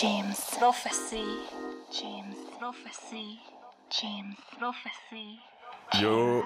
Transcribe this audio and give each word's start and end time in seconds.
James. 0.00 0.34
Prophecy. 0.58 1.24
James. 1.90 2.36
Prophecy. 2.60 3.40
James. 3.90 4.36
Prophecy. 4.56 5.40
Yo, 6.00 6.44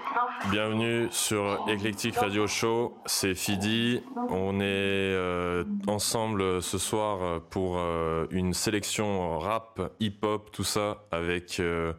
bienvenue 0.51 1.09
sur 1.11 1.69
Eclectic 1.69 2.17
Radio 2.17 2.47
Show, 2.47 2.97
c'est 3.05 3.35
Fidi. 3.35 4.01
On 4.31 4.59
est 4.61 4.63
euh, 4.65 5.65
ensemble 5.87 6.63
ce 6.63 6.79
soir 6.79 7.43
pour 7.51 7.77
euh, 7.77 8.27
une 8.31 8.55
sélection 8.55 9.39
rap, 9.39 9.93
hip-hop, 10.01 10.51
tout 10.53 10.65
ça, 10.65 11.03
avec 11.11 11.61
euh, 11.61 11.93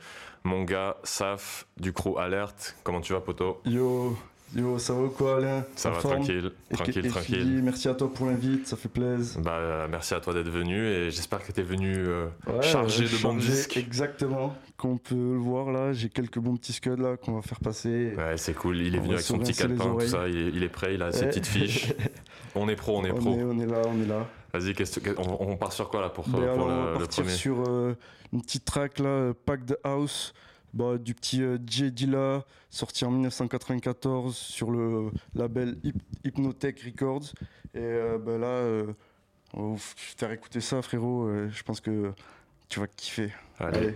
mon 0.43 0.63
gars 0.63 0.95
Saf 1.03 1.67
du 1.77 1.93
crew 1.93 2.17
Alert. 2.17 2.75
Comment 2.83 3.01
tu 3.01 3.13
vas, 3.13 3.21
poto? 3.21 3.61
Yo, 3.65 4.17
yo, 4.55 4.77
ça 4.79 4.93
va 4.93 5.07
quoi, 5.09 5.37
Alain 5.37 5.65
Ça 5.75 5.89
va 5.89 5.99
forme 5.99 6.15
tranquille, 6.17 6.51
Et- 6.71 6.75
tranquille, 6.75 7.05
et 7.05 7.09
tranquille. 7.09 7.61
Merci 7.63 7.87
à 7.89 7.93
toi 7.93 8.13
pour 8.13 8.25
l'invite, 8.27 8.67
ça 8.67 8.75
fait 8.77 8.89
plaisir. 8.89 9.41
Bah, 9.41 9.53
euh, 9.57 9.87
merci 9.89 10.13
à 10.13 10.19
toi 10.19 10.33
d'être 10.33 10.49
venu 10.49 10.85
et 10.87 11.09
j'espère 11.11 11.43
que 11.45 11.51
t'es 11.51 11.61
venu 11.63 11.93
euh, 11.97 12.27
Ouais, 12.47 12.61
chargé 12.61 13.05
euh, 13.05 13.07
de 13.17 13.21
bons 13.21 13.35
disques. 13.35 13.77
Exactement. 13.77 14.55
Comme 14.77 14.91
on 14.91 14.97
peut 14.97 15.15
le 15.15 15.37
voir 15.37 15.71
là, 15.71 15.93
j'ai 15.93 16.09
quelques 16.09 16.39
bons 16.39 16.55
petits 16.57 16.73
scuds 16.73 16.95
là 16.97 17.17
qu'on 17.17 17.33
va 17.33 17.41
faire 17.41 17.59
passer. 17.59 18.13
Ouais, 18.17 18.37
c'est 18.37 18.53
cool. 18.53 18.77
Il 18.77 18.95
est 18.95 18.99
On 18.99 19.03
venu 19.03 19.13
avec 19.13 19.25
son 19.25 19.39
petit 19.39 19.53
calepin, 19.53 19.95
tout 19.99 20.07
ça. 20.07 20.27
Il 20.27 20.37
est, 20.37 20.49
il 20.49 20.63
est 20.63 20.69
prêt, 20.69 20.93
il 20.95 21.01
a 21.01 21.11
ses 21.11 21.25
petites 21.27 21.47
fiches. 21.47 21.93
On 22.55 22.69
est 22.69 22.75
pro, 22.75 22.99
on 22.99 23.03
est 23.03 23.09
on, 23.09 23.15
pro. 23.15 23.33
est, 23.33 23.41
on 23.41 23.59
est 23.59 23.65
là, 23.65 23.81
on 23.87 23.99
est 23.99 24.05
là. 24.05 24.27
Vas-y, 24.53 24.75
on, 25.17 25.49
on 25.53 25.57
part 25.57 25.73
sur 25.73 25.89
quoi 25.89 26.01
là 26.01 26.09
pour, 26.09 26.25
Ben 26.27 26.33
pour 26.33 26.41
alors, 26.43 26.59
on 26.59 26.67
le, 26.67 26.93
va 26.93 26.99
le 26.99 27.07
premier? 27.07 27.29
sur 27.31 27.63
euh, 27.67 27.95
une 28.31 28.43
petite 28.43 28.63
track 28.63 28.99
là, 28.99 29.33
Pack 29.47 29.65
the 29.65 29.75
House, 29.83 30.35
bah, 30.73 30.97
du 30.97 31.13
petit 31.13 31.41
euh, 31.41 31.57
J. 31.67 31.91
Dilla, 31.91 32.43
sorti 32.69 33.05
en 33.05 33.11
1994 33.11 34.35
sur 34.35 34.71
le 34.71 35.11
label 35.35 35.77
Hyp- 35.83 35.95
Hypnotech 36.23 36.81
Records. 36.81 37.33
Et 37.75 37.79
euh, 37.79 38.17
bah, 38.17 38.37
là, 38.37 38.47
euh, 38.47 38.93
on 39.53 39.61
va 39.61 39.67
vous 39.73 39.77
faire 39.77 40.31
écouter 40.31 40.61
ça, 40.61 40.81
frérot. 40.81 41.27
euh, 41.27 41.49
je 41.51 41.63
pense 41.63 41.79
que 41.79 42.11
tu 42.69 42.79
vas 42.79 42.87
kiffer. 42.87 43.31
Allez, 43.59 43.77
Allez, 43.77 43.95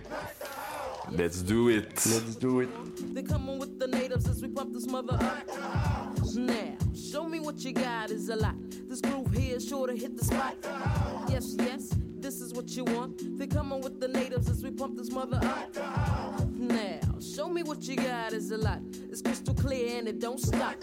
let's 1.16 1.42
do 1.42 1.68
it. 1.70 1.86
let's 2.06 2.38
do 2.38 2.60
it. 2.62 2.68
They 3.14 3.24
coming 3.24 3.58
with 3.58 3.78
the 3.78 3.86
natives 3.88 4.28
as 4.28 4.40
we 4.42 4.48
pump 4.48 4.72
this 4.72 4.86
mother 4.86 5.14
up. 5.14 5.46
Now, 6.36 6.54
show 6.94 7.28
me 7.28 7.40
what 7.40 7.54
you 7.64 7.72
got 7.72 8.10
is 8.10 8.28
a 8.30 8.36
lot. 8.36 8.54
This 8.88 9.00
groove 9.00 9.32
here 9.34 9.56
is 9.56 9.66
sure 9.68 9.86
to 9.88 9.94
hit 9.96 10.16
the 10.16 10.24
spot. 10.24 10.54
Yes, 11.28 11.56
yes, 11.58 11.90
this 12.28 12.42
is 12.42 12.52
what 12.52 12.68
you 12.76 12.84
want. 12.84 13.38
They 13.38 13.46
coming 13.46 13.80
with 13.80 14.00
the 14.00 14.08
natives 14.08 14.50
as 14.50 14.62
we 14.62 14.70
pump 14.70 14.98
this 14.98 15.10
mother 15.10 15.40
up. 15.42 15.74
Now, 16.50 17.00
show 17.22 17.48
me 17.48 17.62
what 17.62 17.84
you 17.84 17.96
got 17.96 18.34
is 18.34 18.50
a 18.50 18.58
lot. 18.58 18.80
It's 19.10 19.22
crystal 19.22 19.54
clear 19.54 19.96
and 19.96 20.06
it 20.06 20.20
don't 20.20 20.38
stop. 20.38 20.74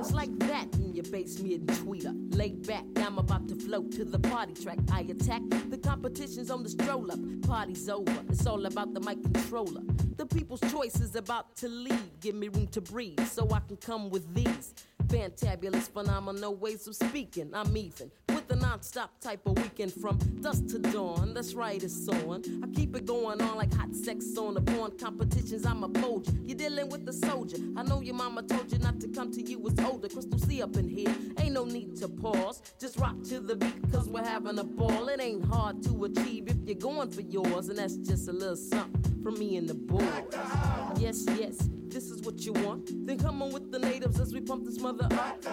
It's 0.00 0.12
like 0.12 0.34
that 0.38 0.68
in 0.76 0.94
your 0.94 1.04
basement 1.04 1.52
and 1.52 1.68
tweeter. 1.68 2.14
Lay 2.34 2.52
back, 2.52 2.84
I'm 2.96 3.18
about 3.18 3.48
to 3.48 3.54
float 3.54 3.92
to 3.96 4.04
the 4.06 4.18
party 4.18 4.54
track. 4.54 4.78
I 4.90 5.00
attack 5.00 5.42
the 5.68 5.76
competition's 5.76 6.50
on 6.50 6.62
the 6.62 6.70
stroll 6.70 7.12
up. 7.12 7.18
Party's 7.42 7.86
over, 7.90 8.24
it's 8.30 8.46
all 8.46 8.64
about 8.64 8.94
the 8.94 9.00
mic 9.00 9.22
controller. 9.22 9.82
The 10.16 10.24
people's 10.24 10.62
choice 10.72 11.00
is 11.00 11.16
about 11.16 11.54
to 11.56 11.68
leave. 11.68 12.18
Give 12.20 12.34
me 12.34 12.48
room 12.48 12.68
to 12.68 12.80
breathe 12.80 13.26
so 13.26 13.46
I 13.50 13.60
can 13.60 13.76
come 13.76 14.08
with 14.08 14.34
these. 14.34 14.72
Fantabulous, 15.08 15.88
phenomenal 15.90 16.54
ways 16.54 16.86
of 16.86 16.94
speaking. 16.94 17.50
I'm 17.54 17.74
even 17.76 18.10
with 18.28 18.50
a 18.50 18.56
non-stop 18.56 19.18
type 19.20 19.46
of 19.46 19.56
weekend 19.56 19.94
from 19.94 20.18
dusk 20.42 20.66
to 20.68 20.78
dawn. 20.78 21.32
That's 21.32 21.54
right, 21.54 21.82
it's 21.82 22.06
on. 22.08 22.42
I 22.62 22.66
keep 22.74 22.94
it 22.94 23.06
going 23.06 23.40
on 23.40 23.56
like 23.56 23.72
hot 23.72 23.94
sex 23.94 24.36
on 24.36 24.52
the 24.54 24.60
porn 24.60 24.92
competitions. 24.98 25.64
I'm 25.64 25.82
a 25.82 26.00
soldier. 26.00 26.32
You're 26.44 26.58
dealing 26.58 26.90
with 26.90 27.08
a 27.08 27.12
soldier. 27.14 27.56
I 27.76 27.84
know 27.84 28.02
your 28.02 28.16
mama 28.16 28.42
told 28.42 28.70
you 28.70 28.78
not 28.78 29.00
to 29.00 29.08
come 29.08 29.32
to 29.32 29.42
you 29.42 29.66
as 29.66 29.78
older. 29.82 30.08
Crystal 30.08 30.38
C 30.40 30.62
up 30.62 30.76
in 30.76 30.88
here. 30.88 31.14
Ain't 31.38 31.54
no 31.54 31.64
need 31.64 31.96
to 31.96 32.08
pause. 32.08 32.60
Just 32.78 32.98
rock 32.98 33.16
to 33.30 33.40
the 33.40 33.56
beat, 33.56 33.90
cause 33.90 34.10
we're 34.10 34.22
having 34.22 34.58
a 34.58 34.64
ball. 34.64 35.08
It 35.08 35.20
ain't 35.22 35.44
hard 35.46 35.82
to 35.84 36.04
achieve 36.04 36.48
if 36.48 36.56
you're 36.66 36.74
going 36.74 37.10
for 37.10 37.22
yours. 37.22 37.70
And 37.70 37.78
that's 37.78 37.96
just 37.96 38.28
a 38.28 38.32
little 38.32 38.56
something 38.56 39.22
from 39.22 39.38
me 39.38 39.56
and 39.56 39.68
the 39.68 39.74
boys. 39.74 40.77
Yes, 40.96 41.24
yes, 41.38 41.68
this 41.88 42.10
is 42.10 42.22
what 42.22 42.40
you 42.40 42.52
want. 42.52 43.06
Then 43.06 43.18
come 43.18 43.42
on 43.42 43.52
with 43.52 43.70
the 43.70 43.78
natives 43.78 44.18
as 44.20 44.32
we 44.32 44.40
pump 44.40 44.64
this 44.64 44.80
mother 44.80 45.06
up. 45.12 45.44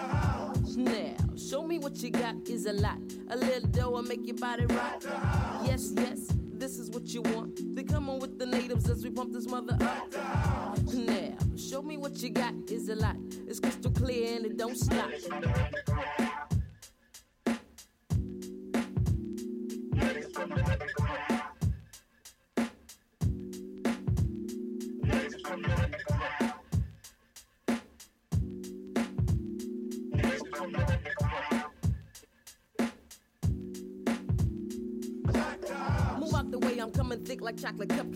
Now, 0.76 1.14
show 1.36 1.66
me 1.66 1.78
what 1.78 1.96
you 1.98 2.10
got 2.10 2.36
is 2.48 2.66
a 2.66 2.72
lot. 2.72 2.98
A 3.28 3.36
little 3.36 3.68
dough 3.68 3.90
will 3.90 4.02
make 4.02 4.26
your 4.26 4.36
body 4.36 4.66
rock. 4.66 5.02
Yes, 5.64 5.92
yes, 5.96 6.28
this 6.52 6.78
is 6.78 6.90
what 6.90 7.06
you 7.08 7.22
want. 7.22 7.60
Then 7.74 7.86
come 7.86 8.10
on 8.10 8.18
with 8.18 8.38
the 8.38 8.46
natives 8.46 8.88
as 8.88 9.04
we 9.04 9.10
pump 9.10 9.32
this 9.32 9.46
mother 9.46 9.76
up. 9.80 10.12
Now, 10.92 11.34
show 11.56 11.82
me 11.82 11.96
what 11.96 12.22
you 12.22 12.30
got 12.30 12.54
is 12.68 12.88
a 12.88 12.96
lot. 12.96 13.16
It's 13.46 13.60
crystal 13.60 13.90
clear 13.92 14.36
and 14.36 14.46
it 14.46 14.56
don't 14.56 14.76
stop. 14.76 15.10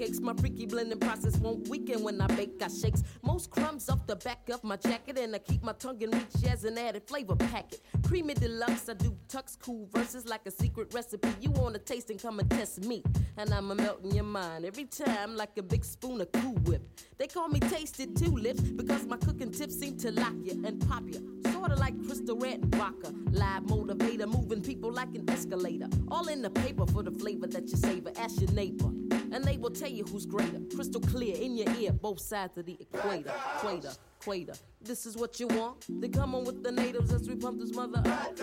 My 0.00 0.32
freaky 0.32 0.64
blending 0.64 0.98
process 0.98 1.36
won't 1.36 1.68
weaken 1.68 2.02
when 2.02 2.22
I 2.22 2.26
bake. 2.28 2.62
I 2.62 2.68
shakes 2.68 3.02
most 3.22 3.50
crumbs 3.50 3.90
off 3.90 4.06
the 4.06 4.16
back 4.16 4.48
of 4.48 4.64
my 4.64 4.76
jacket, 4.76 5.18
and 5.18 5.34
I 5.34 5.38
keep 5.38 5.62
my 5.62 5.74
tongue 5.74 6.00
in 6.00 6.10
reach 6.10 6.50
as 6.50 6.64
an 6.64 6.78
added 6.78 7.02
flavor 7.06 7.36
packet. 7.36 7.82
Creamy 8.02 8.32
deluxe, 8.32 8.88
I 8.88 8.94
do 8.94 9.14
tux 9.28 9.58
cool 9.58 9.86
verses 9.92 10.26
like 10.26 10.40
a 10.46 10.50
secret 10.50 10.94
recipe. 10.94 11.28
You 11.42 11.50
wanna 11.50 11.78
taste 11.78 12.08
and 12.08 12.20
come 12.20 12.38
and 12.38 12.50
test 12.50 12.82
me, 12.86 13.02
and 13.36 13.52
I'ma 13.52 13.74
melt 13.74 14.02
in 14.02 14.14
your 14.14 14.24
mind 14.24 14.64
every 14.64 14.86
time 14.86 15.36
like 15.36 15.58
a 15.58 15.62
big 15.62 15.84
spoon 15.84 16.22
of 16.22 16.32
Cool 16.32 16.54
Whip. 16.64 16.82
They 17.18 17.26
call 17.26 17.48
me 17.48 17.60
Tasted 17.60 18.16
Tulips 18.16 18.62
because 18.62 19.04
my 19.04 19.18
cooking 19.18 19.52
tips 19.52 19.78
seem 19.78 19.98
to 19.98 20.12
lock 20.12 20.34
you 20.42 20.62
and 20.64 20.80
pop 20.88 21.02
you. 21.08 21.40
Sorta 21.52 21.76
like 21.76 21.94
Crystal 22.06 22.36
Red 22.36 22.62
and 22.62 22.74
Vodka. 22.74 23.12
Live 23.32 23.64
motivator, 23.64 24.26
moving 24.26 24.62
people 24.62 24.90
like 24.90 25.14
an 25.14 25.28
escalator. 25.28 25.88
All 26.10 26.26
in 26.28 26.40
the 26.40 26.48
paper 26.48 26.86
for 26.86 27.02
the 27.02 27.10
flavor 27.10 27.46
that 27.48 27.68
you 27.68 27.76
savor. 27.76 28.10
Ask 28.16 28.40
your 28.40 28.50
neighbor, 28.52 28.90
and 29.32 29.44
they 29.44 29.56
will 29.56 29.70
tell 29.70 29.88
you 29.90 30.04
who's 30.04 30.26
greater. 30.26 30.60
Crystal 30.74 31.00
clear 31.00 31.36
in 31.36 31.56
your 31.56 31.70
ear, 31.76 31.92
both 31.92 32.20
sides 32.20 32.56
of 32.58 32.66
the 32.66 32.76
equator. 32.80 33.32
Equator, 33.56 33.92
equator. 34.20 34.54
This 34.82 35.06
is 35.06 35.16
what 35.16 35.38
you 35.38 35.46
want. 35.48 35.86
They 36.00 36.08
come 36.08 36.34
on 36.34 36.44
with 36.44 36.62
the 36.62 36.72
natives 36.72 37.12
as 37.12 37.28
we 37.28 37.36
pump 37.36 37.60
this 37.60 37.74
mother 37.74 38.02
up. 38.04 38.38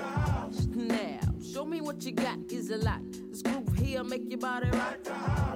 Now, 0.75 1.19
show 1.43 1.65
me 1.65 1.81
what 1.81 2.03
you 2.03 2.11
got 2.11 2.37
is 2.49 2.69
a 2.69 2.77
lot. 2.77 3.01
This 3.29 3.41
groove 3.41 3.75
here 3.77 4.03
make 4.03 4.29
your 4.29 4.39
body 4.39 4.69
rock. 4.69 4.97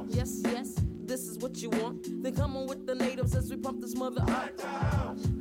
Yes, 0.10 0.42
yes, 0.44 0.76
this 1.04 1.28
is 1.28 1.38
what 1.38 1.58
you 1.62 1.70
want. 1.70 2.24
Then 2.24 2.36
come 2.36 2.58
on 2.58 2.68
with 2.68 2.86
the 2.86 2.96
natives 2.96 3.36
as 3.36 3.50
we 3.50 3.58
pump 3.58 3.82
this 3.82 3.96
mother 3.96 4.24
up. 4.28 4.60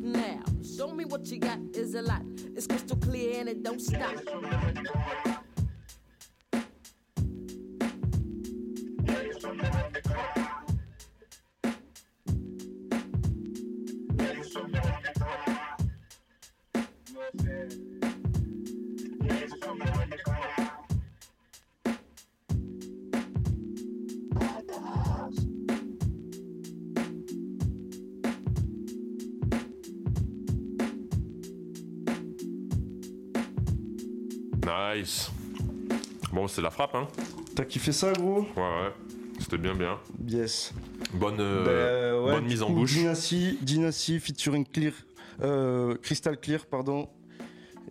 Now, 0.00 0.42
show 0.76 0.90
me 0.92 1.04
what 1.04 1.26
you 1.26 1.38
got 1.38 1.58
is 1.74 1.94
a 1.94 2.02
lot. 2.02 2.22
It's 2.56 2.66
crystal 2.66 2.96
clear 2.96 3.40
and 3.40 3.48
it 3.48 3.62
don't 3.62 3.80
stop. 3.80 4.14
Nice. 34.70 35.30
Bon, 36.32 36.46
c'est 36.46 36.62
la 36.62 36.70
frappe, 36.70 36.94
hein 36.94 37.08
T'as 37.56 37.64
kiffé 37.64 37.92
ça, 37.92 38.12
gros? 38.12 38.42
Ouais, 38.56 38.62
ouais. 38.62 38.92
C'était 39.40 39.58
bien, 39.58 39.74
bien. 39.74 39.98
Yes. 40.26 40.72
Bonne, 41.14 41.40
euh, 41.40 41.64
Ben, 41.64 42.24
ouais, 42.24 42.32
bonne 42.36 42.44
mise 42.44 42.62
en 42.62 42.70
bouche. 42.70 42.92
Dynasty, 42.92 43.58
Dynasty 43.62 44.20
featuring 44.20 44.64
Clear, 44.66 44.92
euh, 45.42 45.96
Crystal 46.02 46.38
Clear, 46.38 46.66
pardon. 46.66 47.08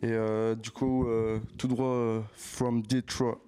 Et 0.02 0.12
euh, 0.12 0.56
du 0.56 0.72
coup, 0.72 1.08
euh, 1.08 1.40
tout 1.58 1.68
droit 1.68 1.88
euh, 1.88 2.22
from 2.36 2.82
Detroit. 2.84 3.40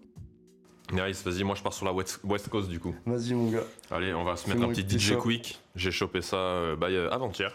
Nice, 0.91 1.23
vas-y, 1.23 1.43
moi 1.43 1.55
je 1.55 1.63
pars 1.63 1.71
sur 1.73 1.85
la 1.85 1.93
West, 1.93 2.19
West 2.25 2.49
Coast 2.49 2.67
du 2.67 2.79
coup. 2.79 2.93
Vas-y, 3.05 3.33
mon 3.33 3.49
gars. 3.49 3.63
Allez, 3.89 4.13
on 4.13 4.25
va 4.25 4.35
se 4.35 4.49
mettre 4.49 4.61
un 4.63 4.67
petit 4.73 4.99
DJ. 4.99 5.15
Quick. 5.15 5.61
J'ai 5.75 5.91
chopé 5.91 6.21
ça 6.21 6.35
euh, 6.35 6.75
bah, 6.75 6.87
euh, 6.89 7.09
avant-hier. 7.11 7.53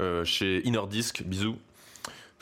Euh, 0.00 0.24
chez 0.24 0.66
Inner 0.66 0.80
Disc, 0.90 1.22
bisous. 1.24 1.56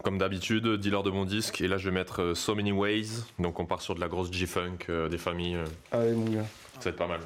Comme 0.07 0.19
d'habitude, 0.19 0.69
dealer 0.77 1.03
de 1.03 1.11
mon 1.11 1.25
disque. 1.25 1.61
Et 1.63 1.67
là, 1.67 1.79
je 1.79 1.89
vais 1.91 1.95
mettre 1.97 2.23
euh, 2.23 2.35
So 2.37 2.55
Many 2.55 2.71
Ways. 2.71 3.25
Donc, 3.41 3.59
on 3.59 3.67
part 3.67 3.83
sur 3.83 3.97
de 3.97 4.01
la 4.01 4.07
grosse 4.07 4.31
G-Funk 4.31 4.87
euh, 4.89 5.09
des 5.09 5.19
familles. 5.19 5.57
euh, 5.57 5.65
Allez, 5.91 6.13
mon 6.13 6.27
gars. 6.27 6.47
ça 6.75 6.85
va 6.85 6.91
être 6.91 6.97
pas 6.97 7.09
mal. 7.09 7.19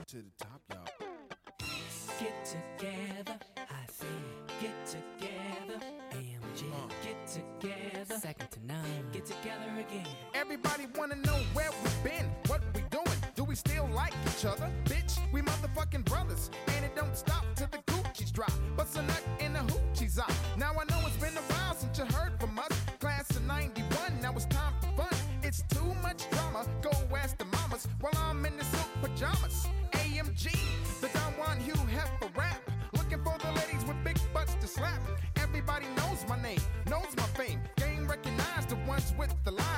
With 39.20 39.44
the 39.44 39.50
lies. 39.50 39.69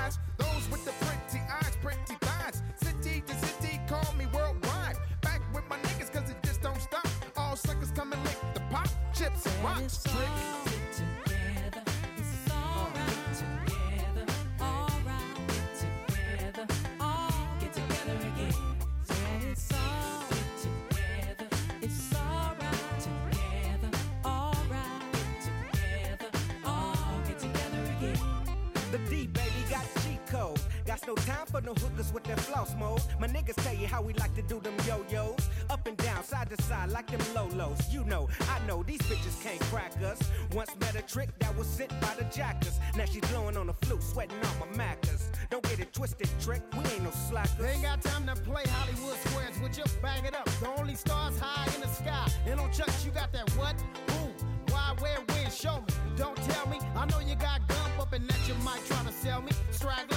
For 31.52 31.60
no 31.60 31.74
hookers 31.74 32.12
with 32.12 32.24
that 32.24 32.40
floss 32.40 32.74
mode. 32.76 33.02
My 33.20 33.28
niggas 33.28 33.62
tell 33.62 33.74
you 33.74 33.86
how 33.86 34.00
we 34.00 34.14
like 34.14 34.34
to 34.34 34.42
do 34.42 34.58
them 34.58 34.74
yo-yos. 34.88 35.48
Up 35.68 35.86
and 35.86 35.96
down, 35.98 36.24
side 36.24 36.48
to 36.50 36.60
side, 36.62 36.88
like 36.90 37.08
them 37.10 37.20
lolos. 37.34 37.92
You 37.92 38.04
know, 38.04 38.28
I 38.48 38.66
know 38.66 38.82
these 38.82 39.02
bitches 39.02 39.40
can't 39.42 39.60
crack 39.70 39.92
us. 40.02 40.18
Once 40.52 40.70
met 40.80 40.96
a 40.96 41.02
trick 41.02 41.28
that 41.40 41.56
was 41.56 41.66
sent 41.66 41.90
by 42.00 42.14
the 42.18 42.24
jackers. 42.34 42.80
Now 42.96 43.04
she's 43.04 43.20
blowing 43.30 43.56
on 43.58 43.66
the 43.66 43.74
flute, 43.74 44.02
sweating 44.02 44.38
on 44.38 44.54
my 44.60 44.76
macas. 44.76 45.30
Don't 45.50 45.62
get 45.64 45.78
it 45.78 45.92
twisted, 45.92 46.30
trick. 46.40 46.62
We 46.72 46.84
ain't 46.90 47.02
no 47.02 47.10
slackers. 47.28 47.56
They 47.58 47.72
ain't 47.72 47.82
got 47.82 48.00
time 48.00 48.26
to 48.26 48.34
play 48.34 48.64
Hollywood 48.66 49.18
squares 49.26 49.60
with 49.60 49.76
you. 49.76 49.84
Bag 50.00 50.24
it 50.24 50.34
up. 50.34 50.46
The 50.60 50.68
only 50.80 50.94
stars 50.94 51.38
high 51.38 51.72
in 51.74 51.82
the 51.82 51.88
sky. 51.88 52.28
And 52.46 52.58
on 52.58 52.72
Chucks, 52.72 53.04
you 53.04 53.10
got 53.10 53.30
that 53.32 53.50
what? 53.56 53.74
Who? 54.08 54.32
Why, 54.72 54.94
where, 55.00 55.18
when? 55.28 55.50
Show 55.50 55.76
me. 55.76 55.94
Don't 56.16 56.36
tell 56.36 56.66
me. 56.68 56.78
I 56.96 57.04
know 57.06 57.20
you 57.20 57.34
got 57.34 57.66
gump 57.68 58.00
up 58.00 58.12
and 58.14 58.26
that 58.26 58.48
you 58.48 58.54
might 58.64 58.84
try 58.86 59.02
to 59.04 59.12
sell 59.12 59.42
me. 59.42 59.52
Straggler, 59.70 60.11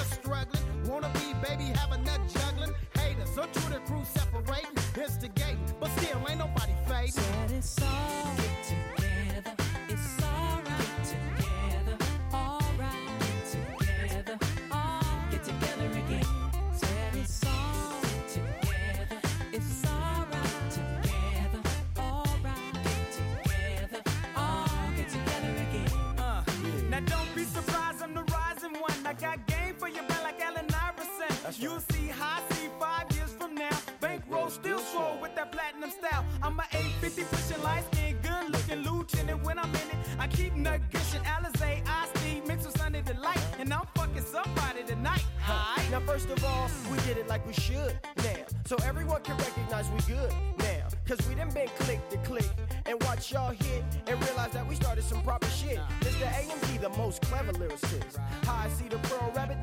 You 31.58 31.80
see 31.92 32.08
high 32.08 32.42
C 32.50 32.68
five 32.80 33.10
years 33.16 33.32
from 33.32 33.56
now. 33.56 33.70
Bankroll 34.02 34.50
still 34.50 34.80
swole 34.80 35.18
with 35.22 35.36
that 35.36 35.54
platinum 35.54 35.90
style. 35.90 36.26
I'm 36.44 36.60
a 36.60 36.64
850 36.74 37.24
pushing 37.24 37.64
light 37.64 37.86
skin, 37.94 38.18
good 38.22 38.52
looking 38.52 38.84
lieutenant. 38.84 39.42
When 39.42 39.58
I'm 39.58 39.70
in 39.70 39.76
it, 39.76 39.98
I 40.20 40.28
keep 40.28 40.54
nut 40.56 40.82
gushing. 40.92 41.22
Alizé, 41.22 41.82
I 41.88 42.08
Steve, 42.16 42.46
mix 42.46 42.66
with 42.66 42.78
Sunday 42.78 43.02
Delight. 43.04 43.40
And 43.58 43.74
I'm 43.74 43.86
fucking 43.96 44.24
somebody 44.24 44.84
tonight. 44.86 45.24
Hi. 45.40 45.82
Now, 45.92 46.02
first 46.02 46.30
of 46.30 46.44
all, 46.44 46.70
we 46.92 46.98
did 47.08 47.18
it 47.18 47.30
like 47.30 47.48
we 47.48 47.54
should 47.54 47.98
now. 48.18 48.46
So 48.66 48.76
everyone 48.84 49.22
can 49.22 49.38
recognize 49.38 49.90
we 49.92 50.14
good 50.14 50.34
now. 50.60 50.88
Cause 51.08 51.20
we 51.30 51.36
done 51.36 51.52
been 51.52 51.68
click 51.80 52.10
to 52.10 52.18
click 52.18 52.50
and 52.88 53.02
watch 53.04 53.32
y'all 53.32 53.52
hit 53.52 53.84
and 54.08 54.22
realize 54.26 54.52
that 54.52 54.68
we 54.68 54.76
started 54.76 55.04
some 55.04 55.22
proper 55.22 55.48
shit. 55.48 55.80
Mr. 56.02 56.26
AMG, 56.26 56.82
the 56.82 56.90
most 56.98 57.22
clever 57.22 57.54
lyricist. 57.54 58.18
How 58.44 58.66
I 58.66 58.70
see 58.70 58.88
the 58.88 58.98
pearl 58.98 59.32
rabbit, 59.36 59.58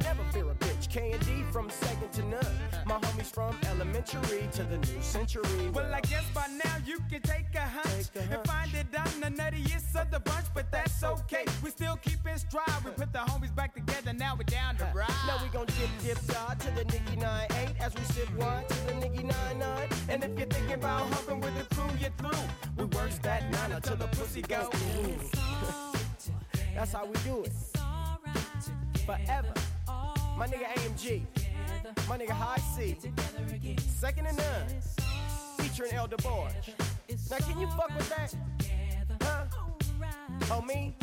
from 1.52 1.69
second 1.69 2.10
to 2.12 2.22
none. 2.22 2.46
My 2.87 2.94
homies 2.99 3.31
from 3.31 3.54
elementary 3.69 4.49
to 4.52 4.62
the 4.64 4.78
new 4.78 5.02
century. 5.02 5.69
Well, 5.72 5.93
I 5.93 6.00
guess 6.00 6.25
by 6.34 6.46
now 6.64 6.76
you 6.87 6.99
can 7.10 7.20
take 7.20 7.54
a 7.54 7.60
hunch 7.60 8.10
Take 8.12 8.31
a 8.31 8.38
and 8.38 8.46
find 8.46 8.75
it 8.75 8.87
I'm 8.99 9.20
the 9.20 9.43
nuttiest 9.43 9.94
of 10.00 10.10
the 10.10 10.20
bunch, 10.20 10.46
but 10.54 10.72
that's 10.72 11.04
okay. 11.04 11.44
We 11.62 11.69
still 11.69 11.96
keep 11.96 12.26
in 12.26 12.38
stride. 12.38 12.84
We 12.84 12.93
put 12.93 13.12
the 13.12 13.19
homies 13.19 13.54
back 13.54 13.75
together. 13.75 14.14
Now 14.14 14.34
we're 14.34 14.44
down 14.44 14.76
to 14.76 14.84
ride. 14.94 15.08
Now 15.26 15.38
we 15.43 15.50
gon' 15.50 15.66
dip, 15.66 15.90
dip, 16.02 16.26
dot 16.26 16.58
to 16.60 16.70
the 16.70 16.84
Nicky 16.84 17.16
9-8 17.16 17.81
as 17.81 17.94
we 17.94 18.02
sip 18.14 18.31
wine 18.38 18.64
to 18.66 18.87
the 18.87 18.94
Nicky 18.94 19.25
9-9. 19.25 19.93
And 20.08 20.25
if 20.25 20.38
you're 20.38 20.49
thinking 20.49 20.75
about 20.75 21.06
humping 21.12 21.40
with 21.40 21.54
the 21.58 21.75
crew, 21.75 21.90
you're 22.00 22.10
through. 22.16 22.49
We 22.78 22.84
works 22.96 23.19
that 23.19 23.50
nine 23.50 23.72
until 23.72 23.96
the 23.96 24.06
pussy 24.06 24.40
go. 24.40 24.70
That's 26.75 26.93
how 26.93 27.04
we 27.04 27.14
do 27.25 27.44
it. 27.44 27.52
Forever. 29.04 29.52
My 30.37 30.46
nigga 30.46 30.64
AMG. 30.75 31.23
My 32.08 32.19
nigga 32.19 32.31
High 32.31 32.56
C. 32.56 32.96
Second 33.87 34.26
and 34.26 34.37
none. 34.37 34.67
Featuring 35.58 35.93
Elder 35.93 36.17
Boy. 36.17 36.50
Now 37.31 37.38
can 37.38 37.61
you 37.61 37.67
fuck 37.69 37.90
with 37.96 38.08
that? 38.11 38.34
Huh? 39.23 39.44
Oh 40.50 40.62
me? 40.62 40.94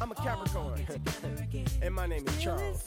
I'm 0.00 0.10
a 0.10 0.14
Capricorn. 0.14 0.86
and 1.82 1.94
my 1.94 2.06
name 2.06 2.26
is 2.26 2.42
Charles. 2.42 2.82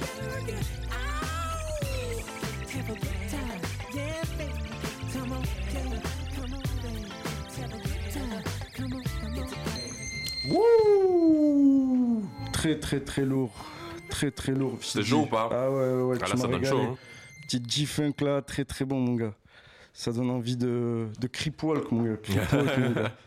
Together 0.00 0.38
again. 0.38 0.64
Ow! 0.90 0.96
Have 2.72 2.90
a 2.90 2.94
good 2.94 3.22
time, 3.30 3.60
yeah, 3.94 4.22
baby. 4.38 4.52
Come 5.12 5.32
on, 5.32 5.42
yeah, 5.72 6.00
come 6.34 6.52
on, 6.54 6.62
baby. 6.82 7.08
Have 7.58 7.72
a 7.72 7.78
good 7.78 8.04
time, 8.12 8.42
come 8.74 8.92
on, 8.94 9.02
come 9.20 9.38
on. 9.38 10.52
Wouh 10.52 12.22
Très 12.52 12.78
très 12.78 13.00
très 13.00 13.24
lourd. 13.24 13.52
Très 14.08 14.30
très 14.30 14.52
lourd. 14.52 14.78
C'était 14.82 15.04
chaud 15.04 15.22
ou 15.22 15.26
pas 15.26 15.48
Ah 15.52 15.70
ouais, 15.70 15.76
ouais, 15.76 16.02
ouais. 16.02 16.18
Ah, 16.20 16.24
tu 16.26 16.32
là, 16.32 16.36
ça 16.36 16.46
m'as 16.48 16.52
donne 16.54 16.64
chaud. 16.64 16.76
régalé. 16.76 16.92
hein. 16.92 16.96
Petite 17.42 17.70
G-Funk 17.70 18.12
là, 18.20 18.42
très 18.42 18.64
très 18.64 18.84
bon 18.84 19.00
mon 19.00 19.14
gars. 19.14 19.34
Ça 19.94 20.10
donne 20.12 20.30
envie 20.30 20.56
de, 20.56 21.08
de 21.20 21.26
creep-walk 21.26 21.90
mon 21.90 22.04
gars. 22.04 22.16
Creep-walk, 22.22 22.78
mon 22.78 22.90
gars. 22.92 23.12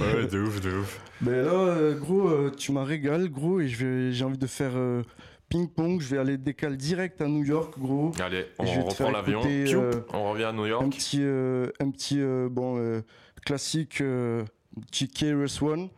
Ouais, 0.00 0.26
de 0.28 0.38
ouf, 0.40 0.60
de 0.60 0.70
ouf. 0.78 1.00
Ben 1.20 1.44
là, 1.44 1.50
euh, 1.52 1.98
gros, 1.98 2.28
euh, 2.28 2.52
tu 2.56 2.70
m'as 2.70 2.84
régalé, 2.84 3.28
gros, 3.28 3.58
et 3.60 3.66
j'ai 3.66 4.22
envie 4.24 4.38
de 4.38 4.46
faire 4.46 4.70
euh, 4.76 5.02
ping-pong. 5.48 6.00
Je 6.00 6.08
vais 6.08 6.18
aller 6.18 6.36
décaler 6.38 6.76
direct 6.76 7.20
à 7.20 7.26
New 7.28 7.44
York, 7.44 7.78
gros. 7.78 8.12
Allez, 8.20 8.46
on 8.58 8.64
reprend 8.84 9.10
l'avion. 9.10 9.40
euh, 9.44 10.00
On 10.12 10.30
revient 10.30 10.44
à 10.44 10.52
New 10.52 10.66
York. 10.66 10.84
Un 10.84 10.88
petit, 10.90 11.20
euh, 11.22 11.70
un 11.80 11.90
petit 11.90 12.20
euh, 12.20 12.48
bon, 12.50 12.76
euh, 12.78 13.02
classique, 13.44 14.00
euh, 14.00 14.44
petit 14.90 15.08
KRS 15.08 15.62
One. 15.62 15.88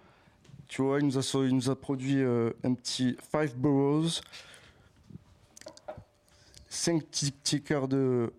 Tu 0.68 0.82
vois, 0.82 1.00
il 1.00 1.06
nous 1.06 1.18
a, 1.18 1.22
so- 1.22 1.44
il 1.44 1.54
nous 1.54 1.68
a 1.68 1.74
produit 1.80 2.22
euh, 2.22 2.50
un 2.62 2.74
petit 2.74 3.16
Five 3.32 3.56
Boroughs, 3.56 4.20
5 6.68 7.02
tickers 7.42 7.88
de 7.88 8.32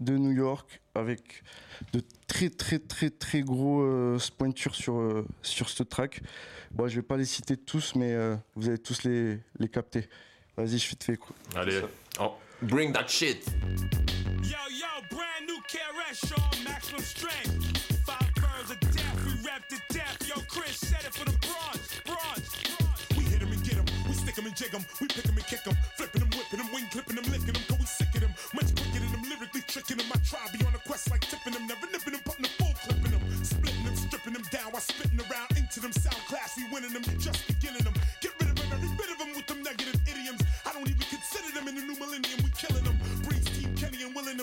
de 0.00 0.18
New 0.18 0.32
York 0.32 0.82
avec 0.94 1.42
de 1.92 2.02
très 2.26 2.50
très 2.50 2.78
très 2.78 3.08
très 3.10 3.40
gros 3.42 3.80
euh, 3.82 4.18
pointures 4.36 4.74
sur, 4.74 4.96
euh, 4.98 5.24
sur 5.40 5.70
ce 5.70 5.82
track. 5.82 6.20
Bon, 6.72 6.88
je 6.88 6.96
vais 6.96 7.02
pas 7.06 7.16
les 7.16 7.24
citer 7.24 7.56
tous, 7.56 7.94
mais 7.94 8.12
euh, 8.12 8.36
vous 8.56 8.68
allez 8.68 8.78
tous 8.78 9.04
les, 9.04 9.38
les 9.58 9.68
capter. 9.68 10.08
Vas-y, 10.56 10.78
je 10.78 10.86
fais 10.86 10.96
te 10.96 11.04
fais 11.04 11.16
quoi. 11.16 11.34
Allez, 11.56 11.80
oh, 12.20 12.34
bring 12.62 12.92
that 12.92 13.08
shit. 13.08 13.44
Yo, 14.42 14.62
yo, 14.70 14.86
brand 15.10 15.46
new 15.46 15.60
KRS, 15.68 16.28
Sean, 16.28 16.62
maximum 16.62 17.02
strength. 17.02 17.58
Five 18.06 18.32
birds 18.36 18.70
of 18.70 18.78
death, 18.94 19.18
we 19.26 19.32
rap 19.44 19.66
to 19.68 19.76
death. 19.90 20.16
Yo, 20.28 20.40
Chris 20.48 20.76
said 20.78 21.02
it 21.04 21.12
for 21.12 21.24
the 21.24 21.36
bronze, 21.42 22.00
bronze. 22.06 22.54
We 23.16 23.24
hit 23.24 23.42
'em 23.42 23.50
and 23.50 23.62
get 23.64 23.78
'em, 23.78 23.84
we 24.06 24.14
stick 24.14 24.38
'em 24.38 24.46
and 24.46 24.54
jig 24.56 24.72
'em, 24.74 24.84
we 25.00 25.08
pick 25.08 25.26
'em 25.26 25.36
and 25.36 25.46
kick 25.46 25.66
'em, 25.66 25.74
flipping 25.96 26.22
'em, 26.22 26.30
whipping 26.30 26.60
'em, 26.60 26.70
wing 26.72 26.86
clipping 26.90 27.18
'em, 27.18 27.24
licking 27.32 27.56
'em, 27.56 27.62
cause 27.66 27.78
we 27.80 27.86
sick 27.86 28.14
of 28.14 28.22
'em. 28.22 28.34
Much 28.54 28.70
quicker 28.78 29.00
than 29.00 29.10
them, 29.10 29.22
lyrically 29.28 29.62
tricking 29.66 29.98
'em. 29.98 30.06
I 30.14 30.18
try 30.22 30.46
be 30.54 30.64
on 30.64 30.74
a 30.74 30.78
quest 30.86 31.10
like 31.10 31.26
tipping 31.26 31.54
'em, 31.56 31.66
never 31.66 31.90
nipping 31.90 32.14
'em, 32.14 32.22
putting 32.22 32.46
'em 32.46 32.52
full 32.62 32.74
clipping 32.86 33.10
'em, 33.10 33.22
splitting 33.42 33.86
'em, 33.90 33.96
stripping 33.96 34.36
'em 34.38 34.44
down 34.54 34.70
while 34.70 34.80
spitting 34.86 35.18
around 35.18 35.50
into 35.58 35.80
them 35.80 35.92
sound 35.92 36.22
class. 36.30 36.54
We 36.56 36.70
winning 36.70 36.94
'em, 36.94 37.02
just 37.18 37.42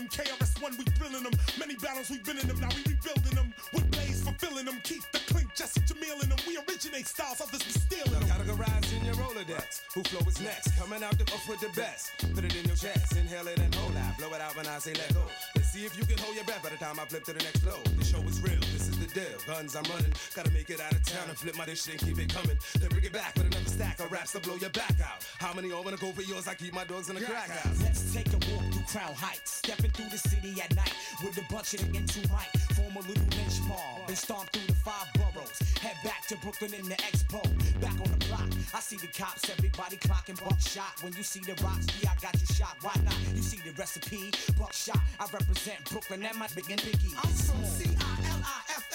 Kenny 0.08 0.30
and 0.32 0.40
willing 0.40 0.72
'em. 0.72 0.72
KRS1 0.72 0.78
we 0.78 0.86
thrilling 0.98 1.26
'em. 1.26 1.34
Many 1.60 1.76
battles 1.76 2.10
we 2.10 2.18
been 2.20 2.38
in 2.38 2.50
'em. 2.50 2.60
Now 2.60 2.70
we 2.70 2.82
rebuilding 2.88 3.38
'em. 3.38 3.54
With 3.74 3.92
blaze 3.92 4.22
fulfilling 4.24 4.68
'em. 4.68 4.80
Keith 4.82 5.06
the 5.12 5.20
clink, 5.20 5.54
Jesse 5.56 5.82
Jamil 5.82 6.24
in 6.24 6.32
'em. 6.32 6.38
We 6.48 6.58
originate 6.58 7.08
styles, 7.08 7.42
others 7.42 7.64
be 7.64 7.72
stealing 7.72 8.22
'em. 8.22 8.30
Categorize 8.30 8.92
in 8.94 9.06
your 9.06 9.16
Rolodex. 9.16 9.82
Who 9.94 10.04
flow 10.04 10.28
is 10.28 10.40
next? 10.40 10.76
Coming 10.78 11.04
out 11.04 11.18
the 11.18 11.26
off 11.34 11.48
with 11.48 11.60
the 11.60 11.70
best. 11.70 12.12
Put 12.34 12.44
it 12.46 12.56
in 12.56 12.66
your 12.66 12.76
chest, 12.76 13.16
inhale 13.16 13.48
it 13.48 13.60
and 13.60 13.74
hold 13.76 13.96
out. 13.98 14.18
Blow 14.18 14.34
it 14.34 14.42
out 14.42 14.56
when 14.56 14.68
I 14.68 14.80
say 14.80 14.94
let 14.94 15.14
go. 15.14 15.26
Let's 15.56 15.72
see 15.72 15.86
if 15.86 15.98
you 15.98 16.06
can 16.06 16.18
hold 16.18 16.36
your 16.36 16.46
breath 16.46 16.64
by 16.64 16.70
the 16.70 16.78
time 16.78 17.00
I 17.00 17.06
flip 17.06 17.24
to 17.26 17.34
the 17.34 17.44
next 17.44 17.60
flow. 17.62 17.82
The 17.98 18.06
show 18.06 18.22
is 18.24 18.40
real, 18.42 18.60
this 18.74 18.81
deal. 19.14 19.38
Guns 19.46 19.76
I'm 19.76 19.84
running, 19.92 20.14
gotta 20.36 20.52
make 20.52 20.70
it 20.70 20.80
out 20.80 20.92
of 20.92 21.04
town 21.04 21.30
and 21.30 21.38
flip 21.38 21.58
my 21.58 21.66
dish 21.66 21.88
and 21.88 22.00
keep 22.00 22.18
it 22.20 22.34
coming. 22.34 22.58
Then 22.80 22.90
bring 22.90 23.04
it 23.04 23.14
back 23.14 23.36
with 23.36 23.48
another 23.48 23.70
stack 23.70 24.00
of 24.00 24.12
raps 24.12 24.32
to 24.34 24.40
blow 24.40 24.56
your 24.56 24.70
back 24.72 24.96
out. 25.04 25.26
How 25.40 25.54
many 25.54 25.72
all 25.72 25.84
wanna 25.84 25.98
go 25.98 26.12
for 26.12 26.22
yours? 26.22 26.48
I 26.48 26.56
keep 26.56 26.74
my 26.74 26.86
dogs 26.86 27.10
in 27.10 27.16
the 27.16 27.22
crack 27.22 27.50
house. 27.50 27.82
Let's 27.82 28.14
take 28.14 28.28
a 28.30 28.40
walk 28.52 28.66
through 28.72 28.88
Crown 28.88 29.14
Heights. 29.14 29.52
Stepping 29.64 29.92
through 29.92 30.10
the 30.10 30.18
city 30.18 30.56
at 30.62 30.76
night 30.76 30.94
with 31.24 31.38
a 31.38 31.54
bunch 31.54 31.74
of 31.74 31.82
the 31.82 31.98
into 31.98 32.20
mic. 32.32 32.50
Form 32.76 32.96
a 32.96 33.00
little 33.08 33.28
lynch 33.38 33.60
mob 33.68 34.08
and 34.08 34.18
stomp 34.18 34.50
through 34.52 34.68
the 34.68 34.76
five 34.76 35.08
boroughs. 35.14 35.60
Head 35.80 35.98
back 36.04 36.26
to 36.28 36.36
Brooklyn 36.38 36.74
in 36.74 36.88
the 36.88 36.96
expo. 36.96 37.42
Back 37.82 37.94
on 38.00 38.12
the 38.12 38.26
block, 38.28 38.50
I 38.74 38.80
see 38.80 38.98
the 38.98 39.08
cops, 39.08 39.50
everybody 39.50 39.98
clocking 39.98 40.40
buckshot. 40.44 41.02
When 41.02 41.14
you 41.14 41.24
see 41.24 41.42
the 41.42 41.56
rocks, 41.64 41.88
yeah, 42.02 42.12
I 42.12 42.22
got 42.22 42.40
you 42.40 42.48
shot. 42.54 42.78
Why 42.82 42.94
not? 43.04 43.16
You 43.36 43.42
see 43.42 43.60
the 43.66 43.74
recipe, 43.74 44.32
buckshot. 44.58 45.00
I 45.20 45.26
represent 45.32 45.90
Brooklyn 45.90 46.24
and 46.24 46.38
my 46.38 46.48
big 46.56 46.70
and 46.70 46.82
biggie. 46.82 47.14
I'm 47.18 47.32
from 47.32 47.62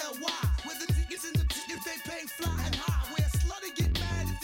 C-I-L-I-F-L-Y. 0.06 0.30
Where 0.64 0.78
the 0.78 0.92
and 1.24 1.34
the 1.34 1.44
if 1.70 1.82
they 1.84 1.98
pay 2.08 2.26
high. 2.74 3.02
Where 3.10 3.26
a 3.26 3.30
slutty 3.42 3.74
get 3.74 3.92
mad 3.98 4.26
if 4.30 4.42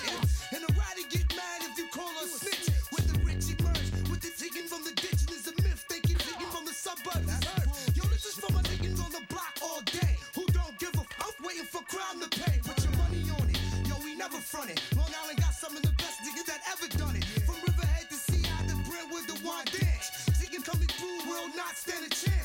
you. 0.00 0.16
And 0.56 0.64
a 0.64 0.72
get 1.08 1.28
mad 1.36 1.60
if 1.68 1.76
you 1.78 1.86
call 1.92 2.08
her 2.08 2.26
snitch. 2.26 2.70
Where 2.90 3.04
the 3.04 3.18
rich 3.24 3.44
emerge 3.52 4.08
with 4.08 4.20
the 4.20 4.32
from 4.68 4.84
the 4.84 4.92
ditch. 4.96 5.26
A 5.46 5.52
myth 5.62 5.84
they 5.88 6.00
from 6.50 6.64
the 6.64 6.72
suburbs. 6.72 7.28
Yo, 7.94 8.04
this 8.08 8.24
is 8.24 8.34
for 8.40 8.52
my 8.52 8.62
on 9.00 9.12
the 9.12 9.22
block 9.28 9.52
all 9.62 9.80
day. 9.84 10.16
Who 10.34 10.46
don't 10.52 10.76
give 10.78 10.94
a 10.94 11.04
fuck 11.20 11.36
for 11.68 11.82
to 12.20 12.28
pay. 12.40 12.58
Put 12.64 12.80
your 12.84 12.96
money 12.96 13.22
on 13.36 13.46
it. 13.50 13.60
Yo, 13.88 13.94
we 14.04 14.16
never. 14.16 14.40
Long 14.96 15.12
Island 15.22 15.38
got 15.40 15.52
some 15.52 15.76
of 15.76 15.82
the 15.82 15.92
best 16.00 16.24
that 16.48 16.60
ever 16.72 16.88
done 16.96 17.16
it. 17.16 17.24
From 17.44 17.56
Riverhead 17.66 18.08
to 18.10 18.16
Brentwood 18.88 19.26
to 19.28 19.36
coming 20.62 20.88
through 20.88 21.28
will 21.28 21.48
not 21.54 21.76
stand 21.76 22.04
a 22.04 22.10
chance. 22.10 22.35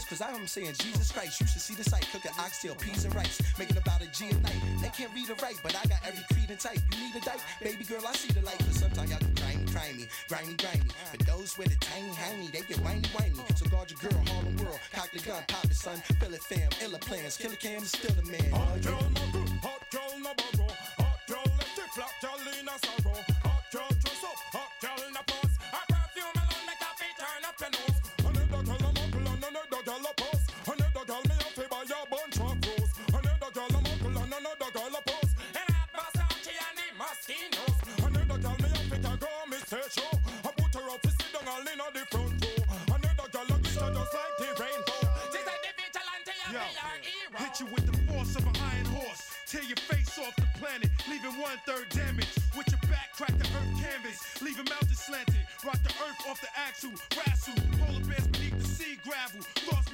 Vice, 0.00 0.08
cause 0.08 0.20
I 0.20 0.32
am 0.34 0.46
saying 0.46 0.74
Jesus 0.78 1.12
Christ. 1.12 1.40
You 1.40 1.46
should 1.46 1.60
see 1.60 1.74
the 1.74 1.84
sight, 1.84 2.06
cooking 2.12 2.32
oxtail, 2.38 2.74
peas 2.74 3.04
and 3.04 3.14
rice, 3.14 3.40
making 3.58 3.76
about 3.76 4.02
a 4.02 4.06
G 4.06 4.28
a 4.30 4.34
night. 4.34 4.60
They 4.82 4.88
can't 4.88 5.12
read 5.14 5.30
or 5.30 5.34
write, 5.42 5.60
but 5.62 5.74
I 5.74 5.86
got 5.88 6.00
every 6.06 6.24
creed 6.32 6.50
and 6.50 6.58
type. 6.58 6.78
You 6.92 7.06
need 7.06 7.16
a 7.16 7.20
dike, 7.20 7.40
baby 7.62 7.84
girl, 7.84 8.02
I 8.06 8.12
see 8.12 8.32
the 8.32 8.44
light, 8.44 8.58
cause 8.58 8.78
sometimes 8.80 9.10
y'all 9.10 9.20
get 9.20 9.36
grimy, 9.36 9.64
grimy, 9.66 10.08
grimy, 10.28 10.54
grimy. 10.56 10.90
But 11.10 11.26
those 11.26 11.56
with 11.58 11.72
a 11.72 11.78
tiny, 11.78 12.10
tiny, 12.14 12.48
they 12.48 12.62
get 12.62 12.78
whiny, 12.80 13.06
whiny. 13.14 13.40
So 13.56 13.66
guard 13.66 13.90
your 13.90 14.00
girl, 14.00 14.22
Harlem 14.26 14.56
world, 14.56 14.80
cock 14.92 15.10
the 15.12 15.20
gun, 15.20 15.42
pop 15.48 15.64
it, 15.64 15.74
son, 15.74 15.98
fill 16.20 16.34
it, 16.34 16.42
fam, 16.42 16.70
illa 16.82 16.98
plans, 16.98 17.36
killer 17.36 17.56
cam 17.56 17.82
is 17.82 17.90
still 17.90 18.14
the 18.14 18.24
man. 18.30 19.29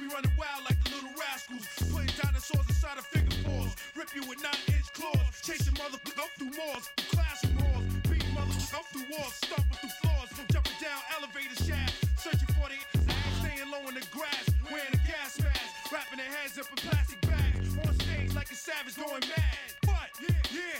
Running 0.09 0.31
wild 0.37 0.63
like 0.65 0.79
the 0.83 0.95
little 0.95 1.15
rascals. 1.17 1.65
Putting 1.91 2.13
dinosaurs 2.15 2.67
inside 2.67 2.97
of 2.97 3.05
figure 3.07 3.37
fours. 3.43 3.73
Rip 3.95 4.09
you 4.15 4.23
with 4.27 4.41
nine 4.43 4.63
inch 4.71 4.89
claws. 4.93 5.33
Chasing 5.41 5.73
motherfuckers 5.75 6.17
up 6.19 6.31
through 6.37 6.53
malls, 6.55 6.89
classroom 7.11 7.57
halls. 7.59 7.85
Beating 8.07 8.33
motherfuckers 8.35 8.73
up 8.73 8.85
through 8.91 9.07
walls, 9.11 9.33
stomping 9.43 9.77
through 9.79 9.95
floors. 10.01 10.29
Jumping 10.51 10.79
down 10.79 11.01
elevator 11.17 11.57
shafts. 11.63 11.97
Searching 12.17 12.51
for 12.55 12.67
the 12.71 12.79
ass, 13.09 13.31
staying 13.39 13.69
low 13.71 13.83
in 13.87 13.95
the 13.95 14.05
grass. 14.11 14.45
Wearing 14.71 14.93
a 14.93 15.03
gas 15.07 15.39
mask, 15.41 15.91
wrapping 15.91 16.19
their 16.19 16.31
heads 16.31 16.57
up 16.59 16.67
in 16.71 16.77
plastic 16.77 17.19
bags. 17.21 17.77
On 17.87 17.93
stage 18.05 18.33
like 18.35 18.51
a 18.51 18.55
savage 18.55 18.95
going 18.95 19.23
mad. 19.27 19.69
But, 19.83 20.09
yeah, 20.21 20.41
yeah. 20.51 20.79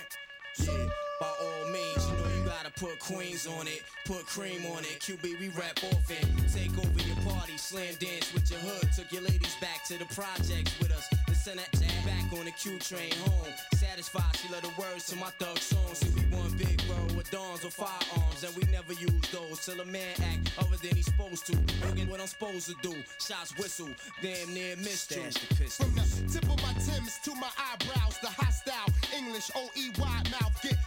Yeah, 0.59 0.89
by 1.21 1.31
all 1.41 1.71
means, 1.71 2.03
you 2.09 2.17
know 2.17 2.36
gotta 2.57 2.71
put 2.71 2.97
queens 2.99 3.45
on 3.45 3.67
it, 3.67 3.83
put 4.05 4.25
cream 4.25 4.65
on 4.73 4.79
it. 4.79 4.97
QB, 4.99 5.39
we 5.39 5.49
rap 5.49 5.77
often. 5.83 6.25
Take 6.49 6.73
over 6.77 7.01
your 7.05 7.15
party, 7.17 7.55
slam 7.57 7.93
dance 7.99 8.33
with 8.33 8.49
your 8.49 8.59
hood. 8.59 8.89
Took 8.95 9.11
your 9.11 9.21
ladies 9.21 9.55
back 9.61 9.83
to 9.85 9.97
the 9.97 10.05
projects 10.05 10.73
with 10.79 10.91
us. 10.91 11.07
And 11.27 11.35
send 11.37 11.59
that 11.59 11.71
that 11.71 12.05
back 12.05 12.39
on 12.39 12.45
the 12.45 12.51
Q 12.51 12.79
train 12.79 13.13
home. 13.25 13.53
Satisfied, 13.75 14.35
she 14.37 14.51
love 14.51 14.63
the 14.63 14.73
words 14.81 15.05
to 15.07 15.15
my 15.17 15.29
thug 15.37 15.59
songs. 15.59 15.99
See, 15.99 16.09
we 16.15 16.35
one 16.35 16.51
big 16.57 16.81
world 16.89 17.15
with 17.15 17.29
dawns 17.29 17.63
or 17.63 17.69
firearms, 17.69 18.43
and 18.43 18.55
we 18.55 18.63
never 18.71 18.93
use 18.93 19.29
those 19.31 19.63
till 19.63 19.79
a 19.79 19.85
man 19.85 20.15
act 20.23 20.51
other 20.57 20.77
than 20.77 20.95
he's 20.95 21.05
supposed 21.05 21.45
to. 21.47 21.57
Bringing 21.81 22.09
what 22.09 22.19
I'm 22.19 22.27
supposed 22.27 22.67
to 22.69 22.75
do. 22.81 22.95
Shots 23.19 23.55
whistle, 23.57 23.89
damn 24.21 24.51
near 24.53 24.75
missed 24.77 25.11
you. 25.11 25.21
From 25.21 25.93
the 25.93 26.05
tip 26.31 26.43
of 26.49 26.57
my 26.63 26.73
Timbs 26.77 27.19
to 27.23 27.35
my 27.35 27.49
eyebrows, 27.57 28.17
the 28.21 28.29
hostile 28.29 28.89
English 29.15 29.49
OE 29.55 30.01
wide 30.01 30.29
mouth 30.31 30.57
get 30.61 30.77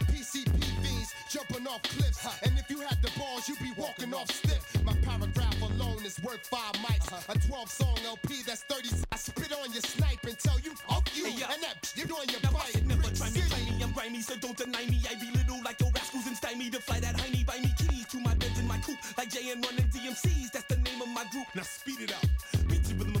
jumping 1.31 1.65
off 1.65 1.81
cliffs. 1.83 2.27
And 2.43 2.59
if 2.59 2.69
you 2.69 2.79
had 2.81 3.01
the 3.01 3.09
balls, 3.17 3.47
you'd 3.47 3.59
be 3.59 3.71
walking 3.77 4.13
off 4.13 4.29
stiff. 4.29 4.83
My 4.83 4.93
paragraph 5.01 5.61
alone 5.61 6.03
is 6.05 6.21
worth 6.21 6.45
five 6.45 6.73
mics. 6.83 7.07
Uh-huh. 7.07 7.33
A 7.33 7.47
12 7.47 7.69
song 7.69 7.97
LP 8.05 8.43
that's 8.45 8.63
30. 8.63 8.89
I 9.11 9.15
spit 9.15 9.53
on 9.53 9.71
your 9.71 9.81
snipe 9.81 10.23
and 10.27 10.37
tell 10.37 10.59
you, 10.59 10.75
fuck 10.75 11.07
you. 11.15 11.25
Hey, 11.25 11.39
yo. 11.39 11.45
And 11.53 11.63
that 11.63 11.93
you 11.95 12.03
on 12.15 12.27
your 12.27 12.41
Now. 12.43 12.59
I 12.59 12.71
should 12.71 12.87
never 12.87 13.03
try 13.15 13.29
me, 13.29 13.41
try 13.47 13.59
me, 13.59 13.83
I'm 13.83 13.91
grimy, 13.91 14.21
so 14.21 14.35
don't 14.35 14.57
deny 14.57 14.85
me. 14.85 14.99
I 15.09 15.15
be 15.15 15.31
little 15.31 15.63
like 15.63 15.79
your 15.79 15.91
rascals 15.91 16.27
and 16.27 16.35
stymie 16.35 16.69
to 16.69 16.81
fly 16.81 16.99
that 16.99 17.15
hiney. 17.15 17.45
Buy 17.45 17.59
me 17.59 17.71
keys 17.79 18.05
to 18.07 18.19
my 18.19 18.33
beds 18.35 18.59
in 18.59 18.67
my 18.67 18.77
coupe, 18.79 18.99
like 19.17 19.29
Jay 19.29 19.51
and 19.51 19.65
running 19.65 19.87
DMCs. 19.87 20.51
That's 20.51 20.65
the 20.65 20.77
name 20.77 21.01
of 21.01 21.07
my 21.09 21.23
group. 21.31 21.47
Now 21.55 21.63
speed 21.63 22.01
it 22.01 22.11
up. 22.11 22.27
Beat 22.67 22.83
the 22.83 22.95
rhythm 22.95 23.15
of 23.15 23.20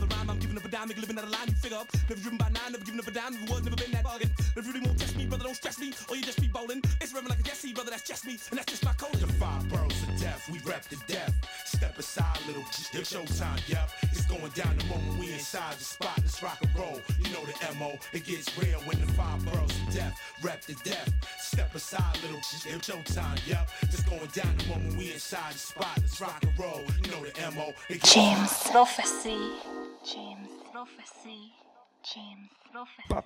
giving 0.51 0.65
up 0.65 0.73
a 0.73 0.75
dime, 0.75 0.89
nigga 0.89 1.01
living 1.01 1.17
out 1.17 1.23
of 1.23 1.31
line. 1.31 1.47
You 1.47 1.55
figure 1.55 1.77
up, 1.77 1.87
never 2.09 2.21
driven 2.21 2.37
by 2.37 2.49
nine, 2.49 2.71
never 2.71 2.83
giving 2.83 2.99
up 2.99 3.07
a 3.07 3.11
dime. 3.11 3.33
Never 3.33 3.53
was, 3.53 3.63
never 3.63 3.75
been 3.75 3.91
that 3.91 4.03
bargain. 4.03 4.29
If 4.55 4.65
you 4.65 4.73
really 4.73 4.85
won't 4.85 4.99
test 4.99 5.15
me, 5.15 5.25
brother, 5.25 5.45
don't 5.45 5.55
stress 5.55 5.79
me, 5.79 5.93
or 6.09 6.15
you 6.15 6.23
just 6.23 6.41
be 6.41 6.47
bowling. 6.47 6.81
It's 6.99 7.13
revving 7.13 7.29
like 7.29 7.39
a 7.39 7.43
Jesse, 7.43 7.73
brother, 7.73 7.91
that's 7.91 8.07
just 8.07 8.25
me, 8.25 8.37
and 8.49 8.59
that's 8.59 8.71
just 8.71 8.83
my 8.83 8.93
code. 8.93 9.13
The 9.13 9.27
five 9.33 9.67
boroughs 9.69 10.03
of 10.03 10.19
death, 10.19 10.49
we 10.51 10.59
rep 10.69 10.83
the 10.85 10.97
death. 11.07 11.33
Step 11.65 11.97
aside, 11.97 12.39
little 12.47 12.63
it's 12.63 13.13
showtime, 13.13 13.61
yep. 13.67 13.89
It's 14.11 14.25
going 14.25 14.51
down 14.51 14.77
the 14.77 14.85
moment 14.85 15.19
we 15.19 15.31
inside 15.31 15.75
the 15.77 15.83
spot. 15.83 16.17
Let's 16.17 16.41
rock 16.43 16.57
and 16.61 16.75
roll. 16.75 16.99
You 17.19 17.31
know 17.31 17.45
the 17.45 17.55
MO, 17.79 17.97
it 18.13 18.25
gets 18.25 18.57
real 18.57 18.79
when 18.81 18.99
the 18.99 19.07
five 19.13 19.43
boroughs 19.45 19.71
of 19.87 19.93
death, 19.93 20.19
rep 20.43 20.63
the 20.65 20.73
death. 20.83 21.09
Step 21.39 21.73
aside, 21.75 22.17
little 22.21 22.37
it's 22.37 22.65
showtime, 22.65 23.39
yep. 23.47 23.69
It's 23.83 24.03
going 24.03 24.27
down 24.33 24.55
the 24.57 24.65
moment 24.67 24.97
we 24.97 25.13
inside 25.13 25.53
the 25.53 25.59
spot. 25.59 25.97
Let's 25.97 26.19
rock 26.19 26.43
and 26.43 26.59
roll. 26.59 26.81
You 27.03 27.11
know 27.11 27.23
the 27.23 27.55
MO, 27.55 27.73
it 27.89 28.01
gets 28.01 28.13
James 28.13 28.51
Prophecy. 28.69 29.21
James 29.31 29.61
Prophecy. 29.61 29.71
James 30.03 30.11
Prophecy. 30.13 30.40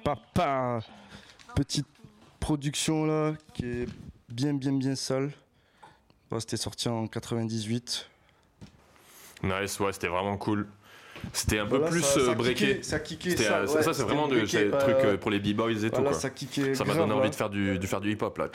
Pa, 0.04 0.16
pa. 0.34 0.80
Petite 1.56 1.88
production 2.40 3.06
là 3.06 3.34
qui 3.54 3.66
est 3.66 3.90
bien, 4.30 4.54
bien, 4.54 4.74
bien 4.74 4.96
sale. 4.96 5.32
C'était 6.40 6.58
sorti 6.58 6.90
en 6.90 7.08
98. 7.08 8.10
Nice, 9.44 9.80
ouais, 9.80 9.94
c'était 9.94 10.08
vraiment 10.08 10.38
cool. 10.38 10.68
C'était 11.34 11.60
un 11.60 11.66
peu 11.66 11.78
Voilà, 11.78 11.92
plus 11.92 12.02
ça- 12.02 12.20
ça 12.20 12.32
euh, 12.32 12.36
breaké. 12.36 12.82
ça 12.84 13.00
kickait, 13.00 13.36
ça, 13.38 13.58
euh, 13.58 13.68
ouais, 13.68 13.82
ça, 13.84 13.94
c'est 13.94 14.04
vraiment 14.04 14.28
bah, 14.28 14.36
trucs 14.38 14.56
euh, 14.56 15.18
pour 15.18 15.32
les 15.32 15.40
b-boys 15.40 15.72
et 15.84 15.90
tout. 15.90 16.02
Quoi. 16.02 16.14
ça 16.14 16.30
kickait 16.30 16.74
Ça 16.76 16.86
m'a 16.86 16.94
donné 16.94 17.14
envie 17.14 17.24
là. 17.24 17.30
de 17.30 17.36
faire 17.36 17.50
du, 17.50 17.78
de 17.80 17.88
faire 17.88 18.02
du 18.02 18.12
hip-hop 18.12 18.38
là. 18.38 18.48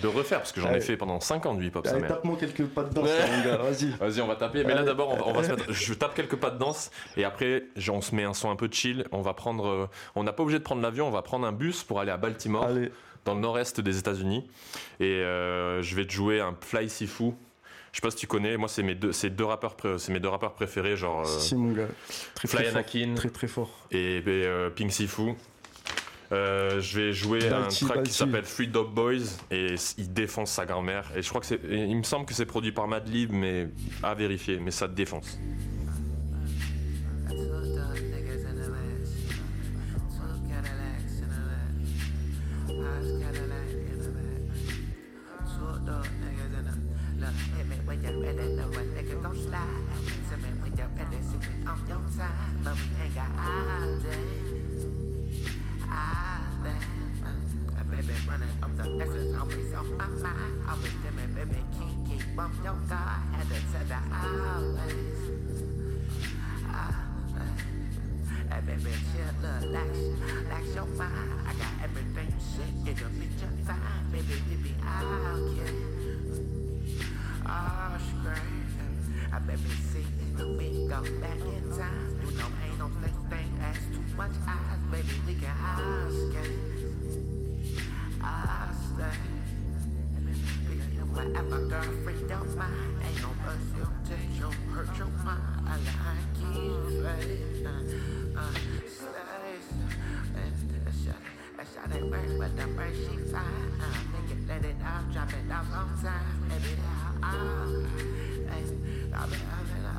de 0.00 0.06
refaire, 0.06 0.38
parce 0.38 0.52
que 0.52 0.60
j'en 0.60 0.72
ai 0.72 0.80
fait 0.80 0.96
pendant 0.96 1.20
5 1.20 1.46
ans 1.46 1.54
du 1.54 1.66
hip-hop, 1.66 1.86
Allez, 1.86 2.06
tape-moi 2.06 2.36
quelques 2.38 2.66
pas 2.66 2.84
de 2.84 2.94
danse, 2.94 3.08
là, 3.08 3.26
mon 3.36 3.44
gars, 3.44 3.56
vas-y. 3.56 3.90
Vas-y, 3.98 4.20
on 4.20 4.26
va 4.26 4.36
taper. 4.36 4.64
Mais 4.64 4.74
là, 4.74 4.82
d'abord, 4.82 5.26
on 5.26 5.32
va, 5.32 5.42
se 5.42 5.50
mettre. 5.52 5.72
Je 5.72 5.94
tape 5.94 6.14
quelques 6.14 6.36
pas 6.36 6.50
de 6.50 6.58
danse 6.58 6.90
et 7.16 7.24
après, 7.24 7.64
on 7.90 8.00
se 8.00 8.14
met 8.14 8.24
un 8.24 8.34
son 8.34 8.50
un 8.50 8.56
peu 8.56 8.68
chill. 8.70 9.04
On 9.12 9.22
va 9.22 9.34
prendre. 9.34 9.88
On 10.14 10.22
n'a 10.24 10.32
pas 10.32 10.42
obligé 10.42 10.58
de 10.58 10.64
prendre 10.64 10.82
l'avion. 10.82 11.06
On 11.08 11.10
va 11.10 11.22
prendre 11.22 11.46
un 11.46 11.52
bus 11.52 11.82
pour 11.84 12.00
aller 12.00 12.10
à 12.10 12.16
Baltimore, 12.16 12.68
dans 13.24 13.34
le 13.34 13.40
nord-est 13.40 13.80
des 13.80 13.98
États-Unis. 13.98 14.48
Et 15.00 15.04
euh, 15.04 15.82
je 15.82 15.94
vais 15.96 16.06
te 16.06 16.12
jouer 16.12 16.40
un 16.40 16.54
Fly 16.60 16.88
Sifu. 16.88 17.32
Je 17.92 17.96
sais 17.96 18.02
pas 18.02 18.10
si 18.10 18.16
tu 18.16 18.26
connais. 18.26 18.56
Moi, 18.56 18.68
c'est 18.68 18.82
mes 18.82 18.94
deux, 18.94 19.12
c'est 19.12 19.30
deux 19.30 19.44
rappeurs, 19.44 19.74
c'est 19.98 20.12
mes 20.12 20.20
deux 20.20 20.28
rappeurs 20.28 20.52
préférés, 20.52 20.96
genre. 20.96 21.20
euh, 21.20 21.24
Si, 21.38 21.54
mon 21.54 21.72
gars. 21.72 21.86
Très, 22.34 22.48
Fly 22.48 22.58
très 22.60 22.64
fort. 22.70 22.76
Anakin. 22.76 23.14
Très, 23.14 23.30
très 23.30 23.48
fort. 23.48 23.70
Et, 23.90 24.16
et, 24.18 24.22
euh, 24.26 24.70
Pink 24.70 24.92
Sifu. 24.92 25.34
Euh, 26.30 26.78
je 26.80 27.00
vais 27.00 27.12
jouer 27.14 27.38
Balti, 27.48 27.84
un 27.84 27.86
track 27.86 27.96
Balti. 27.98 28.10
qui 28.12 28.16
s'appelle 28.18 28.44
Free 28.44 28.66
Dog 28.68 28.92
Boys 28.92 29.24
et 29.50 29.76
il 29.96 30.12
défonce 30.12 30.50
sa 30.50 30.66
grand-mère. 30.66 31.10
Et 31.16 31.22
je 31.22 31.28
crois 31.30 31.40
que 31.40 31.46
c'est. 31.46 31.58
Il 31.70 31.96
me 31.96 32.02
semble 32.02 32.26
que 32.26 32.34
c'est 32.34 32.44
produit 32.44 32.70
par 32.72 32.86
Madlib, 32.86 33.32
mais 33.32 33.68
à 34.02 34.14
vérifier. 34.14 34.58
Mais 34.60 34.70
ça 34.70 34.86
défonce. 34.88 35.38
My 59.98 60.06
mind. 60.06 60.62
Always 60.68 60.92
dimmin', 61.02 61.34
baby, 61.34 61.58
can't 61.76 61.98
keep 62.06 62.38
up 62.38 62.50
your 62.62 62.78
guard. 62.88 63.20
Had 63.34 63.48
to 63.50 63.58
tell 63.72 63.86
the 63.90 63.98
always. 64.14 65.18
Hey, 68.50 68.60
baby, 68.64 68.92
chill, 69.12 69.32
relax, 69.42 69.90
relax 69.98 70.64
your 70.74 70.86
mind. 70.86 71.30
I 71.46 71.52
got 71.52 71.72
everything 71.84 72.28
you 72.32 72.42
said, 72.54 72.72
it'll 72.88 73.10
be 73.10 73.26
just 73.38 73.58
fine. 73.66 74.04
Baby, 74.10 74.40
baby, 74.48 74.74
I'll 74.82 75.36
kill 75.52 75.74
you. 75.74 75.88
Oh, 77.46 77.98
scream. 77.98 78.68
I 79.30 79.38
baby, 79.40 79.70
see, 79.92 80.06
we 80.38 80.88
go 80.88 81.02
back 81.20 81.40
in 81.40 81.64
time. 81.76 82.20
You 82.24 82.30
know, 82.38 82.48
ain't 82.64 82.78
no 82.78 82.90
such 83.02 83.18
thing 83.30 83.50
as 83.62 83.76
too 83.92 84.16
much 84.16 84.32
eyes. 84.46 84.80
Baby, 84.90 85.14
we 85.26 85.34
can 85.34 85.56
all 85.62 86.10
skate. 86.10 86.58
I'll 88.22 88.72
stay. 88.72 89.37
Whatever, 91.18 91.58
girl, 91.66 91.82
free 92.04 92.14
your 92.28 92.44
mind. 92.54 93.02
Ain't 93.02 93.20
no 93.20 93.30
bus, 93.42 93.58
you 93.76 93.84
take 94.08 94.38
your 94.38 94.52
hurt 94.70 94.96
your 94.96 95.08
mind. 95.26 95.42
I 95.66 95.74
like 95.74 96.38
you, 96.38 97.02
faith. 97.02 97.66
Uh, 97.66 98.38
uh, 98.38 98.54
stay. 98.86 99.58
Uh, 100.36 100.46
shut 101.02 101.18
it, 101.58 101.66
shut 101.74 101.90
it, 101.96 102.04
work, 102.08 102.30
but 102.38 102.52
the 102.56 102.66
bird 102.68 102.94
she 102.94 103.16
fine. 103.32 103.42
Uh, 103.82 103.98
make 104.14 104.30
it, 104.30 104.46
let 104.46 104.64
it 104.64 104.76
out, 104.84 105.12
drop 105.12 105.32
it 105.32 105.50
off 105.50 105.66
on 105.74 105.88
time. 106.00 106.48
Baby, 106.48 106.78
now, 106.86 107.18
oh, 107.24 107.82
hey, 108.52 108.62
drop 109.10 109.32
it 109.32 109.42
off 109.50 109.74
and 109.74 109.86
oh, 109.86 109.90
hey, 109.90 109.97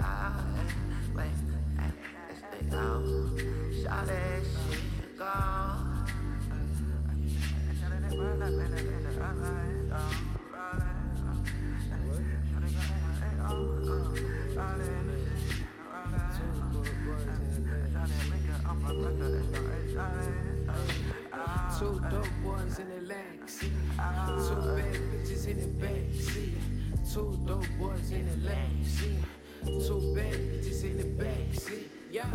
Two 27.11 27.39
dope 27.47 27.65
boys 27.79 28.11
in 28.11 28.23
the 28.27 28.49
leg 28.49 28.85
seat. 28.85 29.17
Two 29.65 30.13
bad 30.13 30.31
bitches 30.31 30.83
in 30.83 30.97
the 30.97 31.23
back 31.23 31.59
seat. 31.59 31.88
Yeah, 32.11 32.25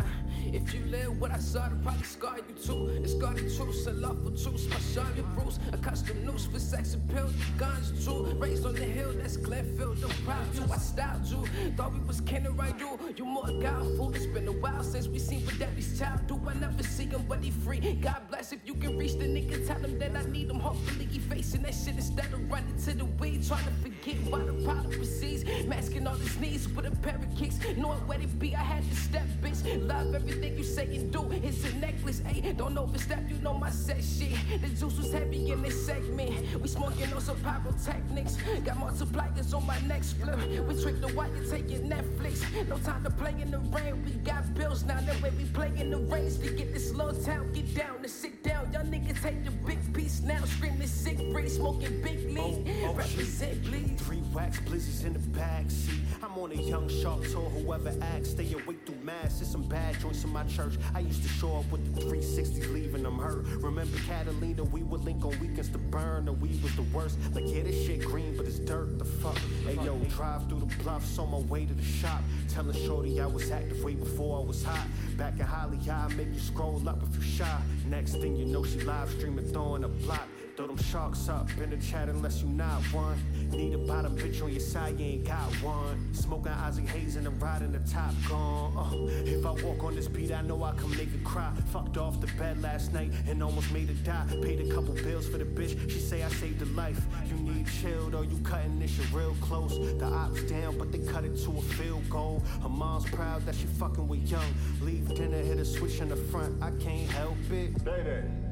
if 0.53 0.73
you 0.73 0.85
live 0.85 1.19
what 1.19 1.31
I 1.31 1.37
saw, 1.37 1.65
it 1.65 1.83
probably 1.83 2.03
scar 2.03 2.37
you 2.37 2.55
too. 2.55 2.87
It's 3.03 3.13
got 3.15 3.35
the 3.35 3.41
truth, 3.41 3.85
a 3.87 3.91
for 3.91 4.31
truth. 4.41 4.69
My 4.69 4.79
Charlotte 4.79 5.35
Bruce, 5.35 5.59
a 5.73 5.77
custom 5.77 6.25
noose 6.25 6.45
for 6.45 6.59
sex 6.59 6.93
appeal. 6.93 7.29
Guns 7.57 8.05
too, 8.05 8.23
raised 8.39 8.65
on 8.65 8.75
the 8.75 8.85
hill, 8.85 9.11
that's 9.13 9.35
Glenfield. 9.35 10.01
I'm 10.01 10.23
proud 10.23 10.53
to. 10.55 10.73
I 10.73 10.77
styled 10.77 11.25
you, 11.25 11.45
thought 11.75 11.93
we 11.93 11.99
was 12.07 12.21
kin 12.21 12.47
right 12.55 12.79
you. 12.79 12.97
You 13.17 13.25
more 13.25 13.51
guileful. 13.59 14.15
It's 14.15 14.27
been 14.27 14.47
a 14.47 14.53
while 14.53 14.81
since 14.81 15.09
we 15.09 15.19
seen 15.19 15.45
what 15.45 15.59
daddy's 15.59 15.99
child 15.99 16.25
do. 16.27 16.39
I 16.47 16.53
never 16.53 16.83
see 16.83 17.07
him, 17.07 17.25
but 17.27 17.43
he 17.43 17.51
free. 17.51 17.79
God 18.01 18.21
bless 18.29 18.53
if 18.53 18.59
you 18.65 18.75
can 18.75 18.97
reach 18.97 19.13
the 19.13 19.25
nigga, 19.25 19.67
tell 19.67 19.79
him 19.79 19.99
that 19.99 20.15
I 20.15 20.23
need 20.29 20.49
him. 20.49 20.59
Hopefully 20.59 21.05
he 21.11 21.19
facing 21.19 21.63
that 21.63 21.73
shit 21.73 21.95
instead 21.95 22.31
of 22.33 22.49
running 22.49 22.77
to 22.85 22.93
the 22.93 23.05
weed, 23.05 23.45
trying 23.45 23.65
to 23.65 23.71
forget 23.81 24.15
why 24.31 24.39
the 24.39 24.53
problem 24.63 24.91
proceeds. 24.91 25.43
Masking 25.65 26.07
all 26.07 26.15
his 26.15 26.39
needs 26.39 26.69
with 26.69 26.85
a 26.85 26.95
pair 26.97 27.15
of 27.15 27.37
kicks, 27.37 27.59
knowing 27.75 27.99
where 28.07 28.19
they 28.19 28.25
be. 28.25 28.55
I 28.55 28.59
had 28.59 28.89
to 28.89 28.95
step, 28.95 29.27
bitch. 29.41 29.64
Love 29.65 30.13
everything 30.13 30.57
you 30.57 30.63
say 30.63 30.85
and 30.95 31.11
do. 31.11 31.29
It's 31.31 31.63
a 31.65 31.73
necklace, 31.77 32.21
ayy. 32.21 32.55
Don't 32.55 32.77
overstep, 32.77 33.29
you 33.29 33.37
know 33.39 33.53
my 33.53 33.69
set 33.71 34.03
shit. 34.03 34.37
The 34.61 34.67
juice 34.69 34.97
was 34.97 35.11
heavy 35.11 35.51
in 35.51 35.61
this 35.61 35.85
segment. 35.85 36.61
We 36.61 36.67
smoking 36.67 37.11
on 37.13 37.21
some 37.21 37.37
pyrotechnics. 37.37 38.37
Got 38.63 38.77
multipliers 38.77 39.53
on 39.53 39.65
my 39.65 39.79
next 39.81 40.13
flip. 40.13 40.37
We 40.67 40.81
trick 40.81 41.01
the 41.01 41.09
white 41.13 41.31
and 41.31 41.49
take 41.49 41.69
your 41.69 41.81
Netflix. 41.81 42.43
No 42.67 42.77
time 42.77 43.03
to 43.03 43.09
play 43.09 43.33
in 43.41 43.51
the 43.51 43.59
rain. 43.59 44.03
We 44.05 44.11
got 44.11 44.53
bills 44.53 44.83
now. 44.83 45.01
That 45.01 45.21
way 45.21 45.31
we 45.37 45.45
play 45.45 45.71
in 45.77 45.89
the 45.89 45.97
rains 45.97 46.37
to 46.37 46.49
get 46.51 46.73
this 46.73 46.93
little 46.93 47.19
town. 47.23 47.51
Get 47.53 47.75
down 47.75 47.97
and 47.97 48.09
sit 48.09 48.43
down. 48.43 48.71
Y'all 48.71 48.83
niggas 48.83 49.21
take 49.21 49.43
the 49.43 49.51
big 49.51 49.79
piece 49.93 50.21
now. 50.21 50.43
Screaming 50.45 50.87
sick 50.87 51.17
free, 51.31 51.49
smoking 51.49 52.01
big 52.01 52.25
lean. 52.29 52.65
Oh, 52.83 52.89
oh, 52.89 52.93
Represent, 52.93 53.63
please. 53.65 53.99
Three 54.01 54.21
wax 54.33 54.59
blizzards 54.59 55.03
in 55.03 55.13
the 55.13 55.19
back 55.19 55.69
seat. 55.69 56.04
I'm 56.25 56.39
on 56.39 56.51
a 56.51 56.55
young 56.55 56.89
shark 56.89 57.21
tour. 57.29 57.49
Whoever 57.51 57.93
acts, 58.01 58.31
stay 58.31 58.51
awake 58.51 58.79
through 58.83 58.95
mass. 59.03 59.37
There's 59.37 59.51
some 59.51 59.61
bad 59.61 59.99
joints 59.99 60.23
in 60.23 60.31
my 60.31 60.43
church. 60.45 60.73
I 60.95 61.01
used 61.01 61.21
to 61.21 61.29
show 61.29 61.57
up 61.57 61.71
with 61.71 61.93
the 61.93 62.01
360s, 62.01 62.73
leaving 62.73 63.03
them 63.03 63.19
hurt. 63.19 63.45
Remember 63.61 63.95
Catalina? 64.07 64.63
We 64.63 64.81
would 64.81 65.01
link 65.01 65.23
on 65.23 65.39
weekends 65.39 65.69
to 65.69 65.77
burn. 65.77 66.25
The 66.25 66.33
weed 66.33 66.63
was 66.63 66.75
the 66.75 66.81
worst. 66.81 67.19
Like, 67.33 67.43
yeah, 67.47 67.61
this 67.61 67.85
shit 67.85 68.01
green, 68.01 68.35
but 68.35 68.47
it's 68.47 68.57
dirt. 68.57 68.97
The 68.97 69.05
fuck? 69.05 69.37
Hey, 69.65 69.75
yo, 69.85 69.99
drive 70.09 70.49
through 70.49 70.61
the 70.61 70.83
bluffs 70.83 71.19
on 71.19 71.29
my 71.29 71.37
way 71.37 71.65
to 71.65 71.73
the 71.75 71.83
shop. 71.83 72.23
Telling 72.49 72.75
Shorty 72.85 73.21
I 73.21 73.27
was 73.27 73.51
active 73.51 73.83
way 73.83 73.93
before 73.93 74.39
I 74.39 74.43
was 74.43 74.63
hot. 74.63 74.87
Back 75.17 75.33
in 75.39 75.45
Holly, 75.45 75.77
I 75.91 76.07
make 76.15 76.33
you 76.33 76.39
scroll 76.39 76.89
up 76.89 77.03
if 77.03 77.15
you 77.17 77.21
shy. 77.21 77.61
Next 77.85 78.13
thing 78.13 78.35
you 78.35 78.45
know, 78.47 78.63
she 78.63 78.79
live 78.79 79.11
streaming, 79.11 79.45
throwing 79.53 79.83
a 79.83 79.89
block. 79.89 80.27
Throw 80.55 80.67
them 80.67 80.77
sharks 80.77 81.27
up 81.27 81.49
in 81.61 81.69
the 81.69 81.77
chat 81.77 82.07
unless 82.07 82.41
you 82.41 82.47
not 82.47 82.81
one. 82.93 83.17
Need 83.51 83.73
a 83.73 83.77
bottom 83.77 84.15
bitch 84.15 84.41
on 84.41 84.49
your 84.51 84.61
side, 84.61 84.97
you 84.97 85.05
ain't 85.05 85.27
got 85.27 85.51
one. 85.61 86.13
Smoking 86.13 86.53
Ozzy 86.53 86.87
Haze 86.87 87.17
and 87.17 87.27
I'm 87.27 87.37
riding 87.39 87.73
the 87.73 87.79
top 87.79 88.13
gun. 88.29 88.71
Uh, 88.77 88.89
if 89.25 89.45
I 89.45 89.51
walk 89.51 89.83
on 89.83 89.95
this 89.95 90.07
beat, 90.07 90.31
I 90.31 90.41
know 90.43 90.63
I 90.63 90.71
can 90.75 90.89
make 90.91 91.11
her 91.11 91.17
cry. 91.25 91.51
Fucked 91.73 91.97
off 91.97 92.21
the 92.21 92.27
bed 92.37 92.61
last 92.61 92.93
night 92.93 93.11
and 93.27 93.43
almost 93.43 93.69
made 93.73 93.89
her 93.89 93.93
die. 94.05 94.25
Paid 94.41 94.61
a 94.61 94.73
couple 94.73 94.93
bills 94.93 95.27
for 95.27 95.37
the 95.37 95.43
bitch, 95.43 95.91
she 95.91 95.99
say 95.99 96.23
I 96.23 96.29
saved 96.29 96.61
her 96.61 96.67
life. 96.67 97.01
You 97.27 97.35
need 97.35 97.67
chilled 97.67 98.15
or 98.15 98.23
you 98.23 98.37
cutting 98.37 98.79
this 98.79 98.91
shit 98.91 99.11
real 99.11 99.35
close. 99.41 99.77
The 99.99 100.05
ops 100.05 100.41
down, 100.43 100.77
but 100.77 100.89
they 100.89 100.99
cut 100.99 101.25
it 101.25 101.35
to 101.43 101.51
a 101.51 101.61
field 101.61 102.09
goal. 102.09 102.41
Her 102.63 102.69
mom's 102.69 103.09
proud 103.09 103.45
that 103.45 103.55
she 103.55 103.65
fucking 103.65 104.07
with 104.07 104.31
young. 104.31 104.53
Leave 104.79 105.13
dinner, 105.15 105.37
hit 105.37 105.59
a 105.59 105.65
switch 105.65 105.99
in 105.99 106.07
the 106.07 106.15
front, 106.15 106.63
I 106.63 106.71
can't 106.81 107.09
help 107.09 107.35
it. 107.51 107.73
Worst 107.83 108.05
day 108.05 108.44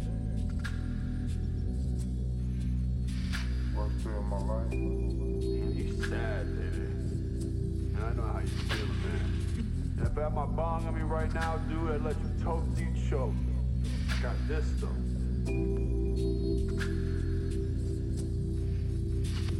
my 4.39 4.53
life. 4.53 4.71
Man, 4.71 5.73
you 5.75 6.03
sad, 6.09 6.45
baby. 6.57 6.87
And 7.95 8.03
I 8.03 8.13
know 8.13 8.23
how 8.23 8.39
you 8.39 8.47
feel, 8.47 8.87
man. 8.87 9.25
And 9.97 10.07
if 10.07 10.17
I 10.17 10.21
had 10.23 10.33
my 10.33 10.45
bong 10.45 10.87
on 10.87 10.95
me 10.95 11.01
right 11.01 11.31
now, 11.33 11.57
dude, 11.69 11.91
I'd 11.91 12.01
let 12.01 12.15
you 12.19 12.43
toast 12.43 12.65
choke. 13.09 13.33
I 14.09 14.21
got 14.21 14.35
this 14.47 14.65
though. 14.79 14.87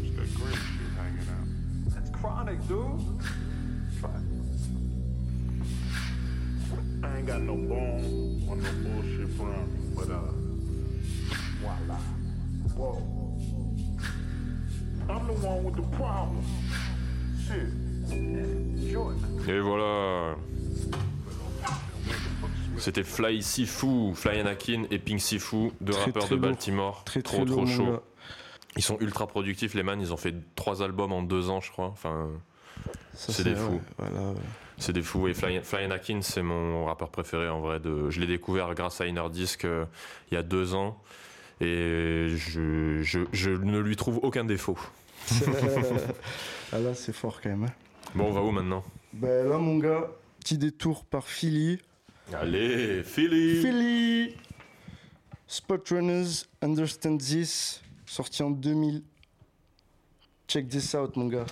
Just 0.02 0.16
that 0.18 0.30
green 0.36 0.54
shit 0.54 0.92
hanging 0.98 1.30
out. 1.30 1.48
That's 1.94 2.10
chronic, 2.10 2.68
dude. 2.68 3.00
Fuck. 4.02 4.12
I 7.04 7.18
ain't 7.18 7.28
got 7.28 7.42
no 7.42 7.56
bone 7.56 8.44
on 8.50 8.64
no 8.64 8.72
bullshit 8.82 9.30
from 9.36 9.52
me, 9.52 9.96
but 9.96 10.10
uh, 10.10 10.32
voila. 11.62 12.00
Whoa. 12.76 13.13
Et 19.48 19.60
voilà. 19.60 20.36
C'était 22.78 23.04
Fly 23.04 23.42
Sifu, 23.42 24.14
Fly 24.14 24.40
Anakin 24.40 24.84
et 24.92 25.00
Pink 25.00 25.22
Sifu, 25.22 25.72
deux 25.80 25.94
Très, 25.94 26.06
rappeurs 26.06 26.24
très 26.26 26.36
de. 26.36 26.42
Baltimore. 26.42 27.04
Très, 27.06 27.22
trop 27.22 27.46
trop 27.46 27.66
chaud. 27.66 28.02
Ils 28.76 28.82
sont 28.82 28.98
ultra 29.00 29.28
productifs, 29.28 29.74
les 29.74 29.84
man. 29.84 30.02
Ils 30.02 30.12
ont 30.12 30.18
fait 30.18 30.34
trois 30.56 30.82
albums 30.82 31.14
en 31.14 31.22
deux 31.22 31.50
ans, 31.50 31.62
je 31.62 31.72
crois. 31.72 31.88
Enfin, 31.88 32.30
c'est 33.14 33.44
des 33.44 33.56
fous. 33.56 33.82
voilà, 33.98 34.32
ouais. 34.32 34.36
C'est 34.80 34.94
des 34.94 35.04
fous. 35.04 35.28
Et 35.28 35.34
Fly, 35.34 35.62
Fly 35.62 35.86
Anakin, 35.86 36.22
c'est 36.22 36.42
mon 36.42 36.86
rappeur 36.86 37.10
préféré 37.10 37.48
en 37.48 37.62
vrai. 37.62 37.80
De, 37.80 38.10
je 38.10 38.20
l'ai 38.20 38.28
découvert 38.28 38.74
grâce 38.74 39.00
à 39.02 39.06
Inner 39.06 39.30
Disc 39.32 39.66
euh, 39.66 39.86
il 40.32 40.34
y 40.34 40.38
a 40.38 40.44
deux 40.44 40.74
ans. 40.74 41.00
Et 41.62 42.30
je, 42.36 43.02
je, 43.04 43.20
je 43.32 43.52
ne 43.52 43.80
lui 43.80 43.96
trouve 43.96 44.20
aucun 44.24 44.44
défaut. 44.44 44.78
ah 46.72 46.80
là, 46.80 46.94
c'est 46.94 47.14
fort 47.14 47.40
quand 47.42 47.50
même. 47.50 47.64
hein. 47.66 47.74
Bon, 48.16 48.26
on 48.26 48.32
va 48.32 48.42
où 48.42 48.52
maintenant? 48.52 48.84
Ben 49.14 49.48
là, 49.48 49.58
mon 49.58 49.78
gars, 49.78 50.10
petit 50.40 50.58
détour 50.58 51.06
par 51.06 51.28
Philly. 51.28 51.80
Allez, 52.34 53.04
Philly 53.04 53.62
Philly 53.62 54.36
Spot 55.48 55.88
Runners, 55.90 56.46
Understand 56.62 57.18
This, 57.18 57.82
sorti 58.06 58.42
en 58.44 58.52
2000. 58.52 59.04
Check 60.48 60.68
this 60.70 60.94
out, 60.96 61.16
mon 61.16 61.28
gars. 61.28 61.46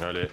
Allez. 0.00 0.28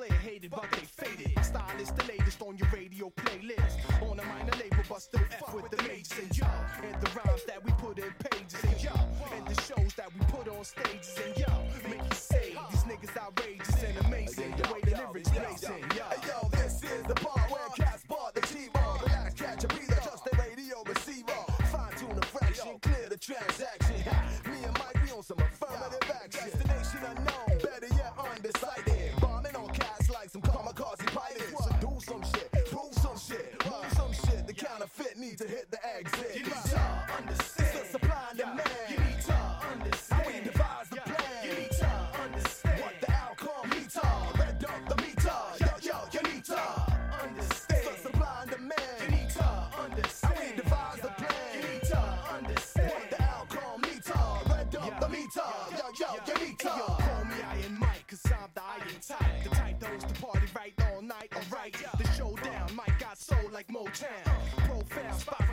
The 0.00 0.06
play 0.06 0.16
hated, 0.16 0.50
but 0.50 0.66
they 0.72 0.86
faded. 0.86 1.44
Style 1.44 1.80
is 1.80 1.90
the 1.90 2.04
latest 2.06 2.40
on 2.40 2.56
your 2.56 2.68
radio 2.72 3.12
playlist. 3.16 3.76
On 4.08 4.18
a 4.18 4.24
minor 4.24 4.52
label, 4.56 4.82
but 4.88 5.02
still 5.02 5.20
F 5.30 5.52
with 5.52 5.70
the 5.70 5.82
majors 5.82 6.12
and 6.18 6.38
yo. 6.38 6.46
And 6.82 7.02
the 7.02 7.10
rhymes 7.10 7.44
that 7.46 7.62
we 7.62 7.72
put 7.72 7.98
in 7.98 8.10
pages 8.30 8.64
and 8.64 8.82
yo. 8.82 8.92
And 9.36 9.46
the 9.46 9.60
shows 9.60 9.92
that 9.94 10.08
we 10.14 10.24
put 10.26 10.48
on 10.48 10.64
stages 10.64 11.18
and 11.22 11.36
yo. 11.36 11.52
Make 11.86 12.00
you 12.00 12.16
say 12.16 12.56
these 12.70 12.84
niggas 12.84 13.14
outrageous 13.20 13.82
and 13.82 14.06
amazing. 14.06 14.54
The 14.56 14.72
way 14.72 14.80
the 14.84 14.96
lyrics 14.96 15.28
blazing, 15.28 15.84
yo. 15.94 16.06
Yo, 16.26 16.48
this 16.52 16.82
is 16.82 17.02
the 17.02 17.14
part 17.14 17.50
where 17.50 17.68
cats 17.76 18.04
bought 18.08 18.34
the 18.34 18.40
T-bar. 18.40 19.00
Relax, 19.04 19.34
catch 19.34 19.64
a 19.64 19.68
breather, 19.68 20.00
just 20.02 20.26
a 20.32 20.36
radio 20.38 20.82
receiver. 20.86 21.44
Fine 21.70 21.92
tune 21.98 22.16
the 22.16 22.26
fraction, 22.26 22.78
clear 22.80 23.08
the 23.10 23.18
transaction. 23.18 23.96
Me 24.50 24.64
and 24.64 24.78
Mike, 24.78 24.96
we 25.04 25.12
on 25.12 25.22
some 25.22 25.38
affirmative 25.38 26.10
action. 26.10 26.48
Destination 26.48 27.00
unknown, 27.04 27.49
need 35.30 35.38
to 35.38 35.46
hit 35.46 35.70
the 35.70 35.78
exit. 35.96 36.34
You 36.34 36.42
need 36.42 36.52
to 36.52 37.06
understand. 37.16 37.78
The 37.78 37.84
supply 37.86 38.26
and 38.30 38.38
demand. 38.38 38.62
You 38.88 38.98
need 38.98 39.20
to 39.22 39.38
understand. 39.70 40.26
We 40.26 40.50
devise 40.50 40.88
the 40.90 40.96
plan. 40.96 41.44
You 41.44 41.54
need 41.54 41.70
to 41.70 41.90
understand. 42.24 42.80
What 42.80 42.94
the 43.00 43.12
outcome 43.12 43.70
needs 43.70 43.94
to. 43.94 44.06
Red 44.38 44.64
up 44.64 44.88
the 44.88 44.96
meter. 45.02 45.40
Yo, 45.60 45.70
yo, 45.86 45.96
you 46.12 46.34
need 46.34 46.44
to 46.46 46.60
understand. 47.22 47.86
The 47.86 48.02
supply 48.02 48.38
and 48.42 48.50
demand. 48.50 48.98
You 49.02 49.08
need 49.16 49.30
to 49.30 49.48
understand. 49.78 50.38
We 50.40 50.62
devise 50.62 51.00
the 51.00 51.12
plan. 51.20 51.54
You 51.54 51.62
need 51.68 51.82
to 51.82 52.00
understand. 52.34 52.90
What 52.90 53.10
the 53.10 53.22
outcome 53.22 53.80
needs 53.82 54.06
to. 54.06 54.18
Red 54.50 54.76
up 54.76 55.00
the 55.00 55.08
meter. 55.08 55.50
Yo, 55.78 55.86
yo, 56.00 56.08
you 56.26 56.46
need 56.46 56.58
to. 56.58 56.68
Yo, 56.68 56.86
call 56.86 57.24
me 57.24 57.36
Iron 57.54 57.78
Mike, 57.78 58.06
cause 58.08 58.22
I'm 58.26 58.50
the 58.54 58.62
iron 58.62 59.00
type. 59.06 59.44
The 59.44 59.48
type 59.50 59.82
hosts 59.84 60.12
the 60.12 60.20
party 60.20 60.46
right 60.56 60.74
all 60.90 61.02
night, 61.02 61.32
alright. 61.36 61.76
The 61.98 62.06
showdown, 62.14 62.74
Mike 62.74 62.98
got 62.98 63.18
soul 63.18 63.48
like 63.52 63.68
Motown. 63.68 64.49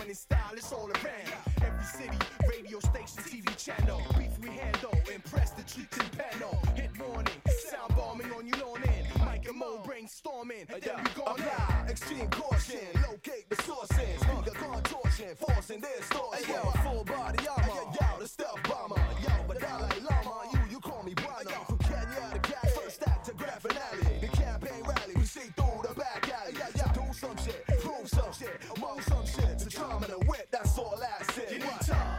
Spot 0.07 0.39
style, 0.39 0.53
it's 0.55 0.71
all 0.71 0.87
around. 0.87 1.65
Every 1.65 1.83
city, 1.83 2.17
radio 2.47 2.79
station, 2.79 3.23
TV 3.27 3.57
channel. 3.57 4.01
Beef 4.17 4.39
we 4.39 4.49
handle, 4.55 4.93
impress 5.13 5.51
the 5.51 5.63
treats 5.63 5.97
and 5.97 6.11
panel. 6.17 6.57
Hit 6.75 6.97
morning, 6.97 7.35
sound 7.69 7.93
bombing 7.93 8.31
on 8.31 8.47
you 8.47 8.53
on 8.53 8.81
in. 8.83 9.05
Mike 9.19 9.45
and 9.49 9.57
Mo 9.57 9.83
brainstorming, 9.85 10.63
and 10.73 10.81
then 10.81 10.95
we 11.03 11.09
gone 11.11 11.37
Apply 11.37 11.87
extreme 11.89 12.27
caution, 12.29 12.87
locate 13.09 13.49
the 13.49 13.61
sources, 13.63 14.19
The 14.45 14.51
contortion, 14.51 15.35
forcing 15.35 15.81
their 15.81 15.97
distortion. 15.97 16.45
Hey, 16.45 16.53
yo, 16.53 16.71
full 16.83 17.03
body 17.03 17.47
armor, 17.47 17.63
hey, 17.63 17.75
yo, 17.75 17.91
yo, 17.99 18.19
the 18.19 18.27
stealth 18.29 18.63
bomber, 18.63 19.01
yo, 19.21 19.29
but 19.45 19.59
Dalai 19.59 19.99
Lama, 20.07 20.35
you, 20.53 20.59
you 20.71 20.79
call 20.79 21.03
me 21.03 21.15
Brahma. 21.15 21.49
Yo, 21.49 21.63
from 21.67 21.79
Kenya 21.79 22.31
to 22.31 22.39
Cali, 22.39 22.73
first 22.81 23.03
act 23.05 23.25
to 23.25 23.33
Grand 23.33 23.61
Finale, 23.61 24.19
the 24.21 24.27
campaign 24.27 24.83
rally, 24.83 25.15
we 25.17 25.25
see 25.25 25.49
through 25.57 25.81
the 25.83 25.93
back 25.95 26.31
alley. 26.31 26.53
Hey, 26.53 26.71
yo, 26.77 26.85
yo, 26.85 27.05
do 27.05 27.13
some 27.13 27.35
shit, 27.43 27.65
some 28.07 28.31
shit, 28.31 28.61
move 28.79 29.03
some 29.03 29.25
shit, 29.25 29.59
the 29.59 29.69
charm 29.69 30.03
and 30.03 30.13
the 30.13 30.19
wit, 30.27 30.47
that's 30.51 30.77
all 30.77 30.99
I 31.01 31.23
said. 31.33 31.51
You 31.51 31.59
need 31.59 31.65
What? 31.65 32.16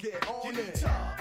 Shit 0.00 0.12
so 0.14 0.18
I 0.18 0.50
can 0.50 0.54
get 0.54 0.84
on 0.84 0.98
it. 0.98 1.11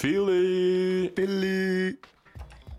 Philly 0.00 1.10
Philly 1.14 1.98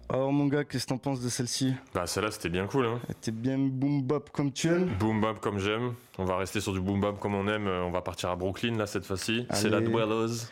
Alors, 0.10 0.34
mon 0.34 0.48
gars, 0.48 0.64
qu'est-ce 0.64 0.86
que 0.86 0.90
t'en 0.90 0.98
penses 0.98 1.22
de 1.22 1.30
celle-ci? 1.30 1.76
Bah 1.94 2.08
celle-là 2.08 2.32
c'était 2.32 2.50
bien 2.50 2.66
cool 2.66 2.88
hein. 2.88 3.00
Elle 3.08 3.12
était 3.12 3.30
bien 3.30 3.60
boom 3.60 4.02
bap 4.02 4.32
comme 4.32 4.52
tu 4.52 4.70
aimes 4.70 4.90
Boom 5.00 5.22
bap 5.22 5.40
comme 5.40 5.60
j'aime. 5.60 5.94
On 6.18 6.26
va 6.26 6.38
rester 6.38 6.62
sur 6.62 6.74
du 6.74 6.80
boom 6.80 7.00
bap 7.00 7.20
comme 7.20 7.36
on 7.36 7.48
aime. 7.48 7.68
Euh, 7.68 7.84
On 7.84 7.92
va 7.92 8.02
partir 8.02 8.32
à 8.32 8.36
Brooklyn 8.36 8.76
là 8.76 8.88
cette 8.88 9.06
fois-ci. 9.06 9.46
C'est 9.54 9.70
la. 9.70 9.82
Dwellers. 9.82 10.48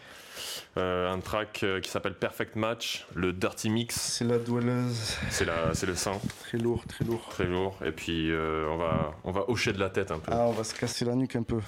Euh, 0.77 1.12
un 1.12 1.19
track 1.19 1.62
euh, 1.63 1.82
qui 1.82 1.89
s'appelle 1.89 2.13
Perfect 2.13 2.55
Match, 2.55 3.08
le 3.15 3.34
Dirty 3.34 3.71
Mix. 3.71 3.99
C'est 3.99 4.25
la 4.25 4.38
douelleuse. 4.38 5.17
C'est 5.32 5.45
la, 5.45 5.73
c'est 5.73 5.88
le 5.88 5.95
sang. 5.95 6.21
Très 6.41 6.60
lourd, 6.60 6.86
très 6.88 7.03
lourd. 7.03 7.27
Très 7.32 7.45
lourd. 7.45 7.79
Et 7.84 7.91
puis 7.91 8.32
euh, 8.32 8.69
on 8.69 8.77
va, 8.77 9.15
on 9.23 9.32
va 9.32 9.49
hocher 9.49 9.73
de 9.73 9.79
la 9.79 9.89
tête 9.89 10.12
un 10.12 10.19
peu. 10.19 10.32
Ah, 10.32 10.45
on 10.45 10.51
va 10.51 10.63
se 10.63 10.75
casser 10.75 11.03
la 11.05 11.15
nuque 11.15 11.36
un 11.36 11.41
peu. 11.41 11.60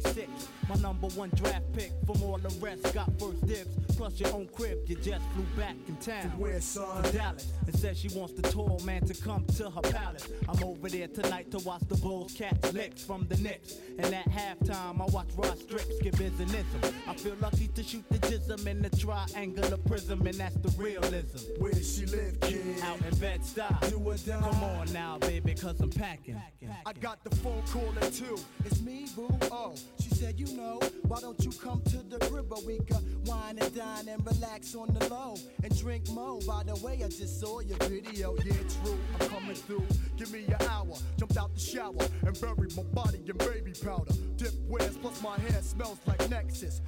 26, 0.00 0.48
my 0.68 0.74
number 0.76 1.08
one 1.08 1.30
draft 1.34 1.70
pick. 1.74 1.92
From 2.06 2.22
all 2.22 2.38
the 2.38 2.48
rest, 2.60 2.94
got 2.94 3.10
first 3.18 3.46
dibs. 3.46 3.68
Plus 3.96 4.18
your 4.18 4.32
own 4.32 4.48
crib, 4.48 4.78
you 4.86 4.96
just 4.96 5.24
flew 5.34 5.44
back 5.56 5.76
in 5.86 5.96
town. 5.96 6.22
To 6.22 6.36
where, 6.38 6.60
son? 6.60 7.02
To 7.02 7.12
Dallas. 7.12 7.52
And 7.66 7.76
said 7.78 7.96
she 7.96 8.08
wants 8.08 8.32
the 8.34 8.42
tall 8.42 8.80
man 8.84 9.04
to 9.06 9.14
come 9.14 9.44
to 9.56 9.70
her 9.70 9.80
palace. 9.82 10.28
I'm 10.48 10.64
over 10.64 10.88
there 10.88 11.08
tonight 11.08 11.50
to 11.50 11.58
watch 11.58 11.82
the 11.88 11.96
Bulls 11.96 12.32
catch 12.32 12.72
licks 12.72 13.04
from 13.04 13.26
the 13.28 13.36
Knicks. 13.36 13.76
And 13.98 14.14
at 14.14 14.28
halftime, 14.28 15.00
I 15.00 15.04
watch 15.12 15.28
Rod 15.36 15.58
Strips 15.58 16.00
give 16.00 16.14
his 16.14 16.32
anism. 16.32 16.92
I 17.06 17.14
feel 17.14 17.36
lucky 17.40 17.68
to 17.68 17.82
shoot 17.82 18.04
the 18.10 18.18
jism 18.18 18.66
in 18.66 18.82
the 18.82 18.90
triangular 18.90 19.76
prism, 19.76 20.26
and 20.26 20.34
that's 20.34 20.56
the 20.56 20.70
realism. 20.82 21.60
Where 21.60 21.72
does 21.72 21.96
she 21.96 22.06
live, 22.06 22.40
kid? 22.40 22.62
Out 22.82 22.98
in 23.04 23.16
Bed-Stuy. 23.18 23.90
Do 23.90 23.98
or 23.98 24.14
die. 24.14 24.40
Come 24.40 24.64
on 24.64 24.92
now, 24.92 25.18
baby, 25.18 25.54
cause 25.54 25.78
I'm 25.80 25.90
packing. 25.90 26.40
I 26.86 26.92
got 26.94 27.22
the 27.24 27.34
phone 27.36 27.62
call 27.70 27.92
at 28.00 28.12
two. 28.12 28.38
It's 28.64 28.80
me, 28.80 29.06
boo. 29.14 29.28
Oh, 29.50 29.74
she 30.00 30.10
said, 30.10 30.38
you 30.38 30.56
know, 30.56 30.80
why 31.08 31.20
don't 31.20 31.42
you 31.44 31.50
come 31.52 31.82
to 31.82 31.96
the 32.08 32.18
where 32.52 32.66
we 32.66 32.78
could 32.84 33.26
wine 33.26 33.58
and 33.58 33.74
dine 33.74 34.08
and 34.08 34.24
relax 34.26 34.74
on 34.74 34.92
the 34.94 35.08
low 35.08 35.36
and 35.62 35.78
drink 35.78 36.08
mo. 36.10 36.40
By 36.46 36.62
the 36.64 36.74
way, 36.84 37.00
I 37.04 37.08
just 37.08 37.40
saw 37.40 37.60
your 37.60 37.78
video. 37.78 38.36
Yeah, 38.44 38.52
true. 38.82 38.98
I'm 39.20 39.28
coming 39.28 39.54
through. 39.54 39.86
Give 40.16 40.32
me 40.32 40.44
an 40.46 40.66
hour. 40.68 40.94
Jumped 41.18 41.36
out 41.36 41.54
the 41.54 41.60
shower 41.60 41.94
and 42.26 42.40
buried 42.40 42.76
my 42.76 42.82
body 42.94 43.20
in 43.26 43.36
baby 43.36 43.72
powder. 43.82 44.12
Dip 44.36 44.52
wears 44.68 44.96
plus 44.96 45.22
my 45.22 45.38
hair 45.38 45.62
smells 45.62 45.98
like 46.06 46.18
Nexxus. 46.28 46.80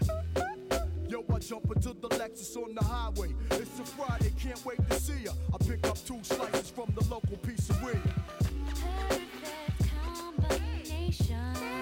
Yo, 1.09 1.25
I 1.33 1.39
jump 1.39 1.71
into 1.75 1.95
the 1.95 2.09
Lexus 2.09 2.57
on 2.57 2.75
the 2.75 2.85
highway. 2.85 3.35
It's 3.53 3.79
a 3.79 3.85
Friday, 3.85 4.33
can't 4.39 4.65
wait 4.65 4.79
to 4.91 5.01
see 5.01 5.25
ya. 5.25 5.33
I 5.53 5.65
pick 5.65 5.87
up 5.87 5.99
two 6.05 6.19
slices 6.23 6.71
from 6.71 6.93
the 6.95 7.05
local 7.05 7.37
pizzeria. 7.39 8.01
Got 11.29 11.74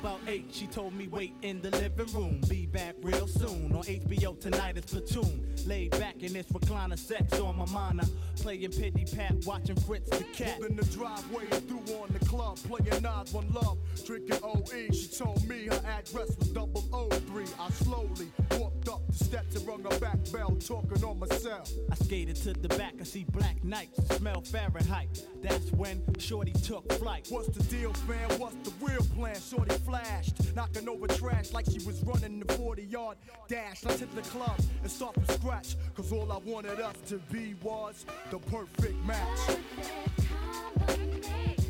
about 0.00 0.20
eight. 0.26 0.46
She 0.52 0.66
told 0.66 0.94
me 0.94 1.08
wait 1.08 1.34
in 1.42 1.60
the 1.60 1.70
living 1.70 2.12
room. 2.14 2.40
Be 2.48 2.66
back 2.66 2.94
real 3.02 3.26
soon. 3.26 3.72
On 3.74 3.82
HBO 3.82 4.38
tonight 4.38 4.76
is 4.76 4.84
Platoon. 4.84 5.46
Laid 5.66 5.90
back 5.92 6.22
in 6.22 6.32
this 6.32 6.46
recliner, 6.46 6.98
sex 6.98 7.38
on 7.40 7.56
my 7.56 7.66
monitor. 7.66 8.08
Playing 8.36 8.70
pity 8.70 9.04
pat, 9.04 9.34
watching 9.44 9.76
Fritz 9.76 10.10
the 10.10 10.24
cat. 10.24 10.60
In 10.60 10.76
the 10.76 10.84
driveway 10.84 11.44
and 11.50 11.66
through 11.68 11.96
on 11.96 12.08
the 12.12 12.24
club, 12.26 12.56
playing 12.58 13.04
odds 13.04 13.32
one 13.32 13.50
love, 13.52 13.78
drinking 14.04 14.38
OE. 14.42 14.92
She 14.92 15.08
told 15.08 15.46
me 15.48 15.66
her 15.66 15.80
address 15.86 16.36
was 16.38 16.48
double 16.48 16.84
O 16.92 17.08
three. 17.08 17.46
I 17.58 17.70
slowly 17.70 18.30
walked 18.52 18.88
up 18.88 19.06
the 19.08 19.24
steps 19.24 19.56
and 19.56 19.66
rung 19.66 19.82
her 19.82 19.98
back 19.98 20.18
bell, 20.32 20.56
talking 20.64 21.04
on 21.04 21.18
my 21.18 21.26
cell. 21.28 21.64
I 21.90 21.94
skated 21.96 22.36
to 22.36 22.52
the 22.52 22.68
back, 22.68 22.94
I 23.00 23.04
see 23.04 23.24
black 23.24 23.62
nights, 23.64 24.16
smell 24.16 24.42
Fahrenheit. 24.42 25.24
That's 25.42 25.72
when 25.72 26.02
Shorty 26.18 26.52
took 26.52 26.90
flight. 26.94 27.26
What's 27.30 27.48
the 27.48 27.62
deal, 27.64 27.92
fam? 27.92 28.38
What's 28.38 28.56
the 28.68 28.72
real 28.84 29.02
plan? 29.16 29.36
Shorty 29.40 29.74
flashed, 29.88 30.54
knocking 30.54 30.88
over 30.88 31.06
trash 31.06 31.52
like 31.52 31.64
she 31.64 31.84
was 31.86 32.02
running 32.04 32.40
the 32.40 32.52
40 32.54 32.82
yard 32.82 33.16
dash. 33.48 33.84
I 33.86 33.92
hit 33.92 34.14
the 34.14 34.22
club 34.22 34.60
and 34.82 34.90
start 34.90 35.14
from 35.14 35.24
scratch, 35.36 35.76
cause 35.94 36.12
all 36.12 36.30
I 36.30 36.38
wanted 36.38 36.78
us 36.80 36.96
to 37.06 37.18
be 37.32 37.54
was 37.62 38.04
the 38.30 38.38
perfect 38.38 38.96
match. 39.06 39.56
Et 40.88 41.67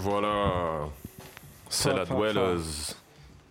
voilà. 0.00 0.88
C'est 1.68 1.92
la 1.94 2.04
Dwellers. 2.04 2.94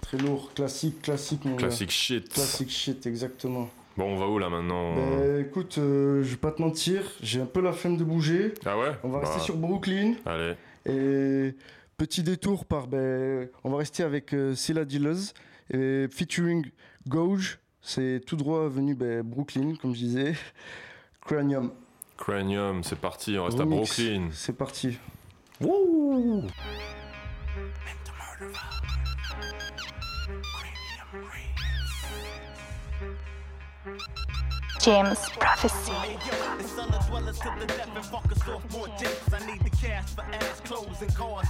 Très 0.01 0.17
lourd, 0.17 0.51
classique, 0.53 1.01
classique, 1.01 1.45
mon 1.45 1.51
gars. 1.51 1.67
Classic 1.67 1.89
shit. 1.91 2.29
Classique 2.33 2.69
shit, 2.71 3.05
exactement. 3.05 3.69
Bon, 3.95 4.05
on 4.15 4.17
va 4.17 4.27
où 4.27 4.39
là 4.39 4.49
maintenant 4.49 4.95
Bah, 4.95 5.39
écoute, 5.39 5.77
euh, 5.77 6.23
je 6.23 6.29
vais 6.31 6.38
pas 6.38 6.51
te 6.51 6.62
mentir, 6.62 7.03
j'ai 7.21 7.41
un 7.41 7.45
peu 7.45 7.62
la 7.62 7.73
flemme 7.73 7.97
de 7.97 8.03
bouger. 8.03 8.53
Ah 8.65 8.77
ouais? 8.77 8.91
On 9.03 9.09
va 9.09 9.19
Bah, 9.19 9.27
rester 9.27 9.43
sur 9.43 9.57
Brooklyn. 9.57 10.13
Allez. 10.25 10.53
Et 10.85 11.53
petit 11.97 12.23
détour 12.23 12.65
par. 12.65 12.88
ben, 12.88 13.49
on 13.63 13.69
va 13.71 13.77
rester 13.77 14.03
avec 14.03 14.33
euh, 14.33 14.55
Silla 14.55 14.85
Dillers 14.85 15.33
et 15.71 16.07
featuring 16.09 16.65
Gouge. 17.07 17.59
C'est 17.81 18.21
tout 18.25 18.35
droit 18.38 18.67
venu 18.69 18.95
ben, 18.95 19.21
Brooklyn, 19.21 19.73
comme 19.81 19.93
je 19.93 19.99
disais. 19.99 20.33
Cranium. 21.25 21.71
Cranium, 22.17 22.83
c'est 22.83 22.97
parti, 22.99 23.38
on 23.38 23.45
reste 23.45 23.59
à. 23.59 23.65
Brooklyn. 23.65 24.29
C'est 24.31 24.57
parti. 24.57 24.97
Tchau! 26.09 26.88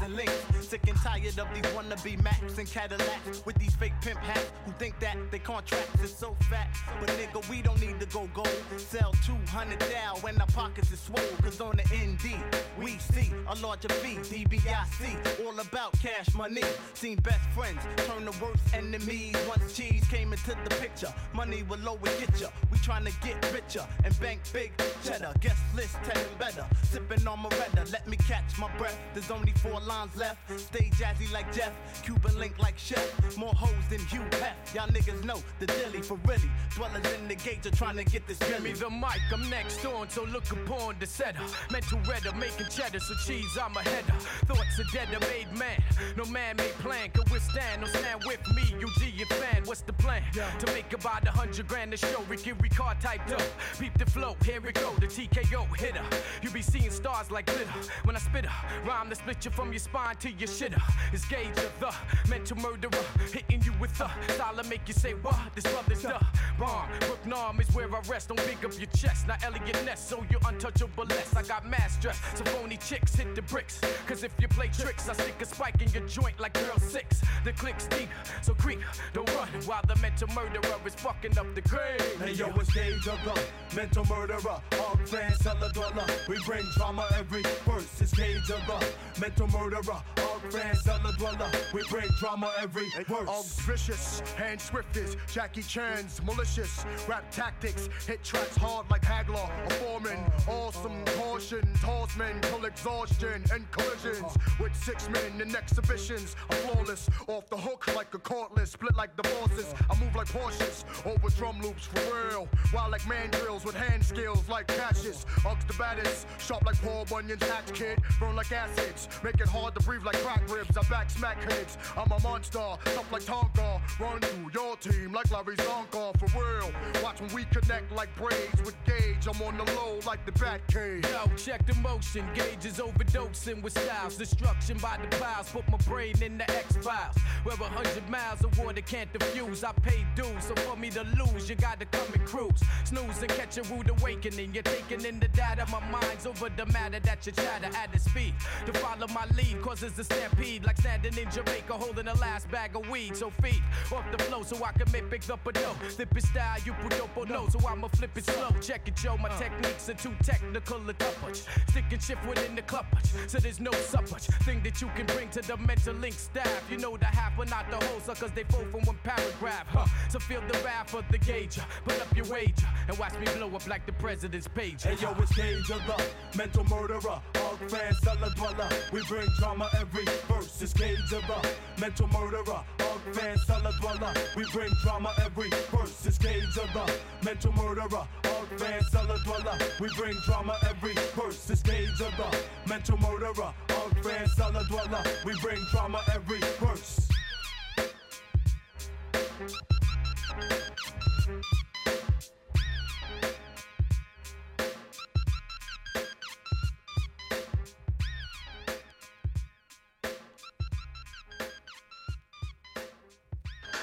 And 0.02 0.16
links. 0.16 0.34
Sick 0.62 0.88
and 0.88 0.98
tired 1.02 1.38
of 1.40 1.48
these 1.54 1.64
wannabe 1.74 2.18
and 2.58 2.70
Cadillacs 2.70 3.46
with 3.46 3.56
these 3.58 3.76
fake 3.76 3.94
pimp 4.02 4.20
hats 4.20 4.52
who 4.66 4.72
think 4.74 5.00
that 5.00 5.18
they 5.32 5.40
contracts 5.40 6.02
is 6.04 6.16
so 6.16 6.36
fat. 6.50 6.70
But 7.00 7.10
nigga, 7.10 7.48
we 7.50 7.62
don't 7.62 7.80
need 7.82 8.00
to 8.00 8.06
go 8.08 8.30
gold. 8.34 8.50
Sell 8.78 9.12
200 9.26 9.80
thou 9.80 10.18
when 10.22 10.40
our 10.40 10.48
pockets 10.48 10.92
is 10.92 11.00
swole. 11.00 11.20
Cause 11.42 11.62
on 11.62 11.78
the 11.78 11.84
ND, 11.96 12.38
we 12.82 12.98
see 12.98 13.32
a 13.48 13.56
larger 13.56 13.90
fee. 13.90 14.18
DBIC, 14.18 15.46
all 15.46 15.60
about 15.60 15.94
cash 16.00 16.34
money. 16.36 16.64
Seen 16.94 17.18
best 17.18 17.50
friends 17.52 17.82
turn 17.98 18.26
to 18.26 18.44
worst 18.44 18.64
enemies. 18.74 19.36
Once 19.48 19.76
cheese 19.76 20.06
came 20.10 20.34
into 20.34 20.56
the 20.64 20.76
picture, 20.76 21.14
money 21.34 21.64
will 21.64 21.88
always 21.88 22.16
get 22.20 22.40
ya. 22.40 22.48
We 22.72 22.78
tryna 22.80 23.19
get 23.22 23.54
richer 23.54 23.86
and 24.04 24.20
bank 24.20 24.42
big 24.54 24.72
cheddar. 25.04 25.34
Guest 25.40 25.62
list 25.76 25.98
telling 26.04 26.38
better. 26.38 26.66
Sipping 26.84 27.28
on 27.28 27.40
Moretta, 27.40 27.92
let 27.92 28.08
me 28.08 28.18
catch 28.18 28.58
my 28.58 28.70
breath. 28.78 29.00
There's 29.14 29.32
only 29.32 29.52
four 29.54 29.80
lines 29.82 30.16
left. 30.16 30.38
Stay 30.60 30.90
jazzy 30.96 31.32
like 31.32 31.52
Jeff, 31.54 31.74
Cuban 32.04 32.38
link 32.40 32.58
like 32.60 32.78
Chef. 32.78 33.38
More 33.38 33.54
hoes 33.54 33.72
than 33.90 34.00
Hugh 34.08 34.24
Hef. 34.42 34.74
Y'all 34.74 34.88
niggas 34.88 35.24
know 35.24 35.42
the 35.60 35.68
dilly 35.68 36.02
for 36.02 36.18
really. 36.26 36.50
Dwellers 36.76 37.14
in 37.14 37.28
the 37.28 37.36
gauge 37.36 37.66
are 37.66 37.72
trying 37.72 37.98
to 37.98 38.04
get 38.04 38.28
this 38.28 38.40
Give 38.40 38.64
me 38.64 38.72
the 38.72 38.90
mic, 38.90 39.22
I'm 39.34 39.50
next 39.50 39.86
on, 39.86 40.10
so 40.10 40.24
look 40.26 40.50
upon 40.52 40.96
the 41.00 41.06
setter. 41.06 41.42
Mental 41.72 42.00
redder, 42.10 42.34
making 42.36 42.68
cheddar, 42.70 43.00
so 43.00 43.14
cheese, 43.26 43.58
I'm 43.62 43.76
a 43.76 43.82
header. 43.82 44.14
Thoughts 44.46 44.80
are 44.80 44.92
dead, 44.94 45.10
made 45.22 45.52
man. 45.58 45.82
No 46.16 46.26
man 46.26 46.56
made 46.58 46.72
plan 46.80 47.10
could 47.12 47.30
withstand. 47.30 47.82
No 47.82 47.88
stand 47.88 48.24
with 48.26 48.40
me, 48.56 48.64
UG 48.84 49.14
your 49.16 49.28
fan. 49.28 49.64
What's 49.66 49.82
the 49.82 49.94
plan? 49.94 50.24
To 50.34 50.66
make 50.74 50.92
about 50.94 51.28
a 51.28 51.32
hundred 51.32 51.68
grand 51.68 51.94
a 51.94 51.98
show. 51.98 52.24
Ricky 52.30 52.52
Ricard 52.52 53.00
typed 53.10 53.32
up. 53.32 53.42
Peep 53.80 53.98
the 53.98 54.06
flow, 54.06 54.36
here 54.46 54.62
we 54.62 54.72
go, 54.72 54.94
the 55.00 55.08
TKO 55.08 55.66
hitter. 55.78 56.04
You 56.44 56.50
be 56.52 56.62
seeing 56.62 56.92
stars 56.92 57.32
like 57.32 57.48
glitter. 57.48 57.80
When 58.04 58.16
I 58.16 58.20
spit 58.20 58.46
a 58.46 58.52
rhyme 58.88 59.10
that 59.10 59.18
split 59.18 59.44
you 59.46 59.52
from 59.52 59.72
your 59.72 59.80
spine 59.80 60.16
to 60.18 60.30
your 60.30 60.48
shitter. 60.48 60.82
It's 61.12 61.26
gauge 61.26 61.58
of 61.58 61.74
the 61.80 61.92
mental 62.30 62.58
murderer. 62.58 63.06
Hitting 63.32 63.64
you 63.64 63.74
with 63.80 63.98
the 63.98 64.10
solid, 64.38 64.70
make 64.70 64.88
you 64.88 64.94
say, 64.94 65.14
what? 65.14 65.40
This 65.56 65.66
brother's 65.72 66.04
the 66.04 66.20
bomb. 66.60 66.88
Brook 67.00 67.26
Norm 67.26 67.60
is 67.60 67.68
where 67.74 67.88
I 67.88 68.00
rest. 68.08 68.28
Don't 68.28 68.46
big 68.46 68.64
up 68.64 68.78
your 68.78 68.92
chest. 68.96 69.28
Not 69.28 69.44
Eliot 69.44 69.84
Ness, 69.86 70.08
so 70.08 70.24
you're 70.30 70.46
untouchable 70.46 71.06
less. 71.06 71.36
I 71.36 71.42
got 71.44 71.68
mass 71.68 71.96
stress, 71.96 72.20
so 72.36 72.44
phony 72.46 72.78
chicks 72.78 73.16
hit 73.16 73.34
the 73.34 73.42
bricks. 73.42 73.82
Cause 74.06 74.24
if 74.24 74.34
you 74.40 74.48
play 74.48 74.68
tricks, 74.68 75.10
I 75.10 75.14
stick 75.14 75.42
a 75.42 75.46
spike 75.46 75.82
in 75.82 75.90
your 75.92 76.08
joint 76.08 76.40
like 76.40 76.54
girl 76.54 76.78
six. 76.78 77.22
The 77.44 77.54
click's 77.54 77.88
deep, 77.88 78.10
so 78.42 78.54
creep, 78.54 78.82
don't 79.14 79.30
run 79.36 79.48
while 79.66 79.82
the 79.88 79.96
mental 79.96 80.28
murderer 80.30 80.80
is 80.86 80.96
fucking 80.96 81.38
up 81.38 81.48
the 81.56 81.62
grave. 81.62 82.02
Hey 82.22 82.34
yo, 82.34 82.48
it's 82.60 82.72
Gage 82.74 82.99
the 83.04 83.42
mental 83.76 84.06
murderer, 84.06 84.40
All 84.48 84.62
hog 84.80 85.08
fan, 85.08 85.34
Cella 85.36 85.70
Dwella. 85.70 86.28
We 86.28 86.38
bring 86.46 86.66
drama 86.76 87.06
every 87.18 87.44
verse. 87.66 88.02
It's 88.02 88.14
Gage 88.14 88.50
of 88.50 89.20
mental 89.20 89.48
murderer, 89.48 89.82
All 89.92 90.04
hog 90.18 90.52
fan, 90.52 90.76
Cella 90.76 91.14
Dwella. 91.14 91.74
We 91.74 91.82
bring 91.90 92.10
drama 92.20 92.52
every 92.60 92.90
verse. 93.08 93.28
All 93.28 93.44
vicious, 93.44 94.22
hand 94.36 94.60
swiftest, 94.60 95.18
Jackie 95.32 95.64
Chan's 95.64 96.22
malicious, 96.24 96.86
rap 97.08 97.30
tactics, 97.32 97.90
hit 98.06 98.24
tracks 98.24 98.58
hard 98.58 98.90
like 98.90 99.04
Hagler, 99.04 99.50
a 99.66 99.74
foreman, 99.76 100.20
awesome 100.48 101.06
caution, 101.18 101.68
toss 101.82 102.16
men, 102.18 102.40
kill 102.42 102.66
exhaustion 102.66 103.44
and 103.54 103.70
collisions 103.72 104.38
with 104.60 104.76
six 104.76 105.10
men 105.10 105.42
in 105.42 105.56
exhibitions. 105.56 106.36
I'm 106.50 106.58
flawless, 106.58 107.10
off 107.28 107.50
the 107.50 107.58
hook 107.58 107.96
like 107.96 108.14
a 108.14 108.20
cordless, 108.20 108.70
split 108.70 108.96
like 108.96 109.16
the 109.16 109.24
bosses. 109.24 109.74
I 109.90 110.00
move 110.00 110.16
like 110.16 110.28
Porsches, 110.28 110.84
over 111.06 111.30
drum 111.30 111.62
loops 111.62 111.86
for 111.86 112.28
real, 112.28 112.48
like 112.90 113.02
mandrills 113.02 113.66
with 113.66 113.76
hand 113.76 114.04
skills 114.04 114.48
like 114.50 114.68
Cassius. 114.68 115.26
Uggs 115.40 115.68
the 115.68 115.74
baddest, 115.74 116.28
sharp 116.40 116.66
like 116.66 116.82
Paul 116.82 117.06
Bunyan's 117.06 117.44
hatch 117.44 117.74
kid, 117.74 118.00
burn 118.20 118.36
like 118.36 118.52
acids, 118.52 119.08
make 119.24 119.40
it 119.40 119.48
hard 119.48 119.76
to 119.76 119.82
breathe 119.84 120.04
like 120.04 120.18
crack 120.18 120.50
ribs. 120.50 120.78
I 120.78 120.82
back 120.90 121.10
smack 121.10 121.42
heads, 121.52 121.78
I'm 121.98 122.12
a 122.12 122.20
monster, 122.22 122.60
tough 122.60 123.12
like 123.12 123.24
Tonka, 123.24 123.82
run 124.00 124.20
through 124.22 124.52
your 124.54 124.76
team 124.78 125.12
like 125.14 125.30
Larry 125.32 125.56
Csonka 125.56 126.20
for 126.20 126.40
real. 126.40 126.72
Watch 127.04 127.22
when 127.22 127.34
we 127.34 127.46
connect 127.46 127.92
like 127.92 128.14
braids 128.16 128.62
with 128.64 128.76
Gage. 128.86 129.28
I'm 129.28 129.42
on 129.42 129.58
the 129.58 129.72
low 129.74 130.00
like 130.06 130.26
the 130.26 130.32
Bat 130.34 130.62
Cave. 130.68 131.06
Yo, 131.12 131.32
check 131.36 131.66
the 131.66 131.76
motion. 131.76 132.26
Gauge 132.34 132.66
is 132.66 132.80
overdosing 132.80 133.62
with 133.62 133.74
styles. 133.74 134.18
Destruction 134.18 134.78
by 134.78 134.98
the 135.02 135.18
piles. 135.18 135.50
Put 135.50 135.70
my 135.70 135.78
brain 135.78 136.16
in 136.22 136.38
the 136.38 136.50
X 136.52 136.78
Files. 136.78 137.16
Where 137.44 137.56
a 137.56 137.64
hundred 137.64 138.10
miles 138.10 138.44
of 138.44 138.58
water 138.58 138.82
can't 138.82 139.12
diffuse. 139.12 139.64
I 139.64 139.72
pay 139.74 140.06
dues, 140.16 140.46
so 140.46 140.56
for 140.56 140.78
me 140.78 140.90
to 140.92 141.04
lose, 141.20 141.50
you 141.50 141.56
gotta 141.56 141.86
come 141.86 142.08
and 142.14 142.26
cruise. 142.26 142.62
Snooze 142.86 143.22
and 143.22 143.30
catch 143.30 143.58
a 143.58 143.64
rude 143.64 143.90
awakening. 143.90 144.54
You're 144.54 144.64
taking 144.64 145.06
in 145.06 145.20
the 145.20 145.28
data. 145.30 145.66
My 145.72 145.80
mind's 145.92 146.26
over 146.26 146.50
the 146.50 146.66
matter 146.68 147.00
that 147.00 147.26
you 147.26 147.32
chatter 147.32 147.70
at 147.76 147.92
the 147.94 148.00
speed. 148.00 148.34
To 148.66 148.74
follow 148.74 149.08
my 149.08 149.26
lead 149.36 149.62
causes 149.62 149.98
a 150.00 150.04
stampede. 150.04 150.66
Like 150.66 150.78
standing 150.78 151.18
in 151.18 151.30
Jamaica 151.32 151.74
holding 151.74 152.06
the 152.06 152.16
last 152.16 152.50
bag 152.50 152.76
of 152.76 152.88
weed. 152.90 153.16
So 153.16 153.30
feed 153.42 153.62
off 153.92 154.06
the 154.12 154.24
flow 154.24 154.44
so 154.44 154.64
I 154.64 154.72
can 154.72 154.92
make 154.92 155.10
pick 155.10 155.30
up 155.30 155.46
a 155.46 155.52
dough. 155.52 155.76
Flip 155.90 156.18
it 156.18 156.24
style, 156.24 156.58
you 156.66 156.74
put 156.74 157.00
up 157.00 157.16
or 157.16 157.26
no. 157.26 157.48
So 157.50 157.60
I'ma 157.68 157.88
flip 157.90 158.18
it 158.18 158.26
slow. 158.26 158.52
Check 158.62 158.88
it, 158.88 159.04
yo. 159.04 159.18
My 159.18 159.30
uh. 159.30 159.38
techniques 159.38 159.90
are 159.90 159.94
too 159.94 160.14
technical 160.24 160.80
to 160.80 160.94
touch. 160.94 161.38
Stick 161.70 161.86
and 161.92 162.02
shift 162.02 162.26
within 162.28 162.56
the 162.56 162.62
clutch. 162.64 162.86
So 163.28 163.38
there's 163.40 163.60
no 163.60 163.72
such 163.72 164.10
thing 164.46 164.62
that 164.64 164.82
you 164.82 164.90
can 164.96 165.06
bring 165.08 165.30
to 165.30 165.42
the 165.42 165.58
mental 165.58 165.96
link 165.96 166.16
staff. 166.16 166.64
You 166.72 166.78
know 166.78 166.98
the 166.98 167.06
half, 167.06 167.36
but 167.38 167.50
not 167.50 167.70
the 167.70 167.84
whole, 167.86 168.00
suckers 168.00 168.32
they 168.32 168.44
fall 168.44 168.66
from 168.72 168.82
one 168.82 169.00
paragraph. 169.04 169.66
Huh. 169.68 169.86
So 170.10 170.20
feel 170.20 170.42
the 170.42 170.58
wrath 170.64 170.94
of 170.94 171.06
the 171.12 171.18
gauge. 171.18 171.60
Put 171.86 172.02
up 172.02 172.16
your 172.16 172.26
wager 172.26 172.69
and 172.88 172.98
watch 172.98 173.18
me 173.20 173.26
blow 173.38 173.56
up 173.56 173.68
like 173.68 173.86
the 173.86 173.94
president's 173.94 174.48
page. 174.48 174.84
Hey 174.84 174.96
yo, 175.02 175.14
it's 175.20 175.38
of 175.70 175.82
the 175.86 176.04
mental 176.38 176.64
murderer, 176.66 177.22
hog 177.36 177.70
fan, 177.70 177.94
dweller. 178.36 178.70
We 178.92 179.04
bring 179.06 179.28
drama 179.38 179.70
every 179.78 180.06
verse. 180.28 180.62
It's 180.62 180.74
of 180.74 181.22
the 181.28 181.50
mental 181.80 182.08
murderer, 182.08 182.64
hog 182.80 183.16
fan, 183.16 183.38
dweller. 183.80 184.14
We 184.36 184.46
bring 184.52 184.72
drama 184.84 185.14
every 185.24 185.50
verse. 185.72 186.06
It's 186.06 186.18
of 186.58 186.74
the 186.74 186.94
mental 187.24 187.54
murderer, 187.54 188.08
hog 188.24 188.60
fan, 188.60 188.82
dweller. 189.24 189.58
We 189.80 189.90
bring 189.96 190.16
drama 190.26 190.58
every 190.68 190.94
verse. 191.16 191.50
It's 191.50 191.62
of 191.62 192.18
the 192.18 192.38
mental 192.68 192.98
murderer, 192.98 193.54
hog 193.70 194.04
fan, 194.04 194.28
dweller. 194.68 195.04
We 195.26 195.34
bring 195.42 195.60
drama 195.72 196.02
every 196.14 196.40
verse. 196.60 197.08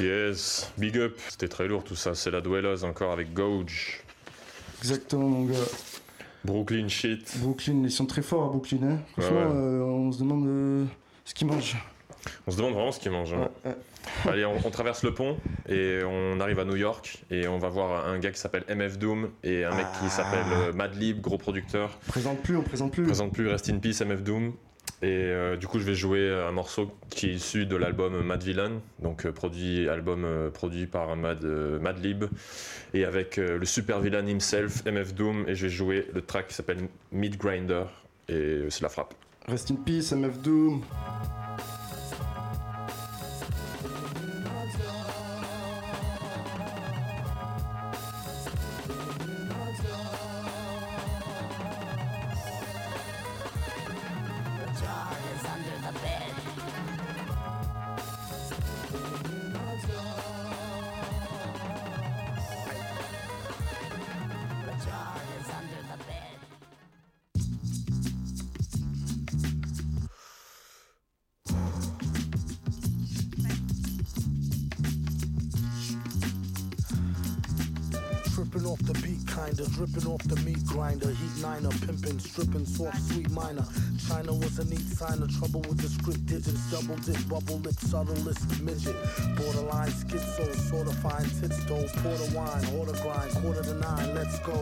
Yes, 0.00 0.70
big 0.76 0.98
up. 0.98 1.18
C'était 1.28 1.48
très 1.48 1.66
lourd 1.68 1.85
tout 1.85 1.96
ça. 1.96 2.14
C'est 2.14 2.30
la 2.30 2.40
Dwellers 2.40 2.85
encore 2.85 3.12
avec 3.12 3.32
Gouge. 3.32 4.00
Exactement, 4.80 5.28
mon 5.28 5.44
gars. 5.46 5.54
Brooklyn 6.44 6.88
shit. 6.88 7.38
Brooklyn, 7.38 7.82
ils 7.85 7.90
sont 7.90 8.06
très 8.06 8.22
forts 8.22 8.44
à 8.44 8.48
Brooklyn. 8.48 8.78
Hein. 8.82 8.98
Franchement, 9.12 9.38
ouais. 9.40 9.56
euh, 9.56 9.80
on 9.82 10.12
se 10.12 10.18
demande 10.18 10.46
euh, 10.46 10.85
ce 11.24 11.35
qu'ils 11.35 11.46
mangent. 11.46 11.76
On 12.46 12.50
se 12.50 12.56
demande 12.56 12.74
vraiment 12.74 12.92
ce 12.92 13.00
qu'ils 13.00 13.11
mangent. 13.11 13.32
hein. 13.35 13.74
Allez, 14.24 14.44
on, 14.44 14.54
on 14.64 14.70
traverse 14.70 15.02
le 15.02 15.12
pont 15.14 15.37
et 15.68 16.00
on 16.04 16.38
arrive 16.40 16.61
à 16.61 16.64
New 16.64 16.76
York 16.76 17.24
et 17.30 17.48
on 17.48 17.59
va 17.59 17.68
voir 17.68 18.06
un 18.06 18.18
gars 18.20 18.30
qui 18.30 18.38
s'appelle 18.38 18.64
MF 18.68 18.98
Doom 18.98 19.30
et 19.42 19.64
un 19.64 19.74
mec 19.74 19.87
qui 20.00 20.09
s'appelle 20.09 20.46
euh, 20.52 20.72
Madlib, 20.72 21.20
gros 21.20 21.38
producteur. 21.38 21.98
Présente 22.06 22.40
plus, 22.42 22.56
on 22.56 22.62
présente 22.62 22.92
plus. 22.92 23.04
Présente 23.04 23.32
plus, 23.32 23.48
rest 23.48 23.68
in 23.70 23.78
peace 23.78 24.00
MF 24.04 24.22
Doom. 24.22 24.52
Et 25.03 25.09
euh, 25.09 25.57
du 25.57 25.66
coup, 25.66 25.79
je 25.79 25.85
vais 25.85 25.94
jouer 25.94 26.33
un 26.33 26.53
morceau 26.53 26.90
qui 27.11 27.27
est 27.27 27.35
issu 27.35 27.66
de 27.66 27.77
l'album 27.77 28.22
Mad 28.22 28.42
Villain, 28.42 28.81
donc 29.01 29.27
euh, 29.27 29.33
produit 29.33 29.88
album 29.88 30.25
euh, 30.25 30.51
produit 30.51 30.87
par 30.87 31.14
Mad 31.16 31.44
Madlib 31.44 32.25
et 32.94 33.05
avec 33.05 33.37
le 33.37 33.64
super 33.66 34.01
villain 34.01 34.27
himself 34.27 34.85
MF 34.87 35.14
Doom 35.14 35.44
et 35.49 35.55
je 35.55 35.66
vais 35.66 35.72
jouer 35.72 36.09
le 36.14 36.22
track 36.22 36.49
qui 36.49 36.55
s'appelle 36.55 36.88
Meat 37.12 37.37
Grinder 37.37 37.85
et 38.29 38.62
c'est 38.70 38.83
la 38.83 38.88
frappe. 38.88 39.14
Rest 39.46 39.70
in 39.70 39.77
peace, 39.77 40.12
MF 40.12 40.38
Doom. 40.40 40.83
Kinda 79.47 79.71
dripping 79.71 80.07
off 80.11 80.23
the 80.25 80.37
meat 80.42 80.65
grinder. 80.67 81.11
Heat 81.11 81.42
niner, 81.42 81.71
pimping, 81.87 82.19
stripping, 82.19 82.67
soft, 82.67 83.01
sweet 83.13 83.31
minor. 83.31 83.65
China 84.09 84.35
was 84.35 84.59
a 84.59 84.65
neat 84.65 84.87
sign 84.99 85.23
of 85.23 85.31
trouble 85.38 85.61
with 85.69 85.79
the 85.79 85.88
script 85.88 86.27
digits. 86.27 86.71
Double 86.71 86.97
dip, 87.07 87.17
bubble 87.29 87.59
lip, 87.61 87.79
subtlest 87.79 88.42
midget. 88.61 88.97
Borderline 89.37 89.90
schizo, 89.90 90.47
sorta 90.69 90.92
fine 90.99 91.29
tits 91.38 91.63
though. 91.67 91.87
Porter 92.03 92.31
wine, 92.35 92.65
order 92.77 92.97
grind, 93.03 93.31
quarter 93.38 93.63
to 93.63 93.75
nine, 93.75 94.15
let's 94.15 94.38
go. 94.40 94.57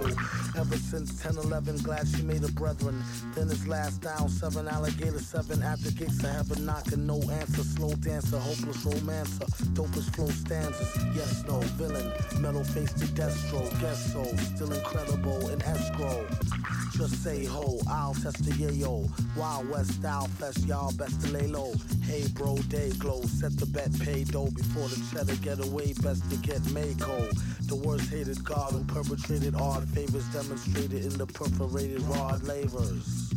Ever 0.57 0.77
since 0.77 1.21
10 1.23 1.39
11, 1.39 1.79
glad 1.79 2.07
she 2.07 2.23
made 2.23 2.45
a 2.45 2.53
brethren. 2.53 3.03
Then 3.35 3.49
his 3.49 3.67
last 3.67 4.03
down, 4.03 4.29
seven 4.29 4.69
alligator, 4.69 5.19
seven 5.19 5.63
at 5.63 5.81
the 5.81 5.93
gates 5.93 6.23
of 6.23 6.31
heaven, 6.31 6.67
knocking, 6.67 7.07
no 7.07 7.21
answer. 7.41 7.65
Slow 7.65 7.95
dancer, 7.95 8.39
hopeless 8.39 8.85
romancer, 8.85 9.47
dopest 9.73 10.15
flow 10.15 10.29
stanzas. 10.29 10.93
Yes, 11.17 11.45
no, 11.49 11.61
villain, 11.81 12.13
metal 12.41 12.65
face 12.65 12.93
to 12.93 13.07
Destro, 13.17 13.63
get 13.81 13.95
so. 13.95 14.25
Still 14.55 14.74
incredible 14.75 15.49
in 15.49 15.63
escrow. 15.63 16.27
Just 16.93 17.23
say 17.25 17.45
ho, 17.45 17.81
I'll 17.89 18.15
test 18.15 18.45
the 18.45 18.53
yayo. 18.53 19.09
Wild 19.37 19.69
West 19.69 19.95
style 19.95 20.29
fest, 20.39 20.67
y'all 20.67 20.93
best 20.93 21.21
to 21.23 21.33
lay 21.33 21.47
low. 21.47 21.73
Hey 22.03 22.25
bro, 22.35 22.57
day 22.69 22.91
glow. 22.99 23.23
Set 23.23 23.57
the 23.57 23.67
bet, 23.67 23.91
pay 24.01 24.25
dough 24.25 24.51
before 24.51 24.89
the 24.89 25.01
cheddar 25.11 25.37
get 25.37 25.65
away. 25.65 25.93
Best 26.03 26.29
to 26.31 26.37
get 26.37 26.61
Mako. 26.73 27.29
The 27.67 27.77
worst 27.77 28.11
hated 28.11 28.45
god 28.45 28.73
who 28.73 28.85
perpetrated 28.85 29.55
odd 29.57 29.89
favors 29.89 30.27
demonstrated 30.33 31.05
in 31.05 31.19
the 31.19 31.27
perforated 31.27 32.03
rod 32.03 32.43
lavers 32.45 33.33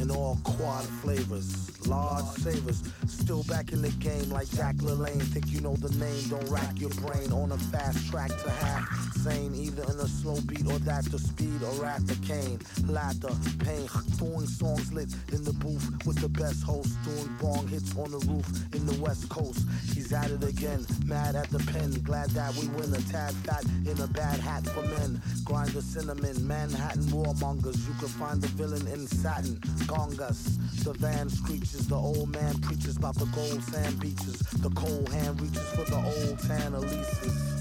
in 0.00 0.10
all 0.10 0.38
quad 0.44 0.84
flavors. 0.84 1.86
Large 1.86 2.24
savers, 2.38 2.82
still 3.06 3.44
back 3.44 3.72
in 3.72 3.82
the 3.82 3.90
game 3.90 4.28
like 4.30 4.48
Jack 4.50 4.76
LaLanne. 4.76 5.22
Think 5.22 5.50
you 5.50 5.60
know 5.60 5.76
the 5.76 5.94
name, 5.96 6.28
don't 6.28 6.48
rack 6.48 6.80
your 6.80 6.90
brain 6.90 7.32
on 7.32 7.52
a 7.52 7.58
fast 7.58 8.10
track 8.10 8.28
to 8.28 8.50
half. 8.50 9.15
Sane, 9.26 9.56
either 9.56 9.82
in 9.82 9.98
a 9.98 10.06
slow 10.06 10.38
beat 10.46 10.66
or 10.70 10.78
that 10.86 11.04
the 11.06 11.18
speed 11.18 11.60
or 11.64 11.74
the 12.06 12.16
cane. 12.22 12.60
Laughter, 12.86 13.34
pain, 13.58 13.88
throwing 14.14 14.46
songs 14.46 14.92
lit 14.92 15.10
in 15.32 15.42
the 15.42 15.52
booth 15.54 15.82
with 16.06 16.20
the 16.20 16.28
best 16.28 16.62
host. 16.62 16.94
Doing 17.02 17.36
bong 17.40 17.66
hits 17.66 17.90
on 17.96 18.12
the 18.12 18.22
roof 18.30 18.46
in 18.72 18.86
the 18.86 18.94
west 19.02 19.28
coast. 19.28 19.66
He's 19.92 20.12
at 20.12 20.30
it 20.30 20.44
again, 20.44 20.86
mad 21.06 21.34
at 21.34 21.50
the 21.50 21.58
pen. 21.72 21.90
Glad 22.04 22.30
that 22.38 22.54
we 22.54 22.68
win 22.68 22.94
a 22.94 23.02
tad 23.10 23.34
fat 23.42 23.64
in 23.84 24.00
a 24.00 24.06
bad 24.06 24.38
hat 24.38 24.64
for 24.68 24.82
men. 24.82 25.20
Grind 25.44 25.70
the 25.70 25.82
cinnamon, 25.82 26.46
Manhattan 26.46 27.10
warmongers. 27.10 27.82
You 27.88 27.94
can 27.98 28.14
find 28.22 28.40
the 28.40 28.48
villain 28.54 28.86
in 28.86 29.08
satin. 29.08 29.56
Gongas, 29.90 30.84
the 30.84 30.92
van 30.92 31.28
screeches. 31.30 31.88
The 31.88 31.96
old 31.96 32.30
man 32.30 32.60
preaches 32.60 32.96
about 32.96 33.16
the 33.16 33.26
gold 33.34 33.60
sand 33.64 33.98
beaches. 33.98 34.38
The 34.62 34.70
cold 34.70 35.08
hand 35.08 35.40
reaches 35.40 35.68
for 35.70 35.82
the 35.90 35.96
old 35.96 36.38
tan 36.46 36.74
Elises. 36.74 37.55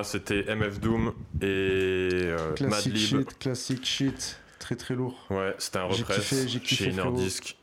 Voilà, 0.00 0.04
c'était 0.04 0.54
MF 0.54 0.80
Doom 0.80 1.12
et 1.40 1.44
euh, 1.44 2.54
Classic 2.54 2.92
Madlib. 2.92 2.96
shit, 2.96 3.38
classic 3.38 3.84
shit. 3.84 4.40
Très 4.58 4.76
très 4.76 4.94
lourd. 4.94 5.26
Ouais, 5.30 5.54
c'était 5.58 5.78
un 5.78 5.84
repress 5.84 6.18
kiffé, 6.18 6.48
j'ai 6.48 6.60
kiffé, 6.60 6.84
chez 6.84 6.90
frérot. 6.92 7.10
Innerdisk. 7.10 7.56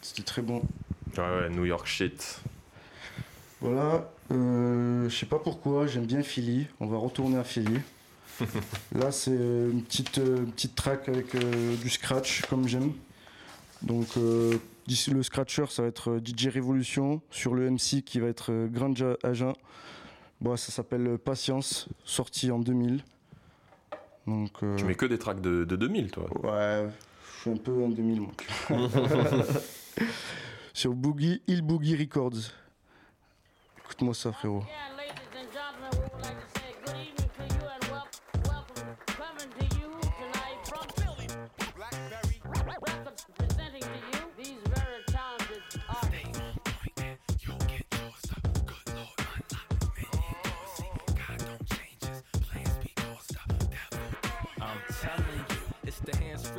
C'était 0.00 0.22
très 0.22 0.42
bon. 0.42 0.62
Ouais, 1.16 1.22
ouais, 1.22 1.50
New 1.50 1.64
York 1.64 1.86
shit. 1.86 2.40
Voilà, 3.60 4.10
euh, 4.30 5.08
je 5.08 5.16
sais 5.16 5.26
pas 5.26 5.38
pourquoi, 5.38 5.86
j'aime 5.86 6.06
bien 6.06 6.22
Philly. 6.22 6.68
On 6.80 6.86
va 6.86 6.96
retourner 6.96 7.36
à 7.38 7.44
Philly. 7.44 7.80
Là, 8.94 9.10
c'est 9.10 9.30
une 9.30 9.82
petite, 9.82 10.18
euh, 10.18 10.44
petite 10.46 10.74
track 10.74 11.08
avec 11.08 11.34
euh, 11.34 11.76
du 11.76 11.90
scratch, 11.90 12.42
comme 12.48 12.68
j'aime. 12.68 12.92
Donc, 13.82 14.08
le 14.16 15.22
scratcher, 15.22 15.64
ça 15.68 15.82
va 15.82 15.88
être 15.88 16.20
DJ 16.24 16.48
Révolution. 16.48 17.20
Sur 17.30 17.54
le 17.54 17.70
MC, 17.70 18.02
qui 18.04 18.20
va 18.20 18.28
être 18.28 18.52
Grand 18.68 18.94
Agen. 19.22 19.52
Bon, 20.40 20.56
ça 20.56 20.70
s'appelle 20.70 21.06
euh, 21.06 21.18
Patience, 21.18 21.88
sorti 22.04 22.50
en 22.50 22.58
2000. 22.60 23.02
Donc, 24.26 24.50
euh, 24.62 24.76
Tu 24.76 24.84
mets 24.84 24.94
que 24.94 25.06
des 25.06 25.18
tracks 25.18 25.40
de, 25.40 25.64
de 25.64 25.76
2000, 25.76 26.10
toi. 26.10 26.24
Ouais, 26.44 26.88
je 27.36 27.40
suis 27.40 27.50
un 27.50 27.56
peu 27.56 27.72
en 27.82 27.88
2000, 27.88 28.20
moi. 28.20 28.32
Sur 30.72 30.94
Boogie, 30.94 31.42
Il 31.48 31.62
Boogie 31.62 31.96
Records. 31.96 32.52
Écoute-moi 33.84 34.14
ça, 34.14 34.32
frérot. 34.32 34.62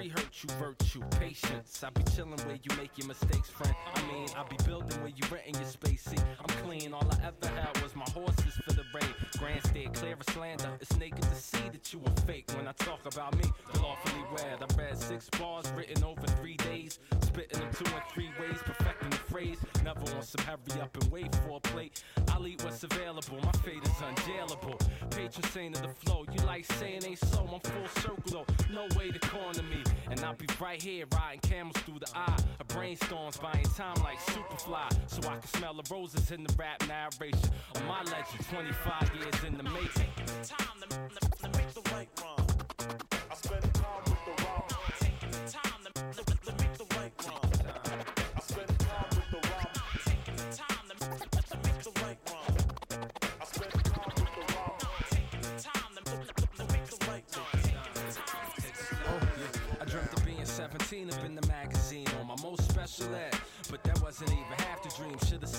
The 0.08 0.28
hands-free 0.40 0.60
virtue, 0.60 1.02
patience. 1.20 1.84
I 1.84 1.90
be 1.90 2.04
chilling 2.12 2.40
where 2.46 2.56
you 2.56 2.78
make 2.78 2.98
your 2.98 3.08
mistakes, 3.08 3.50
friend. 3.50 3.74
I 3.96 4.02
mean, 4.12 4.28
I 4.38 4.44
be 4.44 4.58
building 4.66 5.00
where 5.02 5.10
you 5.10 5.24
renting 5.32 5.56
your 5.56 5.66
space. 5.66 6.04
See, 6.04 6.18
I'm 6.40 6.64
clean. 6.64 6.94
All 6.94 7.08
I 7.12 7.28
ever 7.28 7.54
had 7.56 7.82
was 7.82 7.96
my 7.96 8.06
horses 8.14 8.56
for 8.66 8.74
the 8.74 8.84
raid. 8.94 9.14
Grandstand, 9.38 9.94
clear 9.94 10.14
of 10.14 10.34
slander. 10.34 10.70
It's 10.82 10.96
naked 10.98 11.24
to 11.24 11.36
see 11.36 11.70
that 11.72 11.94
you 11.94 12.02
a 12.06 12.22
fake. 12.22 12.50
When 12.56 12.68
I 12.68 12.72
talk 12.74 13.06
about 13.06 13.36
me, 13.38 13.50
lawfully 13.82 14.24
wed. 14.34 14.62
I 14.62 14.82
read 14.82 14.98
six 14.98 15.30
bars 15.38 15.66
written 15.76 16.04
over 16.04 16.26
three 16.40 16.58
days, 16.58 17.00
spitting 17.22 17.60
them 17.60 17.70
two 17.74 17.86
and 17.86 18.04
three 18.14 18.30
ways, 18.40 18.60
perfecting 18.64 19.10
the 19.10 19.18
phrase. 19.18 19.58
Never 19.84 20.02
on 20.16 20.24
some 20.24 20.46
hurry 20.46 20.82
up 20.82 20.96
and 21.02 21.12
wait 21.12 21.34
for 21.36 21.58
a 21.58 21.60
plate. 21.60 22.04
I'll 22.30 22.48
eat 22.48 22.64
what's 22.64 22.84
available. 22.84 23.40
My 23.44 23.52
fate 23.64 23.84
is 23.84 23.90
unjailable. 23.90 24.80
Patron 25.12 25.44
saint 25.52 25.76
of 25.78 25.82
the 25.84 25.90
flow. 25.90 26.26
You 26.32 26.46
like 26.46 26.66
saying 26.74 27.04
ain't 27.06 27.20
so? 27.20 27.42
I'm 27.42 27.60
full 27.60 28.02
circle. 28.02 28.46
No 28.72 28.88
way 28.98 29.12
to 29.12 29.20
corner 29.20 29.64
me. 29.64 29.84
And 30.10 30.24
I'll 30.30 30.36
be 30.36 30.45
right 30.61 30.80
here 30.80 31.05
riding 31.15 31.39
camels 31.39 31.75
through 31.77 31.97
the 31.97 32.07
eye. 32.15 32.38
A 32.59 32.63
brainstorms 32.63 33.41
buying 33.41 33.65
time 33.75 33.95
like 34.03 34.19
Superfly. 34.19 34.88
So 35.07 35.27
I 35.27 35.38
can 35.38 35.47
smell 35.47 35.73
the 35.73 35.91
roses 35.91 36.30
in 36.30 36.43
the 36.43 36.53
rap 36.53 36.88
narration. 36.88 37.49
On 37.77 37.88
my 37.88 38.03
legend, 38.03 38.45
25 38.51 39.11
years 39.15 39.43
in 39.47 39.57
the 39.57 39.63
making. 39.63 40.11
Time 40.47 40.67
to, 40.82 40.88
to, 40.88 41.49
to 41.49 41.57
make 41.57 41.73
the 41.73 41.82
right 41.91 42.09
rhyme. 42.21 42.39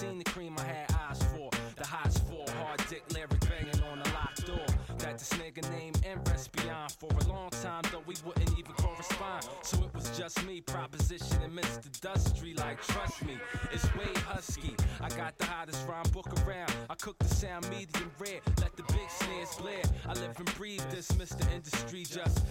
Seen 0.01 0.17
the 0.17 0.25
cream 0.25 0.57
I 0.59 0.63
had 0.63 0.87
eyes 1.11 1.23
for. 1.25 1.51
The 1.77 1.87
highs 1.87 2.17
for 2.21 2.51
hard 2.53 2.81
dick 2.89 3.03
lyric 3.13 3.41
banging 3.41 3.83
on 3.91 3.99
the 4.03 4.09
locked 4.11 4.47
door. 4.47 4.65
That 4.99 5.19
this 5.19 5.29
nigga 5.35 5.63
named 5.71 6.01
rest 6.27 6.53
beyond 6.53 6.93
for 6.93 7.11
a 7.21 7.29
long 7.29 7.51
time, 7.51 7.83
though 7.93 8.03
we 8.07 8.15
wouldn't 8.25 8.51
even 8.59 8.73
correspond. 8.73 9.47
So 9.63 9.77
it 9.85 9.95
was 9.95 10.17
just 10.17 10.43
me, 10.47 10.63
proposition 10.63 11.43
and 11.43 11.53
Mr. 11.53 11.91
Dustry, 12.01 12.59
like 12.59 12.81
trust 12.83 13.23
me, 13.27 13.39
it's 13.73 13.85
way 13.95 14.13
husky. 14.27 14.75
I 15.03 15.11
got 15.11 15.37
the 15.37 15.45
hottest 15.45 15.87
rhyme 15.87 16.11
book 16.13 16.29
around. 16.47 16.73
I 16.89 16.95
cook 16.95 17.19
the 17.19 17.29
sound 17.29 17.69
medium 17.69 18.11
rare, 18.19 18.41
let 18.59 18.75
the 18.77 18.85
big 18.85 19.11
snares 19.11 19.55
blare. 19.61 19.83
I 20.09 20.15
live 20.15 20.35
and 20.39 20.55
breathe 20.55 20.85
this, 20.91 21.09
Mr. 21.13 21.45
Industry. 21.53 22.05
Just 22.05 22.47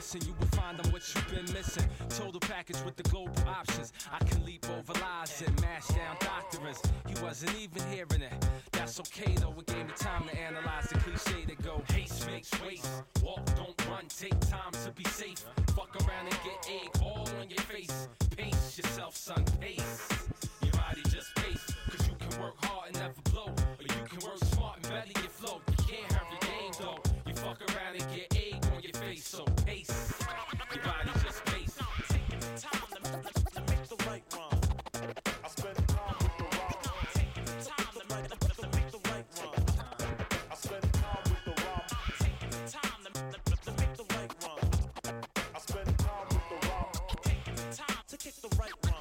listen, 0.00 0.26
you 0.26 0.34
will 0.40 0.46
find 0.58 0.80
I'm 0.82 0.90
what 0.92 1.02
you've 1.14 1.28
been 1.28 1.52
missing. 1.52 1.84
Total 2.08 2.40
package 2.40 2.82
with 2.86 2.96
the 2.96 3.02
global 3.02 3.34
options. 3.46 3.92
I 4.10 4.24
can 4.24 4.42
leap 4.46 4.64
over 4.70 4.94
lies 4.94 5.42
and 5.46 5.60
mash 5.60 5.88
down 5.88 6.16
doctrines. 6.20 6.80
He 7.06 7.22
wasn't 7.22 7.54
even 7.58 7.82
hearing 7.92 8.22
it. 8.22 8.32
That's 8.72 8.98
okay 9.00 9.34
though, 9.34 9.54
it 9.58 9.66
gave 9.66 9.86
me 9.86 9.92
time 9.98 10.26
to 10.26 10.40
analyze 10.40 10.88
the 10.88 10.98
cliche 11.00 11.44
that 11.48 11.62
go 11.62 11.82
haste 11.92 12.26
makes 12.26 12.50
waste. 12.62 12.88
Walk, 13.22 13.44
don't 13.56 13.88
run, 13.90 14.06
take 14.08 14.40
time 14.40 14.72
to 14.84 14.90
be 14.92 15.04
safe. 15.04 15.44
Fuck 15.76 15.94
around 16.00 16.24
and 16.24 16.38
get 16.44 16.70
egg 16.70 17.02
all 17.02 17.28
on 17.38 17.50
your 17.50 17.60
face. 17.60 18.08
Pace 18.34 18.78
yourself, 18.78 19.14
son, 19.14 19.44
pace. 19.60 20.19
So 29.30 29.44
pace. 29.64 30.18
Your 30.74 30.82
body 30.82 31.10
just 31.22 31.44
pace. 31.44 31.78
Taking 32.08 32.40
the 32.40 32.46
time 32.58 32.82
to, 32.90 33.60
make 33.70 33.86
the 33.86 33.96
right 34.08 34.24
rhyme. 34.34 34.60
I 35.44 35.48
spend 35.48 35.76
time 35.86 36.16
with 36.18 36.36
the 36.38 36.44
rhyme. 36.50 37.06
Taking 37.14 37.44
the 37.44 37.52
time 37.62 37.86
to, 37.94 38.02
make 38.74 38.90
the 38.90 38.98
right 39.08 39.26
rhyme. 39.38 39.66
I 40.50 40.54
spend 40.56 40.82
time 40.94 41.22
with 41.30 41.44
the 41.46 41.54
rhyme. 41.62 41.86
Taking 42.18 42.50
the 42.50 42.62
time 42.74 43.02
to, 43.62 43.70
make 43.78 43.94
the 43.94 44.04
right 44.16 44.32
rhyme. 44.42 45.22
I 45.54 45.58
spend 45.60 45.98
time 45.98 46.26
with 46.30 46.46
the 46.50 46.58
rhyme. 46.66 46.90
Taking 47.22 47.54
the 47.54 47.66
time 47.76 48.02
to 48.08 48.16
kick 48.16 48.34
the 48.34 48.50
right 48.58 48.82
time. 48.82 48.98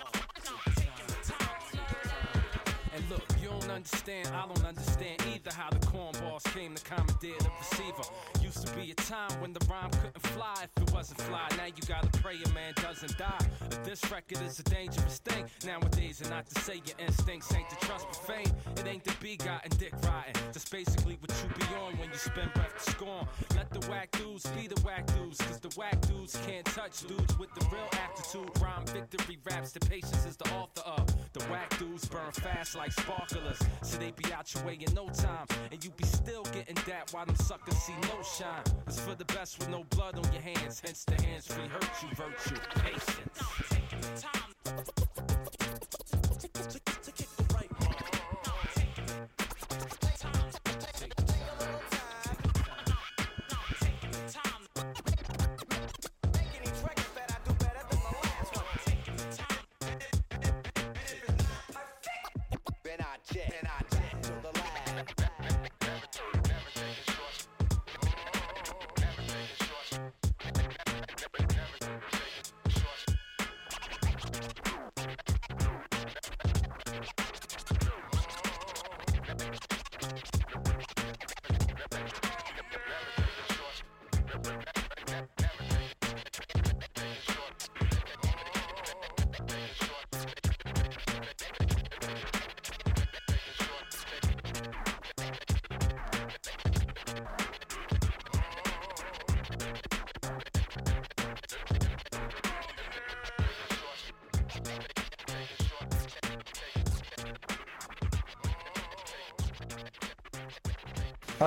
And 2.94 3.10
look, 3.10 3.26
you 3.42 3.50
don't 3.50 3.72
understand, 3.72 4.28
I 4.28 4.46
don't 4.46 4.66
understand 4.66 5.24
either 5.34 5.52
how 5.56 5.70
the 5.72 5.80
cornballs 5.88 6.44
came 6.54 6.76
to 6.76 6.84
commandeer 6.84 7.40
the 7.40 7.50
receiver. 7.60 8.04
Used 8.50 8.66
to 8.66 8.76
be 8.76 8.90
a 8.90 8.96
time 8.96 9.30
when 9.42 9.54
the 9.54 9.64
rhyme 9.70 9.92
couldn't 9.92 10.26
fly 10.34 10.56
if 10.64 10.82
it 10.82 10.92
wasn't 10.92 11.22
fly. 11.22 11.48
Now 11.56 11.66
you 11.66 11.84
gotta 11.88 12.10
pray 12.20 12.34
a 12.44 12.50
man 12.50 12.74
doesn't 12.78 13.16
die. 13.16 13.46
This 13.84 14.02
record 14.10 14.42
is 14.42 14.58
a 14.58 14.64
dangerous 14.64 15.20
thing 15.20 15.46
nowadays, 15.68 16.20
and 16.22 16.32
not 16.32 16.48
to 16.48 16.60
say 16.62 16.82
your 16.84 16.96
instincts 16.98 17.54
ain't 17.54 17.70
the 17.70 17.76
trust 17.86 18.08
but 18.08 18.16
fame. 18.16 18.52
It 18.76 18.88
ain't 18.88 19.04
the 19.04 19.14
be 19.22 19.38
gotten 19.38 19.70
dick 19.78 19.94
riding. 20.02 20.34
That's 20.52 20.68
basically 20.68 21.20
what 21.22 21.32
you 21.44 21.50
be 21.60 21.76
on 21.76 21.96
when 22.00 22.10
you 22.10 22.18
spend 22.18 22.52
breath 22.54 22.74
to 22.84 22.92
scorn. 22.92 23.28
Let 23.56 23.70
the 23.70 23.88
whack 23.88 24.10
dudes 24.14 24.48
be 24.58 24.68
the 24.68 24.82
whack 24.82 25.06
dudes, 25.14 25.38
cause 25.38 25.60
the 25.60 25.70
whack 25.80 26.02
dudes 26.08 26.36
can't 26.48 26.66
touch 26.66 27.02
dudes 27.02 27.38
with 27.38 27.54
the 27.54 27.68
real 27.72 27.90
aptitude. 28.02 28.50
Rhyme 28.60 28.86
victory 28.88 29.38
raps, 29.46 29.74
the 29.74 29.80
patience 29.82 30.26
is 30.26 30.38
the 30.38 30.50
author 30.56 30.82
of. 30.82 31.06
The 31.34 31.44
whack 31.52 31.78
dudes 31.78 32.08
burn 32.08 32.32
fast 32.32 32.76
like 32.76 32.94
sparklers. 32.94 33.60
So 33.84 34.00
they 34.00 34.10
be 34.10 34.34
out 34.34 34.52
your 34.56 34.64
way 34.64 34.80
in 34.82 34.92
no 34.96 35.08
time. 35.10 35.46
And 35.72 35.86
you 35.86 35.92
be 35.92 36.06
still 36.06 36.44
getting 36.46 36.78
that 36.88 37.14
while 37.14 37.28
them 37.28 37.36
suckers 37.36 37.78
see 37.78 37.94
no 38.02 38.24
It's 38.88 39.00
for 39.02 39.16
the 39.16 39.26
best 39.26 39.60
with 39.60 39.70
no 39.70 39.84
blood 39.90 40.16
on 40.16 40.32
your 40.32 40.42
hands. 40.42 40.82
Hence 40.86 41.04
the 41.04 41.22
hands 41.22 41.48
free 41.48 41.68
hurt 41.68 41.90
you, 42.02 42.10
virtue, 42.16 42.56
patience. 42.76 43.40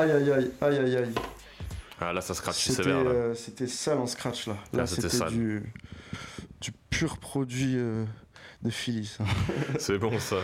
Aïe 0.03 0.11
aïe 0.11 0.31
aïe 0.33 0.51
aïe 0.61 0.79
aïe 0.79 0.97
aïe. 0.97 1.15
Ah, 2.01 2.13
là, 2.13 2.21
ça 2.21 2.35
scratch 2.35 2.57
sévère. 2.57 3.05
Là. 3.05 3.11
euh, 3.11 3.35
c'était 3.35 3.69
sale 3.69 3.99
en 3.99 4.07
scratch 4.09 4.47
là. 4.49 4.55
Là, 4.73 4.81
Là, 4.81 4.87
c'était 4.87 5.09
du, 5.31 5.73
du 6.61 6.73
pur 6.91 7.19
produit 7.19 7.75
euh, 7.77 8.05
de 8.63 8.71
Philly. 8.71 9.17
C'est 9.79 9.99
bon 9.99 10.19
ça. 10.19 10.37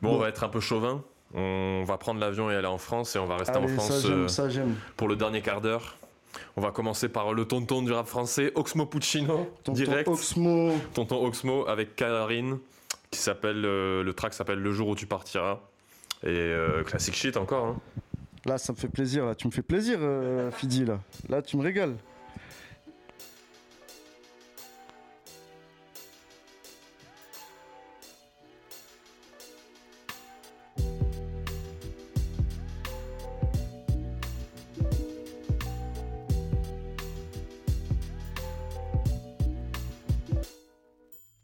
Bon, 0.00 0.14
on 0.14 0.18
va 0.18 0.28
être 0.28 0.44
un 0.44 0.48
peu 0.48 0.60
chauvin. 0.60 1.02
On 1.34 1.82
va 1.84 1.96
prendre 1.96 2.20
l'avion 2.20 2.50
et 2.50 2.54
aller 2.54 2.68
en 2.68 2.78
France 2.78 3.16
et 3.16 3.18
on 3.18 3.26
va 3.26 3.36
rester 3.36 3.56
en 3.56 3.64
Allez, 3.64 3.72
France 3.74 4.04
euh, 4.04 4.28
ça, 4.28 4.48
j'aime. 4.48 4.76
pour 4.96 5.08
le 5.08 5.16
dernier 5.16 5.40
quart 5.42 5.60
d'heure. 5.60 5.96
On 6.56 6.60
va 6.60 6.70
commencer 6.70 7.08
par 7.08 7.32
le 7.34 7.46
tonton 7.46 7.82
du 7.82 7.90
rap 7.92 8.06
français, 8.06 8.52
Oxmo 8.54 8.86
Puccino, 8.86 9.50
Tonton 9.64 9.72
direct. 9.72 10.08
Oxmo. 10.08 10.72
Tonton 10.94 11.24
Oxmo 11.26 11.66
avec 11.66 11.96
Karine, 11.96 12.58
qui 13.10 13.18
s'appelle 13.18 13.60
le 13.60 14.12
track 14.12 14.34
s'appelle 14.34 14.60
Le 14.60 14.72
jour 14.72 14.86
où 14.88 14.94
tu 14.94 15.06
partiras. 15.06 15.58
Et 16.24 16.54
classic 16.86 17.14
shit 17.16 17.36
encore. 17.36 17.66
hein. 17.66 17.76
Là, 18.44 18.58
ça 18.58 18.72
me 18.72 18.78
fait 18.78 18.88
plaisir. 18.88 19.24
Là, 19.24 19.34
tu 19.34 19.46
me 19.46 19.52
fais 19.52 19.62
plaisir, 19.62 19.98
euh, 20.00 20.50
Fidi. 20.50 20.84
Là, 20.84 21.00
là, 21.28 21.42
tu 21.42 21.56
me 21.56 21.62
régales. 21.62 21.96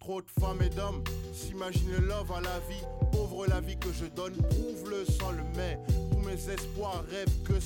Trop 0.01 0.22
de 0.22 0.30
femmes 0.40 0.62
et 0.62 0.70
d'hommes 0.70 1.05
s'imaginent 1.34 1.92
le 1.92 2.07
love 2.07 2.32
à 2.32 2.40
la 2.40 2.59
vie. 2.61 2.82
Pauvre 3.12 3.46
la 3.46 3.61
vie 3.61 3.76
que 3.76 3.92
je 3.92 4.07
donne, 4.07 4.34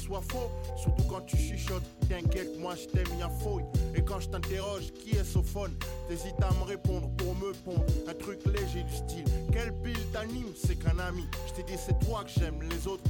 soit 0.03 0.22
faux. 0.30 0.50
Surtout 0.76 1.05
quand 1.05 1.20
tu 1.22 1.36
chuchotes, 1.36 1.82
t'inquiète, 2.09 2.59
moi 2.59 2.74
je 2.74 2.86
t'aime, 2.86 3.18
y'a 3.18 3.28
fouille. 3.28 3.64
Et 3.94 4.03
quand 4.03 4.20
je 4.20 4.28
t'interroge, 4.28 4.92
qui 4.92 5.16
est 5.16 5.24
sophone? 5.24 5.72
T'hésites 6.09 6.42
à 6.42 6.53
me 6.55 6.64
répondre 6.64 7.09
pour 7.16 7.34
me 7.36 7.53
pondre. 7.53 7.84
Un 8.09 8.14
truc 8.14 8.40
léger 8.46 8.82
du 8.82 8.94
style. 8.94 9.24
Quelle 9.53 9.72
pile 9.82 10.05
t'anime? 10.12 10.53
C'est 10.57 10.76
qu'un 10.76 10.98
ami. 10.98 11.24
Je 11.46 11.53
t'ai 11.55 11.62
dit, 11.62 11.78
c'est 11.78 11.98
toi 12.07 12.24
que 12.24 12.30
j'aime, 12.30 12.61
les 12.62 12.86
autres. 12.88 13.05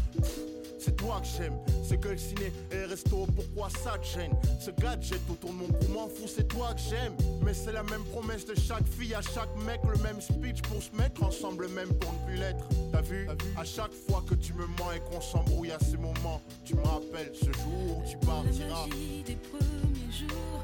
C'est 0.83 0.97
toi 0.97 1.21
que 1.21 1.27
j'aime, 1.37 1.55
c'est 1.85 2.01
que 2.01 2.09
le 2.09 2.17
ciné 2.17 2.53
et 2.71 2.77
le 2.77 2.87
resto, 2.87 3.27
pourquoi 3.37 3.69
ça 3.71 3.99
te 3.99 4.07
gêne? 4.07 4.33
Ce 4.61 4.71
gadget 4.71 5.21
autour 5.31 5.51
de 5.51 5.57
mon 5.57 5.67
cou 5.67 5.87
m'en 5.93 6.09
fout, 6.09 6.29
c'est 6.35 6.49
toi 6.49 6.75
que 6.75 6.81
j'aime. 6.81 7.15
Mais 7.45 7.55
c'est 7.55 7.73
la 7.73 7.83
même 7.85 8.03
promesse 8.05 8.45
de 8.45 8.55
chaque 8.55 8.87
fille, 8.89 9.15
à 9.15 9.23
chaque 9.23 9.55
mec, 9.65 9.81
le 9.85 10.03
même 10.03 10.21
speech 10.21 10.61
pour 10.63 10.83
se 10.83 10.91
mettre 10.97 11.23
ensemble, 11.23 11.69
même 11.69 11.93
pour 11.95 12.13
ne 12.13 12.19
plus 12.27 12.37
l'être. 12.37 12.65
T'as 12.93 13.01
vu, 13.03 13.29
À 13.57 13.65
chaque 13.65 13.93
fois 13.93 14.23
que 14.29 14.35
tu 14.35 14.53
me 14.55 14.67
mens 14.67 14.93
et 14.95 15.01
qu'on 15.01 15.21
s'embrouille 15.21 15.71
à 15.73 15.79
ces 15.79 15.97
moments 15.97 16.41
Tu 16.65 16.75
me 16.75 16.83
rappelles 16.83 17.33
ce 17.35 17.47
jour 17.47 17.99
où 17.99 18.03
tu 18.09 18.17
partiras 18.19 18.69
La 18.69 18.87
magie 18.87 19.23
des 19.25 19.37
premiers 19.37 20.13
jours, 20.13 20.63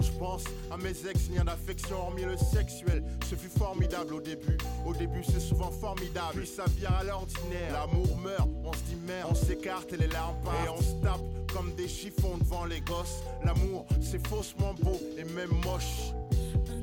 quand 0.00 0.06
je 0.06 0.12
pense 0.12 0.44
à 0.70 0.76
mes 0.76 0.90
ex, 1.08 1.28
n'y 1.30 1.38
a 1.38 1.44
d'affection 1.44 1.96
hormis 1.96 2.24
le 2.24 2.36
sexuel. 2.36 3.02
Ce 3.28 3.34
fut 3.34 3.50
formidable 3.50 4.14
au 4.14 4.20
début, 4.20 4.56
au 4.86 4.94
début 4.94 5.22
c'est 5.24 5.40
souvent 5.40 5.70
formidable. 5.70 6.38
Puis 6.38 6.46
ça 6.46 6.64
vient 6.78 6.90
à 6.90 7.04
l'ordinaire, 7.04 7.72
l'amour 7.72 8.16
meurt, 8.18 8.48
on 8.64 8.72
se 8.72 8.78
dit 8.88 8.96
merde. 9.06 9.28
On 9.30 9.34
s'écarte 9.34 9.92
et 9.92 9.96
les 9.96 10.08
larmes 10.08 10.36
partent. 10.44 10.66
Et 10.66 10.68
on 10.68 10.80
se 10.80 10.94
tape 11.02 11.20
comme 11.52 11.74
des 11.74 11.88
chiffons 11.88 12.38
devant 12.38 12.64
les 12.64 12.80
gosses. 12.80 13.22
L'amour 13.44 13.86
c'est 14.00 14.26
faussement 14.26 14.74
beau 14.74 14.98
et 15.18 15.24
même 15.24 15.50
moche. 15.64 16.12
À 16.52 16.74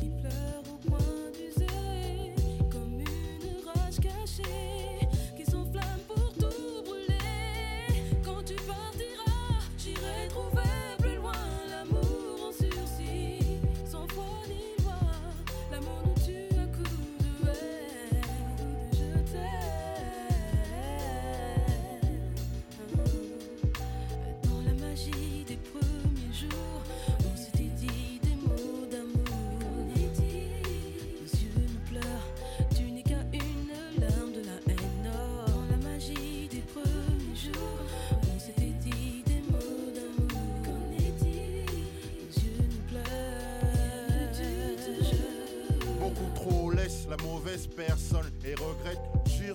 qui 0.00 0.08
pleurent 0.08 0.62
au 0.72 0.88
coin 0.88 0.98
d'user 1.32 1.66
comme 2.70 3.00
une 3.00 3.68
rage 3.68 3.96
cachée 4.00 4.83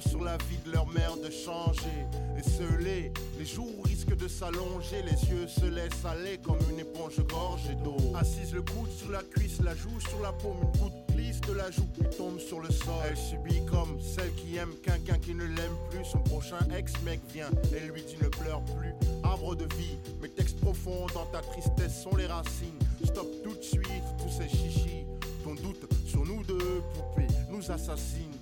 sur 0.02 0.24
la 0.24 0.38
vie 0.38 0.58
de 0.66 0.72
leur 0.72 0.88
mère 0.88 1.16
de 1.18 1.30
changer. 1.30 2.06
Et 2.38 3.10
les, 3.38 3.46
jours 3.46 3.84
risquent 3.84 4.16
de 4.16 4.28
s'allonger, 4.28 5.02
les 5.04 5.30
yeux 5.30 5.48
se 5.48 5.66
laissent 5.66 6.06
aller 6.06 6.38
comme 6.38 6.60
une 6.72 6.80
éponge 6.80 7.20
gorgée 7.28 7.76
d'eau. 7.84 7.98
Assise 8.16 8.54
le 8.54 8.62
coude 8.62 8.92
sur 8.92 9.12
la 9.12 9.24
cuisse, 9.24 9.60
la 9.62 9.76
joue 9.76 10.00
sur 10.00 10.22
la 10.22 10.32
paume, 10.32 10.58
une 10.62 10.80
goutte 10.80 10.94
glisse 11.16 11.42
de 11.42 11.54
la 11.54 11.70
joue 11.72 11.88
puis 11.98 12.08
tombe 12.18 12.40
sur 12.40 12.60
le 12.60 12.70
sol. 12.70 12.96
Elle 13.10 13.18
subit 13.18 13.66
comme 13.66 14.00
celle 14.02 14.34
qui 14.36 14.58
aime 14.58 14.74
quelqu'un 14.84 15.18
qui 15.18 15.34
ne 15.34 15.44
l'aime 15.44 15.78
plus. 15.90 16.06
Son 16.06 16.20
prochain 16.20 16.60
ex-mec 16.78 17.20
vient 17.34 17.50
et 17.76 17.88
lui 17.92 18.04
dit 18.04 18.18
ne 18.22 18.30
pleure 18.30 18.64
plus. 18.64 18.94
Arbre 19.24 19.56
de 19.56 19.66
vie, 19.76 19.98
mes 20.22 20.30
textes 20.30 20.60
profonds 20.60 21.08
dans 21.14 21.26
ta 21.28 21.42
tristesse 21.42 22.04
sont 22.04 22.16
les 22.16 22.28
racines. 22.28 22.80
Stop 23.04 23.28
tout 23.44 23.56
de 23.56 23.64
suite 23.64 24.04
tous 24.18 24.30
ces 24.30 24.50
chichis. 24.50 25.06
Ton 25.44 25.56
doute 25.56 25.90
sur 26.06 26.26
nous 26.26 26.44
deux, 26.44 26.82
poupées, 26.94 27.28
nous 27.50 27.72
assassine. 27.72 28.39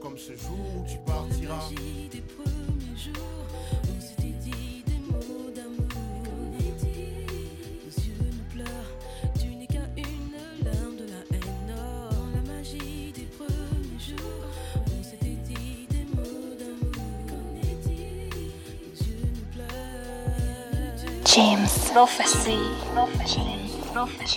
Comme 0.00 0.16
ce 0.16 0.32
jour 0.32 0.58
où 0.76 0.88
tu 0.88 0.96
partiras. 1.06 1.68
des 2.10 2.22
premiers 2.22 2.96
jours, 2.96 3.46
on 3.84 4.00
s'était 4.00 4.34
dit 4.40 4.82
des 4.86 5.12
mots 5.12 5.50
d'amour. 5.54 5.88
Les 6.58 8.04
yeux 8.06 8.14
nous 8.18 8.54
pleurent, 8.54 8.92
tu 9.38 9.48
n'es 9.48 9.66
qu'à 9.66 9.86
une 9.96 10.64
larme 10.64 10.96
de 10.96 11.04
la 11.04 11.36
haine. 11.36 11.76
La 12.34 12.52
magie 12.52 13.12
des 13.14 13.28
premiers 13.36 14.00
jours, 14.00 14.44
on 14.76 15.02
s'était 15.02 15.36
dit 15.46 15.86
des 15.90 16.04
mots 16.16 16.54
d'amour. 16.58 17.36
Les 17.62 19.06
yeux 19.06 19.28
nous 19.34 19.46
pleurent. 19.52 21.26
James, 21.26 21.68
prophecy, 21.92 22.58
prophecy. 22.94 23.51
Haine, 23.92 24.32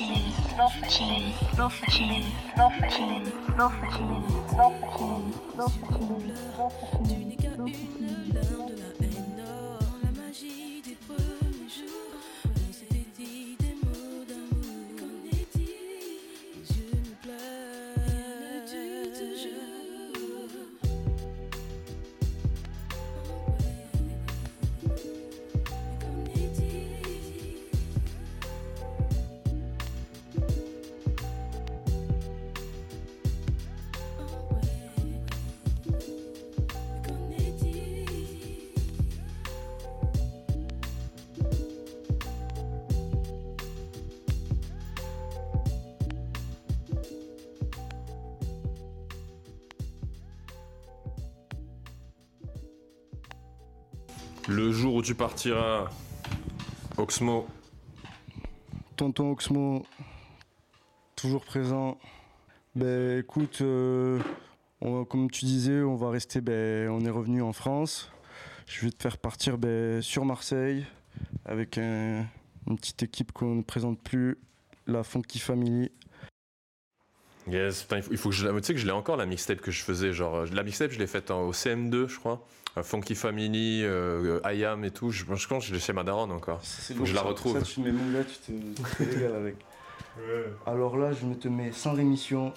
tu 55.05 55.13
partiras, 55.13 55.89
Oxmo, 56.97 57.45
Tonton 58.95 59.31
Oxmo, 59.31 59.85
toujours 61.15 61.45
présent. 61.45 61.99
Ben 62.75 63.19
écoute, 63.19 63.59
euh, 63.61 64.19
comme 64.81 65.29
tu 65.29 65.45
disais, 65.45 65.81
on 65.81 65.95
va 65.95 66.09
rester, 66.09 66.41
ben, 66.41 66.89
on 66.89 67.01
est 67.05 67.09
revenu 67.11 67.43
en 67.43 67.53
France. 67.53 68.11
Je 68.65 68.81
vais 68.85 68.91
te 68.91 69.03
faire 69.03 69.19
partir 69.19 69.59
ben, 69.59 70.01
sur 70.01 70.25
Marseille 70.25 70.85
avec 71.45 71.77
un- 71.77 72.25
une 72.67 72.75
petite 72.77 73.03
équipe 73.03 73.31
qu'on 73.31 73.53
ne 73.55 73.61
présente 73.61 73.99
plus, 74.01 74.39
la 74.87 75.03
Funky 75.03 75.37
Family. 75.39 75.91
Yes, 77.47 77.83
putain, 77.83 77.97
il 77.97 78.03
faut, 78.03 78.11
il 78.11 78.17
faut 78.17 78.29
que 78.29 78.35
je 78.35 78.47
la. 78.47 78.59
Tu 78.59 78.67
sais 78.67 78.73
que 78.73 78.79
je 78.79 78.85
l'ai 78.85 78.91
encore 78.91 79.17
la 79.17 79.25
mixtape 79.25 79.61
que 79.61 79.71
je 79.71 79.83
faisais. 79.83 80.13
Genre, 80.13 80.35
euh, 80.35 80.45
la 80.51 80.63
mixtape, 80.63 80.91
je 80.91 80.99
l'ai 80.99 81.07
faite 81.07 81.29
en- 81.31 81.43
au 81.43 81.53
CM2, 81.53 82.07
je 82.07 82.17
crois. 82.17 82.41
Euh, 82.77 82.83
Funky 82.83 83.13
Family, 83.15 83.83
euh, 83.83 84.39
I 84.45 84.65
Am 84.65 84.83
et 84.83 84.91
tout. 84.91 85.11
Je, 85.11 85.25
je 85.35 85.47
pense 85.47 85.63
que 85.63 85.69
je 85.69 85.73
l'ai 85.73 85.79
chez 85.79 85.93
ma 85.93 86.03
daronne 86.03 86.31
encore. 86.31 86.61
Faut 86.63 87.03
que 87.03 87.05
je 87.05 87.13
la 87.15 87.21
retrouve. 87.21 87.59
Ça, 87.59 87.65
tu 87.65 87.81
mets 87.81 87.91
mon 87.91 88.11
gars, 88.11 88.23
tu 88.25 88.51
te, 88.53 88.57
tu 88.75 88.81
te 88.83 89.03
régales 89.15 89.35
avec. 89.35 89.55
Alors 90.65 90.97
là, 90.97 91.11
je 91.13 91.25
me 91.25 91.35
te 91.35 91.47
mets 91.47 91.71
sans 91.71 91.93
rémission. 91.93 92.51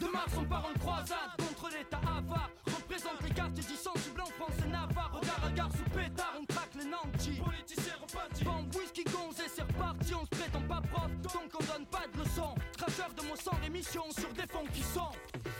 De 0.00 0.06
Mars, 0.06 0.32
on 0.38 0.44
part 0.44 0.68
en 0.74 0.78
croisade 0.78 1.16
contre 1.38 1.68
l'état 1.76 1.98
avare. 1.98 2.50
Représente 2.66 3.22
les 3.26 3.34
quartiers 3.34 3.64
du 3.64 3.72
en 4.20 4.26
France 4.26 4.56
et 4.66 4.70
Navarre. 4.70 5.12
Regard 5.20 5.40
à 5.46 5.50
gare 5.52 5.70
sous 5.72 5.90
pétard, 5.90 6.34
on 6.40 6.44
traque 6.44 6.70
les 6.78 6.84
nantis. 6.84 7.40
Politiciens 7.42 7.94
repartis. 8.00 8.44
Vend 8.44 8.64
whisky 8.78 9.04
gonzé, 9.04 9.44
c'est 9.54 9.62
reparti. 9.62 10.14
On 10.14 10.24
se 10.24 10.30
prétend 10.40 10.62
pas 10.68 10.82
prof, 10.92 11.10
donc 11.22 11.50
on 11.54 11.64
donne 11.64 11.86
pas 11.86 12.04
de 12.12 12.18
leçons. 12.22 12.54
De 12.82 13.22
mots 13.28 13.36
sans 13.36 13.56
rémission 13.62 14.02
sur 14.10 14.28
des 14.32 14.46
fonds 14.48 14.66
qui 14.72 14.82
sont. 14.82 15.12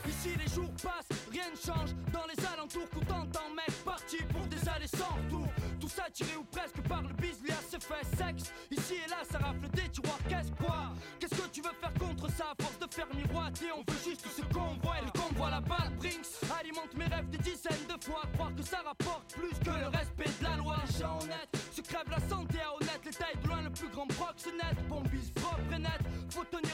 Ici, 0.09 0.31
les 0.37 0.53
jours 0.53 0.73
passent, 0.83 1.17
rien 1.31 1.45
ne 1.51 1.57
change. 1.57 1.95
Dans 2.13 2.27
les 2.27 2.45
alentours, 2.47 2.89
coup 2.91 3.05
t'entends, 3.07 3.49
mec, 3.55 3.73
parti 3.85 4.17
pour 4.25 4.45
des 4.47 4.69
allées 4.69 4.89
sans 4.89 5.15
retour. 5.15 5.47
Tout 5.81 5.89
ça 5.89 6.05
tiré 6.13 6.35
ou 6.37 6.43
presque 6.45 6.81
par 6.89 7.01
le 7.03 7.15
bis, 7.15 7.41
lui 7.41 7.53
a 7.53 7.63
ses 7.71 7.79
fait 7.79 8.05
sexe. 8.17 8.53
Ici 8.73 8.95
et 9.07 9.09
là, 9.09 9.19
ça 9.31 9.39
rafle 9.39 9.69
des 9.71 9.89
tiroirs, 9.89 10.19
qu'est-ce 10.29 10.51
quoi? 10.53 10.93
Qu'est-ce 11.21 11.35
que 11.41 11.49
tu 11.49 11.63
veux 11.63 11.75
faire 11.81 11.95
contre 11.95 12.29
ça? 12.33 12.47
À 12.51 12.63
force 12.63 12.79
de 12.81 12.93
faire 12.93 13.07
miroiter, 13.15 13.71
on 13.73 13.85
veut 13.93 13.99
juste 14.05 14.27
ce 14.27 14.43
qu'on 14.53 14.75
voit. 14.83 14.99
Et 14.99 15.05
le 15.05 15.13
convoi, 15.13 15.51
la 15.51 15.61
balle, 15.61 15.93
Brinks 15.99 16.27
alimente 16.59 16.95
mes 16.97 17.07
rêves 17.07 17.31
des 17.31 17.39
dizaines 17.39 17.87
de 17.87 18.05
fois. 18.05 18.23
Croire 18.35 18.55
que 18.57 18.63
ça 18.63 18.79
rapporte 18.85 19.33
plus 19.35 19.57
que 19.61 19.71
le 19.71 19.87
respect 19.87 20.31
de 20.41 20.45
la 20.45 20.57
loi. 20.57 20.77
Les 20.87 20.99
gens 20.99 21.19
honnêtes 21.23 21.57
se 21.73 21.81
crèvent 21.83 22.11
la 22.11 22.21
santé 22.29 22.59
à 22.61 22.75
honnête. 22.75 23.01
Les 23.05 23.13
tailles 23.13 23.39
de 23.43 23.49
loin, 23.49 23.63
le 23.63 23.71
plus 23.71 23.89
grand 23.89 24.09
proxénète. 24.09 24.89
Bon 24.89 25.03
bis 25.03 25.31
propre 25.31 25.73
et 25.73 25.79
net. 25.79 26.01
Faut 26.31 26.45
tenir 26.45 26.72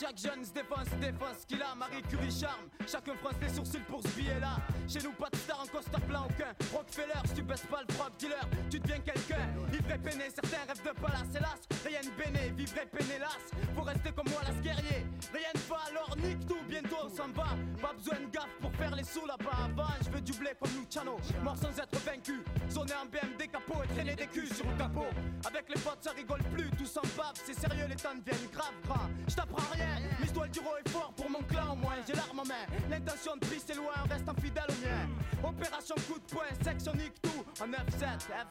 chaque 0.00 0.18
jeune 0.18 0.44
se 0.44 0.52
défense, 0.52 0.88
défense 0.98 1.40
ce 1.42 1.46
qu'il 1.46 1.62
a. 1.62 1.74
Marie 1.74 2.02
Curie 2.08 2.30
charme, 2.30 2.68
chacun 2.86 3.14
fronce 3.16 3.34
les 3.42 3.48
sourcils 3.50 3.84
pour 3.88 4.02
ce 4.02 4.08
billet-là. 4.08 4.56
Chez 4.88 5.00
nous, 5.02 5.12
pas 5.12 5.28
de 5.30 5.36
star 5.36 5.60
en 5.60 5.66
costard 5.66 6.00
plein 6.02 6.22
aucun. 6.22 6.54
Rockefeller, 6.72 7.20
si 7.26 7.34
tu 7.34 7.42
baisses 7.42 7.66
pas 7.66 7.82
le 7.82 7.94
drug 7.94 8.12
dealer, 8.18 8.48
tu 8.70 8.80
deviens 8.80 9.00
quelqu'un. 9.00 9.48
Et 9.72 9.98
peiné, 9.98 10.24
certains 10.30 10.64
rêvent 10.68 10.84
de 10.84 11.00
palace, 11.00 11.34
hélas. 11.34 11.60
Rien 11.84 12.00
de 12.00 12.10
béné, 12.16 12.50
vivre 12.56 12.72
peiné, 12.90 13.16
hélas. 13.16 13.38
Faut 13.74 13.82
rester 13.82 14.12
comme 14.12 14.28
moi, 14.30 14.40
las 14.46 14.60
guerrier. 14.62 15.04
Rien 15.34 15.50
ne 15.54 15.60
va, 15.68 15.78
alors 15.90 16.16
nique 16.16 16.46
tout, 16.46 16.62
bientôt 16.68 16.96
on 17.04 17.08
s'en 17.08 17.28
va. 17.28 17.56
Pas 17.82 17.92
besoin 17.92 18.20
de 18.20 18.30
gaffe 18.30 18.54
pour 18.60 18.72
faire 18.76 18.94
les 18.94 19.04
sous 19.04 19.26
là-bas. 19.26 19.64
Avant, 19.64 19.92
je 20.04 20.10
veux 20.10 20.20
du 20.20 20.32
blé 20.32 20.50
comme 20.60 20.70
Luciano. 20.78 21.16
Mort 21.42 21.56
sans 21.56 21.76
être 21.76 21.98
vaincu. 22.04 22.42
Zoner 22.70 22.94
en 22.94 23.06
BMD 23.06 23.50
capot 23.50 23.82
et 23.84 23.94
traîner 23.94 24.14
des 24.14 24.26
culs 24.26 24.54
sur 24.54 24.66
le 24.66 24.76
capot. 24.76 25.10
Avec 25.46 25.68
les 25.68 25.80
potes, 25.80 26.02
ça 26.02 26.12
rigole 26.12 26.42
plus, 26.52 26.70
tout 26.70 26.86
s'en 26.86 27.02
bave. 27.16 27.34
C'est 27.34 27.58
sérieux, 27.58 27.86
les 27.88 27.96
temps 27.96 28.14
deviennent 28.14 28.50
grave 28.52 28.74
gras. 28.86 29.08
Je 29.28 29.34
t'apprends 29.34 29.72
rien, 29.72 29.89
dois 30.32 30.46
le 30.46 30.50
dire 30.52 30.62
haut 30.62 30.78
et 30.84 30.88
fort 30.88 31.12
pour 31.16 31.30
mon 31.30 31.42
clan 31.42 31.72
au 31.72 31.76
moins. 31.76 31.96
J'ai 32.06 32.14
l'arme 32.14 32.40
en 32.40 32.44
main, 32.44 32.66
l'intention 32.88 33.36
de 33.36 33.46
prise 33.46 33.64
c'est 33.66 33.74
loin, 33.76 33.92
reste 34.10 34.40
fidèle 34.40 34.64
au 34.68 34.86
mien. 34.86 35.08
Opération 35.42 35.94
coup 36.06 36.18
de 36.18 36.34
poing, 36.34 36.50
section 36.62 36.94
nique 36.94 37.20
tout. 37.22 37.44
En 37.62 37.68
9-7, 37.68 37.76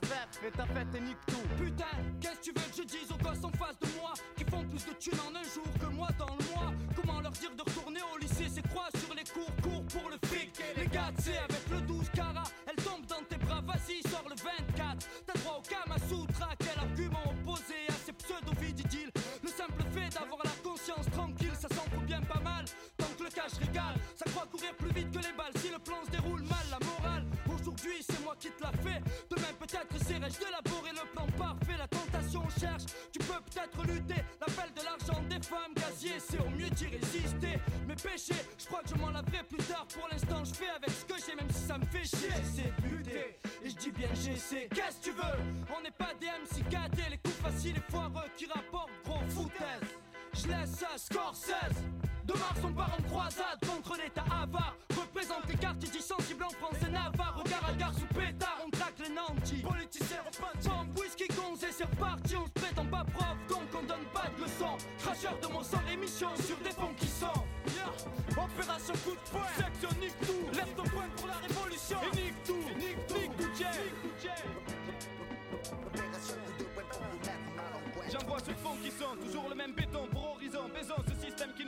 FF, 0.05 0.43
et 0.45 0.51
ta 0.51 0.65
fête 0.65 0.93
et 0.95 1.01
nique 1.01 1.23
tout. 1.27 1.47
Putain, 1.57 1.85
qu'est-ce 2.19 2.35
que 2.35 2.43
tu 2.43 2.51
veux 2.51 2.69
que 2.69 2.77
je 2.77 2.83
dise 2.83 3.11
aux 3.11 3.23
gosses 3.23 3.43
en 3.43 3.51
face 3.57 3.79
de 3.79 3.87
moi 3.99 4.13
Qui 4.35 4.43
font 4.45 4.63
plus 4.65 4.85
de 4.85 4.93
thunes 4.93 5.19
en 5.27 5.35
un 5.35 5.43
jour 5.43 5.65
que 5.79 5.85
moi 5.87 6.09
dans 6.17 6.27
le 6.27 6.45
mois? 6.53 6.73
Comment 6.95 7.21
leur 7.21 7.31
dire 7.31 7.51
de 7.55 7.61
retourner 7.61 8.01
au 8.13 8.17
lycée? 8.17 8.47
C'est 8.49 8.67
quoi 8.69 8.87
sur 8.97 9.13
les 9.15 9.23
cours, 9.23 9.55
cours 9.63 9.85
pour 9.85 10.09
le 10.09 10.17
fric? 10.27 10.51
Les 10.77 10.87
gars, 10.87 11.11
sais, 11.19 11.37
avec 11.37 11.69
le 11.71 11.81
12 11.81 12.09
cara 12.13 12.43
Elle 12.67 12.83
tombe 12.83 13.05
dans 13.07 13.23
tes 13.29 13.37
bras, 13.37 13.61
vas-y, 13.61 14.01
sors 14.09 14.25
le 14.29 14.35
24 14.35 15.07
T'as 15.25 15.39
droit 15.39 15.59
au 15.59 15.61
Kama 15.61 15.97
Sutra 16.07 16.49
Quel 16.59 16.77
argument 16.79 17.23
opposé 17.25 17.87
à 17.89 17.93
ces 18.05 18.13
pseudo-vididiles 18.13 19.11
Le 19.43 19.49
simple 19.49 19.83
fait 19.93 20.09
d'avoir 20.09 20.41
la 20.43 20.51
tranquille 21.11 21.53
Ça 21.59 21.67
s'en 21.69 22.01
bien 22.01 22.21
pas 22.21 22.39
mal. 22.39 22.65
Tant 22.97 23.05
que 23.17 23.23
le 23.23 23.29
cash 23.29 23.53
régale 23.59 23.95
Ça 24.15 24.25
croit 24.31 24.45
courir 24.51 24.73
plus 24.75 24.91
vite 24.91 25.11
que 25.11 25.19
les 25.19 25.33
balles. 25.37 25.53
Si 25.57 25.69
le 25.69 25.79
plan 25.79 25.97
se 26.05 26.11
déroule 26.11 26.41
mal, 26.43 26.65
la 26.71 26.79
morale 26.85 27.25
Aujourd'hui 27.53 28.01
c'est 28.01 28.23
moi 28.23 28.35
qui 28.39 28.49
te 28.49 28.63
la 28.63 28.71
fais. 28.71 29.01
Demain 29.29 29.53
peut-être 29.59 29.95
essaierai-je 29.95 30.39
d'élaborer 30.39 30.91
le 30.91 31.05
plan 31.13 31.27
parfait. 31.37 31.77
La 31.77 31.87
tentation 31.87 32.43
cherche, 32.59 32.83
tu 33.11 33.19
peux 33.19 33.41
peut-être 33.49 33.81
lutter. 33.87 34.21
L'appel 34.39 34.71
de 34.75 34.83
l'argent 34.83 35.21
des 35.29 35.41
femmes 35.45 35.73
gazier 35.75 36.13
C'est 36.19 36.39
au 36.39 36.49
mieux 36.49 36.69
d'y 36.69 36.87
résister. 36.87 37.59
Mes 37.87 37.95
péchés, 37.95 38.41
je 38.57 38.65
crois 38.65 38.81
que 38.81 38.89
je 38.89 38.95
m'en 38.95 39.09
laverai 39.11 39.43
plus 39.43 39.63
tard. 39.65 39.85
Pour 39.93 40.07
l'instant 40.11 40.43
je 40.43 40.53
fais 40.53 40.69
avec 40.69 40.89
ce 40.89 41.05
que 41.05 41.19
j'ai 41.25 41.35
Même 41.35 41.49
si 41.51 41.63
ça 41.67 41.77
me 41.77 41.85
fait 41.85 42.05
chier. 42.05 42.29
De 42.83 42.95
lutter 42.95 43.37
Et 43.63 43.69
je 43.69 43.75
dis 43.75 43.91
bien 43.91 44.09
j'essaie 44.13 44.67
Qu'est-ce 44.73 44.97
que 44.97 45.03
tu 45.05 45.11
veux? 45.11 45.37
On 45.77 45.81
n'est 45.81 45.91
pas 45.91 46.13
des 46.19 46.27
MC 46.27 46.67
gâtés 46.69 47.09
Les 47.09 47.17
coups 47.17 47.35
faciles 47.35 47.77
et 47.77 47.91
foireux 47.91 48.29
qui 48.37 48.45
rapportent 48.45 48.91
laisse 50.49 50.75
ça, 50.79 50.97
Scorsese. 50.97 51.83
De 52.25 52.33
Mars 52.33 52.59
on 52.63 52.73
part 52.73 52.91
en 52.97 53.01
croisade 53.03 53.59
contre 53.65 53.97
l'état 53.97 54.23
avare. 54.29 54.75
Représente 54.95 55.47
les 55.47 55.55
quartiers 55.55 55.89
dits 55.89 56.01
sensibles 56.01 56.43
en 56.43 56.49
France 56.49 56.77
et 56.87 56.91
Navarre 56.91 57.41
Regard 57.43 57.69
à 57.69 57.73
gare 57.73 57.93
sous 57.93 58.05
pétard, 58.13 58.57
on 58.65 58.69
traque 58.69 58.99
les 58.99 59.09
nantis. 59.09 59.63
Politiciens 59.63 60.21
repartis 60.25 60.69
Bombe, 60.69 60.99
whisky, 60.99 61.27
gonzé, 61.29 61.67
c'est 61.71 61.85
reparti. 61.85 62.35
On 62.35 62.45
se 62.45 62.51
prétend 62.51 62.85
pas 62.85 63.03
prof, 63.15 63.37
donc 63.47 63.67
on 63.73 63.83
donne 63.87 64.05
pas 64.13 64.29
de 64.37 64.43
leçons. 64.43 64.77
Cracheur 64.99 65.39
de 65.39 65.47
mots 65.47 65.63
sans 65.63 65.81
rémission 65.87 66.29
sur 66.45 66.57
des 66.57 66.71
fonds 66.71 66.93
qui 66.97 67.07
sont. 67.07 67.41
Opération 68.37 68.93
coup 69.03 69.11
de 69.11 69.29
poing, 69.31 69.47
section 69.57 69.89
nique 69.99 70.19
tout. 70.21 70.55
Lève 70.55 70.73
ton 70.75 70.83
poing 70.83 71.09
pour 71.17 71.27
la 71.27 71.35
révolution. 71.35 71.97
Et 72.13 72.15
nique 72.15 72.43
tout, 72.45 72.63
nique 72.77 73.07
tout, 73.07 73.17
nique 73.17 73.37
tout, 73.37 73.49
Jay. 73.57 74.39
J'envoie 78.11 78.39
ce 78.39 78.51
fond 78.51 78.75
qui 78.83 78.91
sont 78.91 79.15
toujours 79.23 79.49
le 79.49 79.55
même 79.55 79.73
béton 79.73 80.07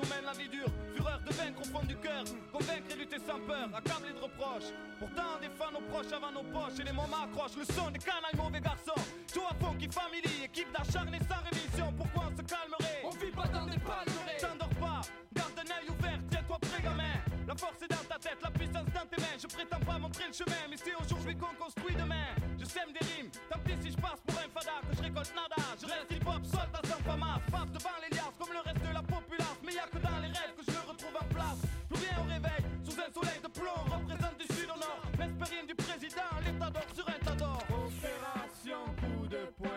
nous 0.02 0.10
mène 0.10 0.26
la 0.26 0.34
vie 0.34 0.50
dure. 0.50 0.72
Fureur 0.96 1.20
de 1.22 1.32
vaincre 1.34 1.62
au 1.62 1.66
fond 1.66 1.86
du 1.86 1.96
cœur. 1.98 2.24
Convaincre 2.52 2.90
et 2.92 2.96
lutter 2.96 3.20
sans 3.20 3.40
peur, 3.46 3.70
accablé 3.74 4.14
de 4.14 4.20
reproches. 4.20 4.74
Pourtant, 5.00 5.38
on 5.38 5.42
défend 5.42 5.72
nos 5.72 5.86
proches 5.92 6.12
avant 6.12 6.32
nos 6.32 6.46
poches. 6.50 6.80
Et 6.80 6.84
les 6.84 6.92
moments 6.92 7.24
accrochent 7.24 7.58
le 7.58 7.66
son 7.66 7.92
des 7.92 8.00
canailles 8.00 8.38
mauvais 8.38 8.62
garçons. 8.62 9.02
Tout 9.34 9.46
à 9.50 9.54
fond 9.56 9.74
qui 9.78 9.88
family, 9.88 10.46
équipe 10.46 10.72
d'acharnés 10.74 11.22
sans 11.30 11.42
révision. 11.46 11.94
Pourquoi 11.94 12.30
on 12.32 12.38
se 12.38 12.44
calmerait? 12.44 13.02
On 13.06 13.14
vit 13.22 13.32
pas 13.32 13.48
dans 13.48 13.66
des 13.66 13.80
palmeraies 13.80 14.40
T'endors 14.40 14.76
pas, 14.82 15.02
garde 15.34 15.58
un 15.58 15.70
œil 15.70 15.88
ouvert, 15.90 16.20
tiens-toi 16.30 16.58
prêt 16.60 16.82
gamin. 16.82 17.18
La 17.48 17.56
force 17.56 17.82
est 17.82 17.92
dans 17.92 18.06
ta 18.08 18.18
tête, 18.18 18.40
la 18.42 18.52
puissance 18.52 18.90
dans 18.94 19.08
tes 19.12 19.22
mains. 19.22 19.38
Je 19.38 19.48
prétends 19.48 19.80
pas 19.86 19.98
montrer 20.00 20.28
le 20.28 20.34
chemin, 20.34 20.64
mais 20.70 20.78
c'est 20.78 20.96
aujourd'hui 20.96 21.36
qu'on 21.36 21.54
construit 21.62 21.96
demain. 21.96 22.32
Je 22.60 22.66
sème 22.66 22.92
des 22.94 23.06
rimes, 23.06 23.32
tant 23.50 23.60
pis 23.60 23.76
si 23.82 23.92
je 23.92 23.98
passe 23.98 24.22
pour 24.26 24.38
un 24.40 24.48
fada, 24.54 24.80
que 24.90 24.96
je 24.96 25.02
récolte 25.02 25.34
nada. 25.36 25.62
Je 25.82 25.86
reste 25.86 26.12
hip-hop, 26.12 26.46
soldat 26.46 26.82
sans 26.86 27.04
famas. 27.04 27.40
Passe 27.52 27.72
devant 27.72 27.98
les 28.02 28.16
liasses 28.16 28.38
comme 28.40 28.54
le 28.54 28.60
reste 28.60 28.82
de 28.82 28.94
la 28.94 29.04
périne 35.42 35.66
du 35.68 35.76
président, 35.76 36.30
l'état 36.46 36.70
d'or 36.70 36.84
sur 36.94 37.10
un 37.10 37.26
tas 37.26 37.36
d'or. 37.36 37.64
Opération 37.70 38.86
coup 39.00 39.28
de 39.28 39.52
poing. 39.58 39.70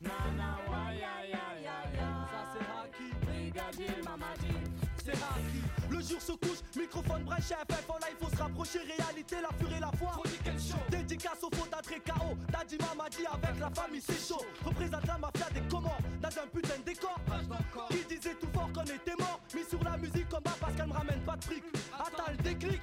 Nana, 0.00 0.58
ouais, 0.68 0.98
ya, 0.98 1.26
ya, 1.26 1.46
ya, 1.60 1.78
ya. 1.94 2.08
Ça 2.30 2.40
c'est 2.52 2.66
Haki, 2.78 3.08
brigadier 3.26 4.02
Mamadi. 4.04 4.54
C'est 5.04 5.12
Haki. 5.12 5.62
Le 5.90 6.00
jour 6.00 6.20
se 6.20 6.32
couche, 6.32 6.60
microphone 6.76 7.24
brèche, 7.24 7.44
FF 7.48 7.90
en 7.90 7.98
live, 7.98 8.16
faut 8.20 8.30
se 8.30 8.36
rapprocher, 8.42 8.80
réalité, 8.80 9.36
la 9.42 9.48
purée, 9.56 9.80
la 9.80 9.90
foi. 9.98 10.22
Dédicace 10.90 11.42
au 11.42 11.50
fond 11.56 11.66
d'un 11.70 11.80
KO, 11.80 12.36
Daddy 12.50 12.78
m'a 12.96 13.08
dit 13.08 13.26
avec 13.26 13.58
la 13.58 13.70
famille 13.70 14.02
c'est 14.02 14.28
chaud. 14.28 14.44
Représente 14.64 15.06
la 15.06 15.18
mafia 15.18 15.46
des 15.54 15.66
commandes, 15.68 16.02
dans 16.20 16.28
un 16.28 16.46
putain 16.52 16.78
de 16.78 16.84
décor. 16.84 17.18
Qui 17.90 18.04
disait 18.14 18.34
tout 18.34 18.48
fort 18.52 18.70
qu'on 18.72 18.82
était 18.82 19.16
mort, 19.18 19.40
mis 19.54 19.64
sur 19.64 19.82
la 19.82 19.96
musique 19.96 20.28
comme 20.28 20.42
bas 20.42 20.56
parce 20.60 20.74
qu'elle 20.74 20.88
me 20.88 20.92
ramène 20.92 21.20
pas 21.22 21.36
de 21.36 21.44
fric. 21.44 21.64
Attends 21.98 22.30
le 22.30 22.36
déclic, 22.42 22.80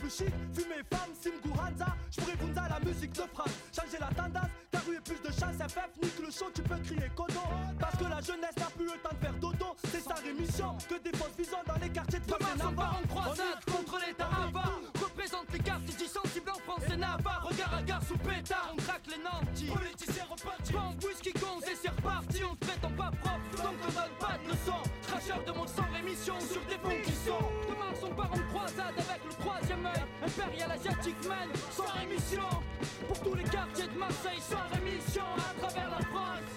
vie 0.00 0.08
plus 0.08 0.10
chic, 0.10 0.34
fumer 0.54 0.82
femme, 0.90 1.12
Simgu 1.20 1.52
Hanza, 1.52 1.96
j'pourrais 2.10 2.36
vous 2.40 2.54
la 2.54 2.80
musique 2.80 3.12
de 3.12 3.22
France. 3.32 3.54
Changer 3.74 3.98
la 3.98 4.08
tendance, 4.08 4.50
car 4.70 4.82
eu 4.88 5.00
plus 5.00 5.20
de 5.20 5.32
chance, 5.32 5.56
FF, 5.58 5.90
nique 6.02 6.18
le 6.18 6.30
show, 6.30 6.50
tu 6.54 6.62
peux 6.62 6.78
crier 6.78 7.10
codo. 7.14 7.40
Parce 7.78 7.96
que 7.96 8.04
la 8.04 8.20
jeunesse 8.20 8.56
n'a 8.56 8.70
plus 8.76 8.86
le 8.86 8.98
temps 9.02 9.14
de 9.14 9.24
faire 9.24 9.34
dodo, 9.34 9.76
c'est 9.90 10.00
sa 10.00 10.14
rémission. 10.14 10.76
Que 10.88 10.98
des 11.02 11.16
fausses 11.16 11.36
visions 11.36 11.62
dans 11.66 11.80
les 11.80 11.90
quartiers 11.90 12.20
de 12.20 12.26
Demain, 12.26 12.70
on 12.70 12.74
part 12.74 13.00
en 13.02 13.06
croisade 13.08 13.64
contre 13.66 13.98
l'État 14.06 14.28
avare. 14.28 14.80
Représente 15.00 15.52
les 15.52 15.58
quartiers 15.58 15.96
du 15.96 16.06
sensible 16.06 16.50
en 16.50 16.60
France 16.60 16.84
et 16.92 16.96
Navarre. 16.96 17.46
Regard 17.48 17.74
à 17.74 17.82
gare 17.82 18.02
sous 18.04 18.18
pétard, 18.18 18.72
on 18.72 18.76
craque 18.76 19.06
les 19.08 19.22
nantis. 19.22 19.66
Politiciens 19.66 20.26
repartis. 20.30 20.72
Bon, 20.72 21.06
whisky 21.06 21.32
gonze 21.32 21.64
et 21.64 21.76
c'est 21.80 21.90
reparti. 21.90 22.44
On 22.44 22.52
se 22.52 22.68
prétend 22.68 22.90
pas 22.90 23.10
propre, 23.20 23.62
donc 23.62 23.76
on 23.82 23.92
donne 23.92 24.16
pas 24.18 24.38
de 24.38 24.50
leçons. 24.50 24.82
Cracheur 25.06 25.44
de 25.44 25.52
monde 25.52 25.68
sans 25.68 25.90
rémission 25.92 26.38
sur 26.40 26.62
des 26.66 26.78
fonds 26.78 27.02
qui 27.04 27.12
sont. 27.12 27.69
Part 28.20 28.32
en 28.32 28.52
croisade 28.52 28.94
avec 28.98 29.24
le 29.24 29.32
troisième 29.42 29.86
œil. 29.86 30.04
Impérial 30.26 30.70
asiatique 30.72 31.26
man, 31.26 31.48
sans 31.70 31.90
rémission. 31.98 32.48
Pour 33.08 33.18
tous 33.20 33.34
les 33.34 33.44
quartiers 33.44 33.86
de 33.88 33.98
Marseille, 33.98 34.40
sans 34.40 34.66
rémission. 34.74 35.24
À 35.38 35.58
travers 35.58 35.88
la 35.88 36.04
France, 36.04 36.49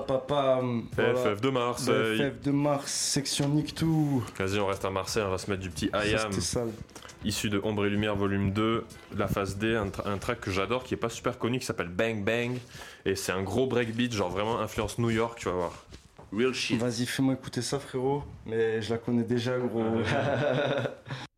FF 0.00 1.40
de 1.40 1.50
Marseille. 1.50 2.18
FF 2.18 2.40
de 2.42 2.50
Mars, 2.50 2.90
section 2.92 3.48
Nick 3.48 3.74
tout. 3.74 4.24
Vas-y, 4.38 4.58
on 4.58 4.66
reste 4.66 4.84
à 4.84 4.90
Marseille, 4.90 5.22
on 5.26 5.30
va 5.30 5.38
se 5.38 5.50
mettre 5.50 5.62
du 5.62 5.70
petit 5.70 5.86
I 5.94 6.16
Ça, 6.16 6.24
Am. 6.26 6.32
c'était 6.32 6.40
sale. 6.44 6.70
Issu 7.24 7.50
de 7.50 7.60
Ombre 7.62 7.86
et 7.86 7.90
Lumière 7.90 8.16
volume 8.16 8.52
2, 8.52 8.84
la 9.16 9.28
phase 9.28 9.56
D, 9.56 9.76
un, 9.76 9.86
tra- 9.86 10.08
un 10.08 10.18
track 10.18 10.40
que 10.40 10.50
j'adore 10.50 10.82
qui 10.82 10.94
est 10.94 10.96
pas 10.96 11.08
super 11.08 11.38
connu 11.38 11.58
qui 11.60 11.66
s'appelle 11.66 11.88
Bang 11.88 12.24
Bang. 12.24 12.56
Et 13.04 13.14
c'est 13.14 13.32
un 13.32 13.42
gros 13.42 13.66
breakbeat, 13.66 14.12
genre 14.12 14.30
vraiment 14.30 14.58
influence 14.60 14.98
New 14.98 15.10
York, 15.10 15.38
tu 15.38 15.48
vas 15.48 15.54
voir. 15.54 15.72
Real 16.36 16.52
shit. 16.54 16.80
Vas-y, 16.80 17.06
fais-moi 17.06 17.34
écouter 17.34 17.62
ça, 17.62 17.78
frérot. 17.78 18.24
Mais 18.46 18.80
je 18.82 18.90
la 18.90 18.98
connais 18.98 19.22
déjà, 19.22 19.56
gros. 19.58 19.82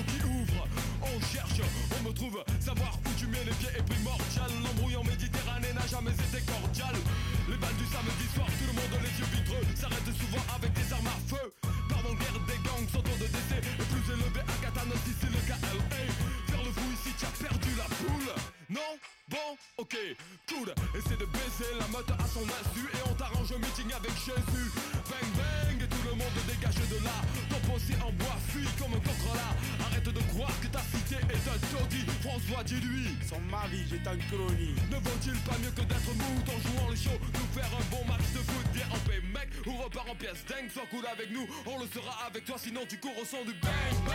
qui 0.00 0.24
ouvre. 0.24 0.64
On 1.02 1.20
cherche, 1.20 1.60
on 1.98 2.08
me 2.08 2.12
trouve, 2.14 2.42
savoir 2.60 2.96
où 3.04 3.10
tu 3.18 3.26
mets 3.26 3.44
les 3.44 3.52
pieds 3.60 3.72
est 3.76 3.82
primordial. 3.82 4.50
L'embrouille 4.64 4.96
en 4.96 5.04
Méditerranée 5.04 5.72
n'a 5.74 5.86
jamais 5.86 6.16
été 6.16 6.40
cordial. 6.48 6.94
Les 7.48 7.56
balles 7.56 7.76
du 7.76 7.86
samedi 7.86 8.26
soir, 8.34 8.46
tout 8.46 8.68
le 8.70 8.72
monde 8.72 8.94
les 9.02 9.14
yeux 9.20 9.30
vitreux, 9.36 9.64
s'arrête 9.76 10.08
souvent 10.16 10.44
avec 10.56 10.72
des 10.72 10.88
armes 10.92 11.12
à 11.12 11.18
feu. 11.28 11.44
Pardon, 11.88 12.14
guerre 12.16 12.40
des 12.48 12.60
gangs, 12.64 12.88
taux 12.88 13.04
de 13.04 13.28
décès 13.28 13.60
est 13.60 13.88
plus 13.92 14.06
élevé 14.08 14.40
à 14.40 14.56
Katana 14.64 14.96
si 15.04 15.12
c'est 15.20 15.32
le 15.32 15.40
KLA. 15.44 15.76
Faire 16.48 16.64
le 16.64 16.72
fou 16.72 16.88
ici, 16.96 17.12
tu 17.18 17.26
as 17.26 17.36
perdu 17.36 17.70
la 17.76 17.88
poule. 18.00 18.32
Non? 18.70 18.92
Bon, 19.28 19.56
ok, 19.78 19.96
cool. 20.48 20.68
Essaie 20.96 21.16
de 21.16 21.24
baiser 21.24 21.72
la 21.78 21.88
meute 21.88 22.10
à 22.10 22.26
son 22.28 22.44
insu 22.44 22.84
et 22.84 23.02
on 23.08 23.14
t'arrange 23.14 23.52
un 23.52 23.58
meeting 23.58 23.92
avec 23.92 24.12
Jésus. 24.16 24.68
Bang 25.08 25.28
bang 25.36 25.76
et 25.80 25.88
tout 25.88 26.04
le 26.04 26.14
monde 26.16 26.36
dégage 26.46 26.76
de 26.76 27.04
là. 27.04 27.16
Ton 27.48 27.60
postier 27.72 27.96
en 28.04 28.12
bois 28.12 28.36
fuit 28.48 28.68
comme 28.78 28.92
un 28.92 29.00
contre-là. 29.00 29.48
Arrête 30.02 30.14
de 30.14 30.32
croire 30.32 30.60
que 30.60 30.66
ta 30.66 30.80
cité 30.80 31.14
est 31.14 31.48
un 31.48 31.58
taudis. 31.70 32.04
François, 32.22 32.64
dis-lui. 32.64 33.16
Sans 33.28 33.38
ma 33.50 33.68
vie, 33.68 33.84
j'étais 33.88 34.08
en 34.08 34.18
colonie. 34.30 34.74
Ne 34.90 34.96
vaut-il 34.96 35.38
pas 35.40 35.56
mieux 35.58 35.70
que 35.70 35.82
d'être 35.82 36.14
mou 36.16 36.42
en 36.48 36.58
jouant 36.60 36.90
le 36.90 36.96
show 36.96 37.16
Nous 37.34 37.60
faire 37.60 37.70
un 37.70 37.84
bon 37.90 38.04
match 38.08 38.26
de 38.34 38.38
foot, 38.38 38.66
viens 38.74 38.88
en 38.90 38.98
paix 39.08 39.22
mec 39.32 39.48
Ou 39.66 39.76
repart 39.82 40.08
en 40.08 40.14
pièce 40.14 40.44
dingue, 40.48 40.70
sois 40.72 40.86
cool 40.90 41.06
avec 41.06 41.30
nous 41.30 41.46
On 41.66 41.78
le 41.78 41.86
sera 41.86 42.26
avec 42.26 42.44
toi, 42.44 42.56
sinon 42.58 42.80
tu 42.88 42.98
cours 42.98 43.16
au 43.20 43.24
son 43.24 43.44
du 43.44 43.52
bang 43.54 43.70
bang 44.06 44.12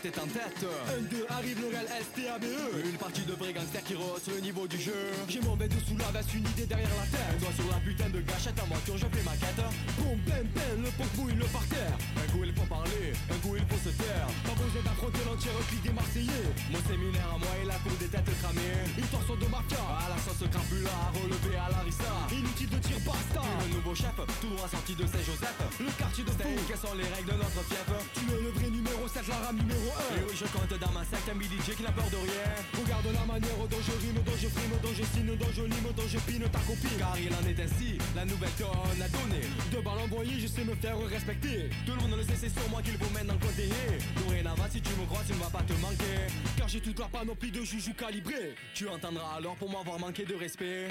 numéro 0.00 0.02
7 0.02 0.06
est 0.06 0.18
en 0.18 0.26
tête. 0.26 0.64
1-2 0.64 1.16
arrive 1.28 1.58
le 1.60 1.70
STABE. 1.76 2.44
Une 2.84 2.98
partie 2.98 3.22
de 3.22 3.32
vrais 3.32 3.52
gangsters 3.52 3.84
qui 3.84 3.94
rehausse 3.94 4.28
le 4.28 4.40
niveau 4.40 4.66
du 4.66 4.78
jeu. 4.80 4.94
J'ai 5.28 5.40
mon 5.40 5.56
bête 5.56 5.72
sous 5.86 5.96
la 5.96 6.10
veste, 6.10 6.34
une 6.34 6.46
idée 6.46 6.66
derrière 6.66 6.88
la 6.96 7.06
tête. 7.06 7.26
Un 7.34 7.38
doigt 7.40 7.54
sur 7.56 7.68
la 7.70 7.80
putain 7.80 8.08
de 8.08 8.20
gâchette 8.20 8.58
en 8.60 8.66
voiture, 8.66 8.96
je 8.96 9.06
fais 9.06 9.24
ma 9.24 9.36
quête. 9.36 9.64
Boum, 9.98 10.18
bam, 10.26 10.46
bam, 10.54 10.76
le 10.84 10.90
poc 10.96 11.10
bouille 11.16 11.36
le 11.36 11.46
parterre 11.46 11.96
Un 12.16 12.26
coup 12.32 12.44
il 12.44 12.52
faut 12.54 12.68
parler, 12.68 13.12
un 13.30 13.38
coup 13.44 13.56
il 13.56 13.66
faut 13.68 13.80
se 13.82 13.92
taire. 13.96 14.28
Pas 14.44 14.56
besoin 14.56 14.82
d'affronter 14.84 15.22
l'entier 15.26 15.50
repli 15.52 15.78
des 15.84 15.92
Marseillais. 15.92 16.48
Mon 16.70 16.82
séminaire 16.86 17.30
à 17.34 17.38
moi 17.38 17.52
et 17.62 17.66
la 17.66 17.78
cour 17.82 17.94
des 18.00 18.08
têtes 18.08 18.32
cramées. 18.40 18.80
Une 18.96 19.10
torsion 19.10 19.36
de 19.36 19.46
mafia, 19.50 19.82
à 19.84 20.06
la 20.10 20.18
sauce 20.20 20.44
crapula 20.48 20.96
Relevé 21.14 21.56
à 21.56 21.68
l'arista, 21.70 22.10
inutile 22.32 22.70
de 22.70 22.78
tir 22.78 22.98
basta. 23.04 23.42
Le 23.42 23.76
nouveau 23.76 23.94
chef, 23.94 24.16
tout 24.40 24.50
droit 24.54 24.68
sorti 24.68 24.94
de 24.94 25.04
Saint-Joseph. 25.04 25.58
Le 25.80 25.90
quartier 25.98 26.24
de 26.24 26.30
fou, 26.30 26.50
quelles 26.68 26.84
sont 26.84 26.94
les 26.96 27.08
règles 27.10 27.32
de 27.34 27.38
notre 27.38 27.62
fief? 27.68 27.88
Tu 28.14 28.24
es 28.30 28.40
le 28.40 28.49
je 30.40 30.46
compte 30.46 30.80
dans 30.80 30.92
ma 30.92 31.04
secte 31.04 31.28
un 31.28 31.36
DJ 31.38 31.76
qui 31.76 31.82
n'a 31.82 31.92
peur 31.92 32.08
de 32.08 32.16
rien. 32.16 32.48
Regarde 32.80 33.06
la 33.12 33.24
manière 33.26 33.60
dont 33.68 33.82
je 33.84 33.92
rime, 34.00 34.22
dont 34.24 34.38
je 34.40 34.48
frime, 34.48 34.72
dont 34.82 34.94
je 34.96 35.04
signe, 35.12 35.36
dont 35.36 35.52
je 35.54 35.62
lime, 35.62 35.92
dont 35.94 36.08
je 36.08 36.18
pine 36.20 36.44
ta 36.48 36.58
copine. 36.60 36.98
Car 36.98 37.16
il 37.20 37.32
en 37.34 37.44
est 37.44 37.60
ainsi, 37.60 37.98
la 38.16 38.24
nouvelle 38.24 38.56
donne 38.58 39.02
a 39.02 39.08
donné 39.08 39.44
Deux 39.70 39.82
balles 39.82 40.00
envoyées, 40.04 40.40
je 40.40 40.46
sais 40.46 40.64
me 40.64 40.74
faire 40.76 40.96
respecter. 40.98 41.68
Tout 41.84 41.92
le 41.92 42.00
monde 42.00 42.16
le 42.16 42.24
sait, 42.24 42.40
c'est 42.40 42.48
sur 42.48 42.68
moi 42.70 42.80
qu'il 42.80 42.96
faut 42.96 43.12
maintenant 43.12 43.36
compter 43.36 43.68
Dorénavant 44.24 44.68
si 44.70 44.80
tu 44.80 44.92
me 44.96 45.04
crois, 45.04 45.20
tu 45.26 45.34
ne 45.34 45.38
vas 45.38 45.50
pas 45.50 45.62
te 45.62 45.74
manquer. 45.74 46.32
Car 46.56 46.68
j'ai 46.68 46.80
toute 46.80 46.98
la 46.98 47.08
panoplie 47.08 47.50
de 47.50 47.62
joujoux 47.62 47.94
calibrés. 47.94 48.54
Tu 48.74 48.88
entendras 48.88 49.36
alors 49.36 49.56
pour 49.56 49.70
m'avoir 49.70 49.98
manqué 49.98 50.24
de 50.24 50.34
respect 50.34 50.88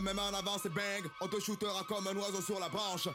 mettre 0.00 0.22
en 0.22 0.34
avant, 0.34 0.58
c'est 0.62 0.72
bang. 0.72 1.04
On 1.20 1.28
te 1.28 1.40
shootera 1.40 1.84
comme 1.86 2.06
un 2.06 2.16
oiseau 2.16 2.40
sur 2.40 2.58
la 2.58 2.68
branche. 2.68 3.08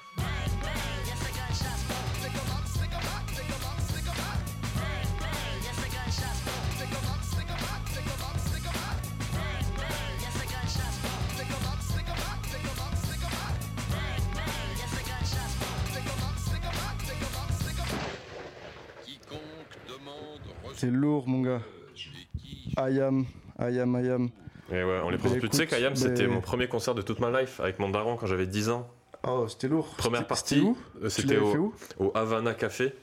C'est 20.76 20.92
lourd, 20.92 21.28
mon 21.28 21.42
gars. 21.42 21.62
I 22.78 23.02
am, 23.02 23.26
I. 23.60 24.49
Et 24.72 24.84
ouais, 24.84 25.00
on 25.04 25.10
les 25.10 25.18
Bah, 25.18 25.22
présente 25.22 25.40
plus. 25.40 25.50
Tu 25.50 25.58
sais 25.58 25.64
écoute, 25.64 25.76
qu'Ayam, 25.78 25.96
c'était 25.96 26.28
mon 26.28 26.42
premier 26.42 26.68
concert 26.68 26.96
de 26.96 27.02
toute 27.02 27.20
ma 27.20 27.42
life 27.42 27.60
avec 27.60 27.80
mon 27.80 27.90
daron 27.90 28.16
quand 28.18 28.28
j'avais 28.28 28.48
10 28.48 28.70
ans. 28.70 28.88
Oh, 29.28 29.46
c'était 29.50 29.68
lourd. 29.68 29.88
Première 29.98 30.26
partie, 30.28 30.56
c'était 30.56 30.62
où 30.66 30.78
euh, 31.04 31.10
c'était 31.10 31.38
au, 31.38 31.56
où 31.56 31.74
au 32.06 32.12
Havana 32.16 32.54
Café. 32.54 32.94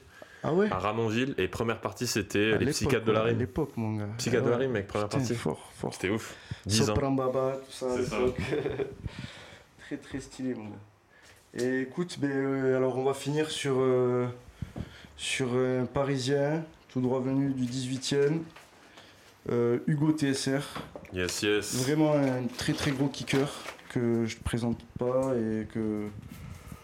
Ah 0.43 0.53
ouais 0.53 0.67
À 0.71 0.79
Ramonville. 0.79 1.35
Et 1.37 1.47
première 1.47 1.79
partie, 1.81 2.07
c'était 2.07 2.57
les 2.57 2.67
psychiatres 2.71 3.05
de 3.05 3.11
la 3.11 3.19
ouais, 3.19 3.25
à 3.25 3.29
rime. 3.29 3.39
l'époque, 3.39 3.71
mon 3.75 3.95
gars. 3.97 4.07
Psychiatres 4.17 4.45
de 4.45 4.49
la 4.51 4.55
Ah 4.55 4.59
rime, 4.59 4.71
mec, 4.71 4.87
première 4.87 5.09
Putain, 5.09 5.19
partie. 5.19 5.35
fort, 5.35 5.71
fort. 5.75 5.93
C'était 5.93 6.09
ouf. 6.09 6.35
10 6.65 6.81
ans. 6.81 6.85
Sopran 6.87 7.11
Baba, 7.11 7.57
tout 7.65 7.71
ça. 7.71 7.87
C'est 7.97 8.05
ça. 8.05 8.17
très 9.79 9.97
très 9.97 10.19
stylé, 10.19 10.53
mon 10.55 10.65
gars. 10.69 11.63
Et 11.63 11.81
écoute, 11.81 12.17
ben, 12.19 12.29
euh, 12.31 12.77
alors 12.77 12.97
on 12.97 13.03
va 13.03 13.13
finir 13.13 13.49
sur, 13.49 13.75
euh, 13.77 14.27
sur 15.15 15.47
un 15.53 15.85
Parisien, 15.85 16.63
tout 16.89 17.01
droit 17.01 17.19
venu 17.19 17.51
du 17.51 17.63
18e, 17.65 18.39
euh, 19.49 19.79
Hugo 19.87 20.11
TSR. 20.11 20.61
Yes, 21.13 21.41
yes. 21.41 21.75
Vraiment 21.75 22.13
un 22.13 22.43
très 22.57 22.73
très 22.73 22.91
gros 22.91 23.07
kicker 23.07 23.47
que 23.89 24.25
je 24.25 24.37
ne 24.37 24.43
présente 24.43 24.79
pas 24.99 25.33
et 25.35 25.65
que 25.73 26.07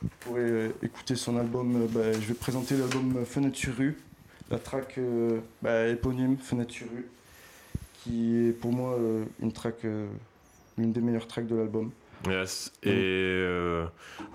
vous 0.02 0.10
pourrez 0.22 0.42
euh, 0.42 0.70
écouter 0.82 1.16
son 1.16 1.38
album. 1.38 1.84
euh, 1.84 1.88
bah, 1.90 2.12
je 2.14 2.28
vais 2.28 2.34
présenter 2.34 2.76
l'album 2.78 3.26
Fenêtre 3.26 3.58
sur 3.58 3.76
rue, 3.76 3.98
la 4.50 4.60
track 4.60 4.96
euh, 4.98 5.40
bah, 5.62 5.88
éponyme 5.88 6.38
Fenêtre 6.38 6.74
sur 6.74 6.88
rue, 6.88 7.06
qui 8.04 8.48
est 8.48 8.52
pour 8.52 8.72
moi 8.72 8.96
euh, 8.98 9.26
une 9.42 9.52
track, 9.52 9.86
l'une 10.78 10.92
des 10.92 11.02
meilleures 11.02 11.28
tracks 11.28 11.48
de 11.48 11.56
l'album. 11.56 11.92
Yes. 12.30 12.72
Et 12.84 12.90
euh, 12.92 13.86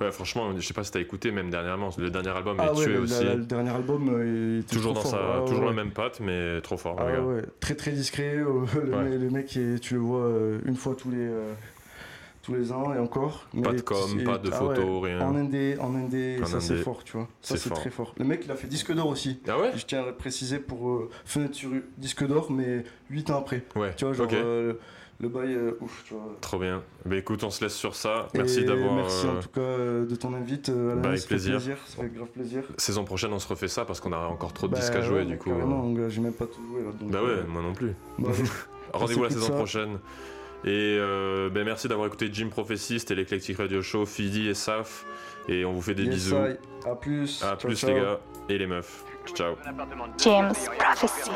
ouais, 0.01 0.11
franchement, 0.13 0.51
je 0.57 0.61
sais 0.67 0.75
pas 0.75 0.85
si 0.85 0.91
t'as 0.91 1.01
écouté, 1.01 1.31
même 1.31 1.51
dernièrement, 1.51 1.91
le 1.99 2.11
dernier 2.11 2.29
album 2.31 2.57
Ah 2.61 2.67
est 2.67 2.71
ouais, 2.79 2.85
tué 2.85 2.93
le, 2.95 3.01
aussi. 3.01 3.25
la- 3.25 3.35
le 3.35 3.45
dernier 3.45 3.71
album 3.71 4.09
euh, 4.11 4.57
il 4.57 4.61
était 4.61 4.75
toujours 4.77 4.93
dans 4.95 5.05
sa. 5.05 5.17
Ah 5.19 5.41
toujours 5.47 5.63
ouais. 5.65 5.67
la 5.71 5.73
même 5.85 5.93
patte, 5.93 6.21
mais 6.21 6.61
trop 6.61 6.77
fort, 6.77 6.97
Ah 6.99 7.07
le 7.11 7.13
gars. 7.17 7.23
ouais, 7.23 7.43
très 7.61 7.75
très 7.75 7.93
discret. 7.93 8.35
euh, 8.37 8.65
le, 8.85 8.91
mec, 8.97 9.21
le 9.21 9.31
mec, 9.31 9.57
est- 9.57 9.79
tu 9.81 9.95
le 9.95 10.01
vois 10.01 10.21
euh, 10.21 10.59
une 10.67 10.77
fois 10.77 10.95
tous 10.95 11.11
les, 11.11 11.17
euh, 11.19 11.53
tous 12.43 12.55
les 12.55 12.73
ans 12.73 12.93
et 12.95 12.99
encore. 12.99 13.47
Pas 13.63 13.73
de 13.73 13.81
com, 13.81 13.97
pas 14.25 14.39
de 14.39 14.51
ah 14.53 14.57
photos, 14.57 15.03
rien. 15.05 15.21
En 15.21 15.35
indé, 15.35 15.77
en 15.81 15.95
indé, 15.95 16.39
En 16.43 16.47
ça 16.47 16.61
c'est 16.61 16.77
fort, 16.77 17.05
tu 17.05 17.13
vois. 17.17 17.29
Ça 17.43 17.57
C'est 17.57 17.71
très 17.71 17.91
fort. 17.91 18.15
Le 18.19 18.25
mec, 18.25 18.43
il 18.45 18.51
a 18.51 18.55
fait 18.55 18.67
disque 18.69 18.93
d'or 18.93 19.09
aussi. 19.09 19.41
Ah 19.49 19.59
ouais 19.59 19.71
Je 19.77 19.85
tiens 19.87 20.03
à 20.03 20.07
le 20.07 20.13
préciser 20.15 20.59
pour 20.59 20.89
euh, 20.91 21.11
Fenêtre 21.25 21.55
sur 21.55 21.71
disque 21.97 22.27
d'or, 22.27 22.51
mais 22.51 22.85
8 23.11 23.31
ans 23.31 23.39
après. 23.39 23.65
Ouais, 23.77 23.95
Tu 23.97 24.05
vois, 24.05 24.13
genre. 24.15 24.29
Euh, 25.21 25.23
le 25.23 25.29
bail, 25.29 25.55
euh, 25.55 25.73
ouf, 25.81 26.05
tu 26.07 26.15
vois. 26.15 26.37
Trop 26.41 26.59
bien. 26.59 26.83
Bah 27.05 27.17
écoute, 27.17 27.43
on 27.45 27.51
se 27.51 27.63
laisse 27.65 27.75
sur 27.75 27.95
ça. 27.95 28.29
Et 28.35 28.39
Merci 28.39 28.65
d'avoir. 28.65 28.95
Merci 28.95 29.27
euh, 29.27 29.31
en 29.39 29.41
tout 29.41 29.49
cas 29.49 29.61
euh, 29.61 30.07
de 30.07 30.15
ton 30.17 30.33
invite. 30.35 30.69
euh, 30.69 30.93
Alain, 30.93 31.01
bah, 31.01 31.09
avec 31.11 31.27
plaisir. 31.27 31.61
Ça 31.87 32.03
fait 32.03 32.09
grave 32.09 32.29
plaisir. 32.29 32.63
Saison 32.77 33.05
prochaine, 33.05 33.33
on 33.33 33.39
se 33.39 33.49
refait 33.49 33.69
ça 33.69 33.85
parce 33.85 34.01
qu'on 34.01 34.13
a 34.13 34.19
encore 34.19 34.53
trop 34.53 34.67
de 34.69 34.73
Bah, 34.73 34.79
disques 34.81 34.95
à 34.95 35.03
jouer 35.03 35.21
ouais, 35.21 35.25
du 35.27 35.37
coup. 35.39 35.51
euh. 35.51 35.95
gars, 35.95 36.09
j'ai 36.09 36.21
même 36.21 36.33
pas 36.35 36.47
tout 36.47 36.61
joué 36.69 36.83
là. 36.85 36.91
donc, 36.99 37.11
Bah 37.11 37.23
ouais, 37.23 37.31
euh, 37.31 37.45
moi 37.49 37.63
non 37.63 37.73
plus. 37.73 37.95
bah, 38.19 38.31
Rendez-vous 38.93 39.25
la 39.25 39.31
saison 39.31 39.47
ça. 39.49 39.53
prochaine. 39.55 39.99
Et 40.65 40.97
euh, 40.99 41.51
ben 41.51 41.65
merci 41.65 41.87
d'avoir 41.87 42.09
écouté 42.09 42.29
Jim 42.33 42.49
Prophecy, 42.51 42.99
c'était 42.99 43.15
l'Eclectic 43.15 43.59
Radio 43.59 43.81
Show, 43.81 44.07
Fidi 44.07 44.49
et 44.49 44.55
Saf. 44.55 45.05
Et 45.49 45.65
on 45.65 45.73
vous 45.73 45.83
fait 45.83 45.95
des 45.95 46.03
Yes, 46.05 46.15
bisous. 46.15 46.37
I. 46.37 46.89
À 46.89 46.95
plus. 46.97 47.43
À 47.43 47.49
Ciao, 47.57 47.57
plus 47.69 47.77
ciao. 47.77 47.91
les 47.91 48.01
gars 48.01 48.21
et 48.49 48.59
les 48.59 48.67
meufs. 48.67 49.05
Ciao. 49.35 49.57
James 50.19 50.53
Prophecy. 50.79 51.31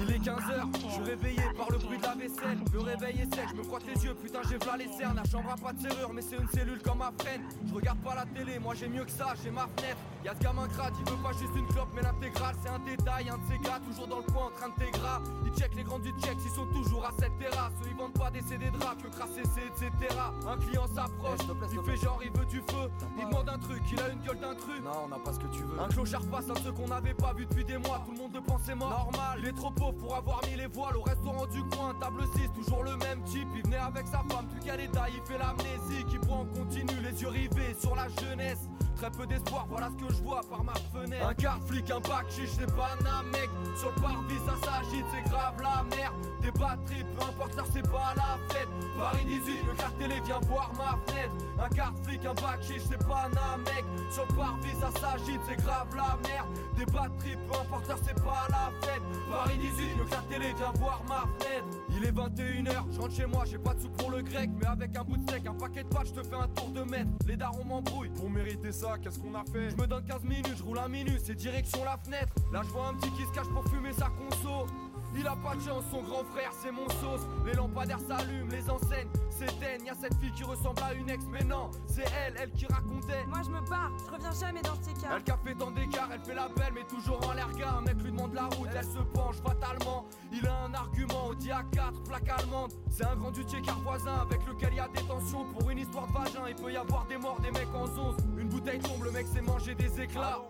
Il 0.00 0.10
est 0.10 0.18
15h, 0.18 0.66
je 0.74 0.92
suis 0.92 1.02
réveillé 1.02 1.42
par 1.56 1.70
le 1.70 1.78
bruit 1.78 1.98
de 1.98 2.02
la 2.02 2.14
vaisselle. 2.14 2.58
Le 2.72 2.80
réveil 2.80 3.20
est 3.22 3.34
sec, 3.34 3.46
je 3.50 3.56
me 3.56 3.62
frotte 3.62 3.84
les 3.86 4.04
yeux, 4.04 4.14
putain 4.14 4.40
j'ai 4.48 4.58
v'là 4.58 4.76
les 4.76 4.88
cernes. 4.88 5.16
La 5.16 5.24
chambre 5.30 5.50
a 5.50 5.56
pas 5.56 5.72
de 5.72 5.80
serrure, 5.80 6.12
mais 6.12 6.22
c'est 6.22 6.36
une 6.36 6.48
cellule 6.48 6.80
comme 6.82 6.98
ma 6.98 7.12
freine. 7.18 7.42
Je 7.66 7.74
regarde 7.74 7.98
pas 8.00 8.14
la 8.14 8.26
télé, 8.26 8.58
moi 8.58 8.74
j'ai 8.74 8.88
mieux 8.88 9.04
que 9.04 9.10
ça, 9.10 9.34
j'ai 9.42 9.50
ma 9.50 9.66
fenêtre. 9.76 9.98
Y'a 10.24 10.34
ce 10.34 10.40
gamin 10.40 10.68
crade, 10.68 10.92
il 10.98 11.10
veut 11.10 11.22
pas 11.22 11.32
juste 11.32 11.54
une 11.56 11.66
clope, 11.68 11.88
mais 11.94 12.02
l'intégrale 12.02 12.54
c'est 12.62 12.70
un 12.70 12.78
détail. 12.80 13.28
Un 13.30 13.38
de 13.38 13.46
ces 13.48 13.58
gars, 13.58 13.80
toujours 13.86 14.08
dans 14.08 14.18
le 14.18 14.32
coin 14.32 14.46
en 14.46 14.50
train 14.50 14.68
de 14.68 14.74
t'égras. 14.74 15.20
Ils 15.46 15.52
check 15.52 15.74
les 15.74 15.84
grands 15.84 15.98
du 15.98 16.10
check, 16.20 16.36
ils 16.44 16.50
sont 16.50 16.66
toujours 16.66 17.06
à 17.06 17.12
cette 17.18 17.36
terrasse. 17.38 17.72
Eux 17.82 17.88
ils 17.90 17.96
vendent 17.96 18.18
pas 18.18 18.30
des 18.30 18.42
CD 18.42 18.70
de 18.70 18.84
rap, 18.84 19.00
que 19.02 19.08
crasser 19.08 19.42
c'est 19.54 19.66
etc. 19.66 20.14
Un 20.46 20.56
client 20.58 20.86
s'approche, 20.94 21.40
il 21.72 21.82
fait 21.82 21.96
genre 21.96 22.20
il 22.22 22.30
veut 22.32 22.46
du 22.46 22.60
feu. 22.60 22.90
Il 23.18 23.26
demande 23.26 23.48
un 23.48 23.58
truc, 23.58 23.82
il 23.90 24.00
a 24.00 24.08
une 24.08 24.20
gueule 24.20 24.40
d'intrus. 24.40 24.80
Non, 24.84 25.04
on 25.04 25.08
n'a 25.08 25.18
pas 25.18 25.32
ce 25.32 25.38
que 25.38 25.46
tu 25.46 25.62
veux. 25.62 25.75
Un 25.78 25.88
clochard 25.88 26.22
un 26.22 26.52
de 26.54 26.58
ceux 26.58 26.72
qu'on 26.72 26.88
n'avait 26.88 27.14
pas 27.14 27.32
vu 27.34 27.44
depuis 27.44 27.64
des 27.64 27.76
mois. 27.76 28.02
Tout 28.06 28.12
le 28.12 28.18
monde 28.18 28.34
le 28.34 28.40
pensait 28.40 28.74
mort. 28.74 28.88
Normal, 28.88 29.38
il 29.42 29.48
est 29.48 29.52
trop 29.52 29.70
pauvre 29.70 29.94
pour 29.94 30.16
avoir 30.16 30.40
mis 30.48 30.56
les 30.56 30.66
voiles 30.66 30.96
au 30.96 31.02
restaurant 31.02 31.46
du 31.46 31.62
coin. 31.64 31.94
Table 32.00 32.22
6, 32.34 32.50
toujours 32.54 32.82
le 32.82 32.96
même 32.96 33.22
type. 33.24 33.48
Il 33.54 33.62
venait 33.62 33.76
avec 33.76 34.06
sa 34.06 34.22
femme, 34.28 34.46
plus 34.50 34.60
qu'à 34.60 34.76
détail. 34.76 35.12
Il 35.16 35.22
fait 35.22 35.38
l'amnésie, 35.38 36.04
qui 36.08 36.18
boit 36.18 36.38
en 36.38 36.46
continu, 36.46 36.94
les 37.02 37.20
yeux 37.20 37.28
rivés 37.28 37.74
sur 37.78 37.94
la 37.94 38.08
jeunesse. 38.08 38.68
Très 38.96 39.10
peu 39.10 39.26
d'espoir, 39.26 39.66
voilà 39.68 39.90
ce 39.90 40.06
que 40.06 40.12
je 40.12 40.22
vois 40.22 40.40
par 40.48 40.64
ma 40.64 40.72
fenêtre. 40.92 41.28
Un 41.28 41.34
quart 41.34 41.60
flic, 41.66 41.90
un 41.90 42.00
bac 42.00 42.24
chiche, 42.30 42.48
c'est 42.58 42.74
pas 42.74 42.96
un 43.04 43.22
mec. 43.24 43.50
Sur 43.76 43.92
le 43.94 44.00
parvis, 44.00 44.38
ça 44.46 44.56
s'agite, 44.66 45.04
c'est 45.12 45.30
grave 45.30 45.54
la 45.60 45.84
merde. 45.94 46.14
Des 46.40 46.50
batteries, 46.50 47.04
peu 47.14 47.22
importe, 47.22 47.54
ça 47.54 47.64
c'est 47.74 47.82
pas 47.82 48.14
la 48.16 48.38
fête. 48.48 48.68
Paris 48.96 49.24
18, 49.26 49.58
le 49.66 49.74
quart 49.74 49.92
télé 49.98 50.20
vient 50.24 50.40
voir 50.48 50.72
ma 50.78 50.98
fenêtre. 51.06 51.34
Un 51.58 51.68
quart 51.68 51.92
flic, 52.04 52.24
un 52.24 52.34
bac 52.34 52.62
chiche, 52.62 52.82
c'est 52.88 53.06
pas 53.06 53.26
un 53.26 53.58
mec. 53.58 53.84
Sur 54.10 54.24
le 54.30 54.34
parvis, 54.34 54.74
ça 54.80 54.90
s'agite, 54.98 55.40
c'est 55.46 55.56
grave 55.56 55.88
la 55.94 56.16
merde. 56.26 56.48
Des 56.76 56.86
batteries, 56.86 57.36
peu 57.46 57.58
importe, 57.60 57.86
ça 57.86 57.96
c'est 58.02 58.24
pas 58.24 58.46
la 58.48 58.70
fête. 58.80 59.02
Paris 59.30 59.58
18, 59.58 59.96
le 59.98 60.04
quart 60.04 60.26
télé 60.28 60.54
vient 60.54 60.72
voir 60.76 61.02
ma 61.06 61.24
fenêtre. 61.38 61.66
Il 61.90 62.04
est 62.04 62.12
21h, 62.12 62.84
je 62.92 63.00
rentre 63.00 63.14
chez 63.14 63.26
moi, 63.26 63.44
j'ai 63.44 63.58
pas 63.58 63.74
de 63.74 63.80
sous 63.80 63.90
pour 63.90 64.10
le 64.10 64.22
grec. 64.22 64.50
Mais 64.58 64.66
avec 64.66 64.96
un 64.96 65.04
bout 65.04 65.18
de 65.18 65.22
steak, 65.28 65.46
un 65.46 65.54
paquet 65.54 65.84
de 65.84 65.88
pâtes, 65.88 66.06
je 66.06 66.20
te 66.20 66.26
fais 66.26 66.36
un 66.36 66.48
tour 66.48 66.68
de 66.70 66.82
mètre. 66.82 67.10
Les 67.26 67.36
darons 67.36 67.64
m'embrouillent. 67.64 68.10
Pour 68.10 68.30
mériter 68.30 68.72
ça, 68.72 68.85
qu'est-ce 69.02 69.18
qu'on 69.18 69.34
a 69.34 69.44
fait 69.44 69.70
Je 69.70 69.76
me 69.76 69.86
donne 69.86 70.04
15 70.04 70.22
minutes, 70.24 70.54
je 70.56 70.62
roule 70.62 70.78
un 70.78 70.88
minute, 70.88 71.20
c'est 71.24 71.34
direction 71.34 71.84
la 71.84 71.96
fenêtre. 71.98 72.32
Là, 72.52 72.62
je 72.64 72.68
vois 72.68 72.88
un 72.88 72.94
petit 72.94 73.10
qui 73.12 73.22
se 73.22 73.32
cache 73.32 73.48
pour 73.48 73.64
fumer 73.68 73.92
sa 73.92 74.06
conso. 74.06 74.66
Il 75.14 75.26
a 75.26 75.36
pas 75.36 75.54
de 75.54 75.60
chance, 75.60 75.84
son 75.90 76.02
grand 76.02 76.24
frère 76.24 76.50
c'est 76.52 76.72
mon 76.72 76.88
sauce. 76.88 77.26
Les 77.44 77.54
lampadaires 77.54 78.00
s'allument, 78.00 78.50
les 78.50 78.68
enseignes 78.70 79.08
s'éteignent. 79.30 79.86
Y'a 79.86 79.94
cette 79.94 80.14
fille 80.18 80.32
qui 80.32 80.44
ressemble 80.44 80.82
à 80.82 80.92
une 80.94 81.08
ex, 81.08 81.24
mais 81.30 81.44
non, 81.44 81.70
c'est 81.86 82.04
elle, 82.18 82.34
elle 82.40 82.50
qui 82.52 82.66
racontait. 82.66 83.24
Moi 83.26 83.40
je 83.44 83.50
me 83.50 83.60
barre, 83.68 83.92
je 84.06 84.12
reviens 84.12 84.32
jamais 84.32 84.62
dans 84.62 84.74
ces 84.82 84.92
cas. 84.94 85.16
Elle 85.16 85.24
qu'a 85.24 85.38
fait 85.38 85.54
tant 85.54 85.70
d'écart, 85.70 86.08
elle 86.12 86.20
fait 86.20 86.34
la 86.34 86.48
belle, 86.48 86.72
mais 86.74 86.84
toujours 86.84 87.26
en 87.28 87.32
l'air 87.32 87.50
gars. 87.52 87.76
Un 87.78 87.82
mec 87.82 88.02
lui 88.02 88.10
demande 88.10 88.34
la 88.34 88.44
route, 88.44 88.68
elle 88.74 88.84
se 88.84 88.98
penche 89.14 89.36
fatalement. 89.36 90.04
Il 90.32 90.46
a 90.46 90.64
un 90.64 90.74
argument, 90.74 91.28
Audi 91.28 91.48
A4, 91.48 92.02
plaque 92.08 92.28
allemande. 92.28 92.72
C'est 92.90 93.04
un 93.04 93.16
grand 93.16 93.30
dutier 93.30 93.60
car 93.62 93.78
voisin 93.80 94.14
avec 94.14 94.46
lequel 94.46 94.70
il 94.72 94.76
y 94.76 94.80
a 94.80 94.88
des 94.88 95.02
tensions. 95.02 95.44
Pour 95.44 95.70
une 95.70 95.78
histoire 95.78 96.06
de 96.08 96.12
vagin, 96.12 96.48
il 96.48 96.54
peut 96.54 96.72
y 96.72 96.76
avoir 96.76 97.06
des 97.06 97.16
morts, 97.16 97.40
des 97.40 97.50
mecs 97.50 97.74
en 97.74 97.86
zonze. 97.86 98.16
Une 98.38 98.48
bouteille 98.48 98.80
tombe, 98.80 99.04
le 99.04 99.10
mec 99.10 99.26
s'est 99.26 99.40
mangé 99.42 99.74
des 99.74 100.00
éclats. 100.00 100.40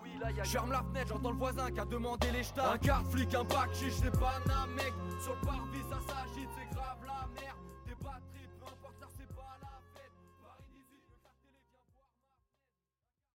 Ferme 0.45 0.73
la 0.73 0.83
fenêtre, 0.83 1.09
j'entends 1.09 1.31
le 1.31 1.37
voisin 1.37 1.71
qui 1.71 1.81
a 1.81 1.85
demandé 1.85 2.31
les 2.33 2.43
jetats. 2.43 2.73
Un 2.73 2.79
quart 2.79 3.05
flic, 3.11 3.35
un 3.35 3.45
bac 3.45 3.71
chiche, 3.75 3.95
c'est 4.03 4.19
pas 4.19 4.41
un 4.47 4.67
mec. 4.69 4.93
Sur 5.21 5.35
le 5.35 5.47
parvis, 5.47 5.83
ça 5.91 5.99
s'agite. 6.07 6.56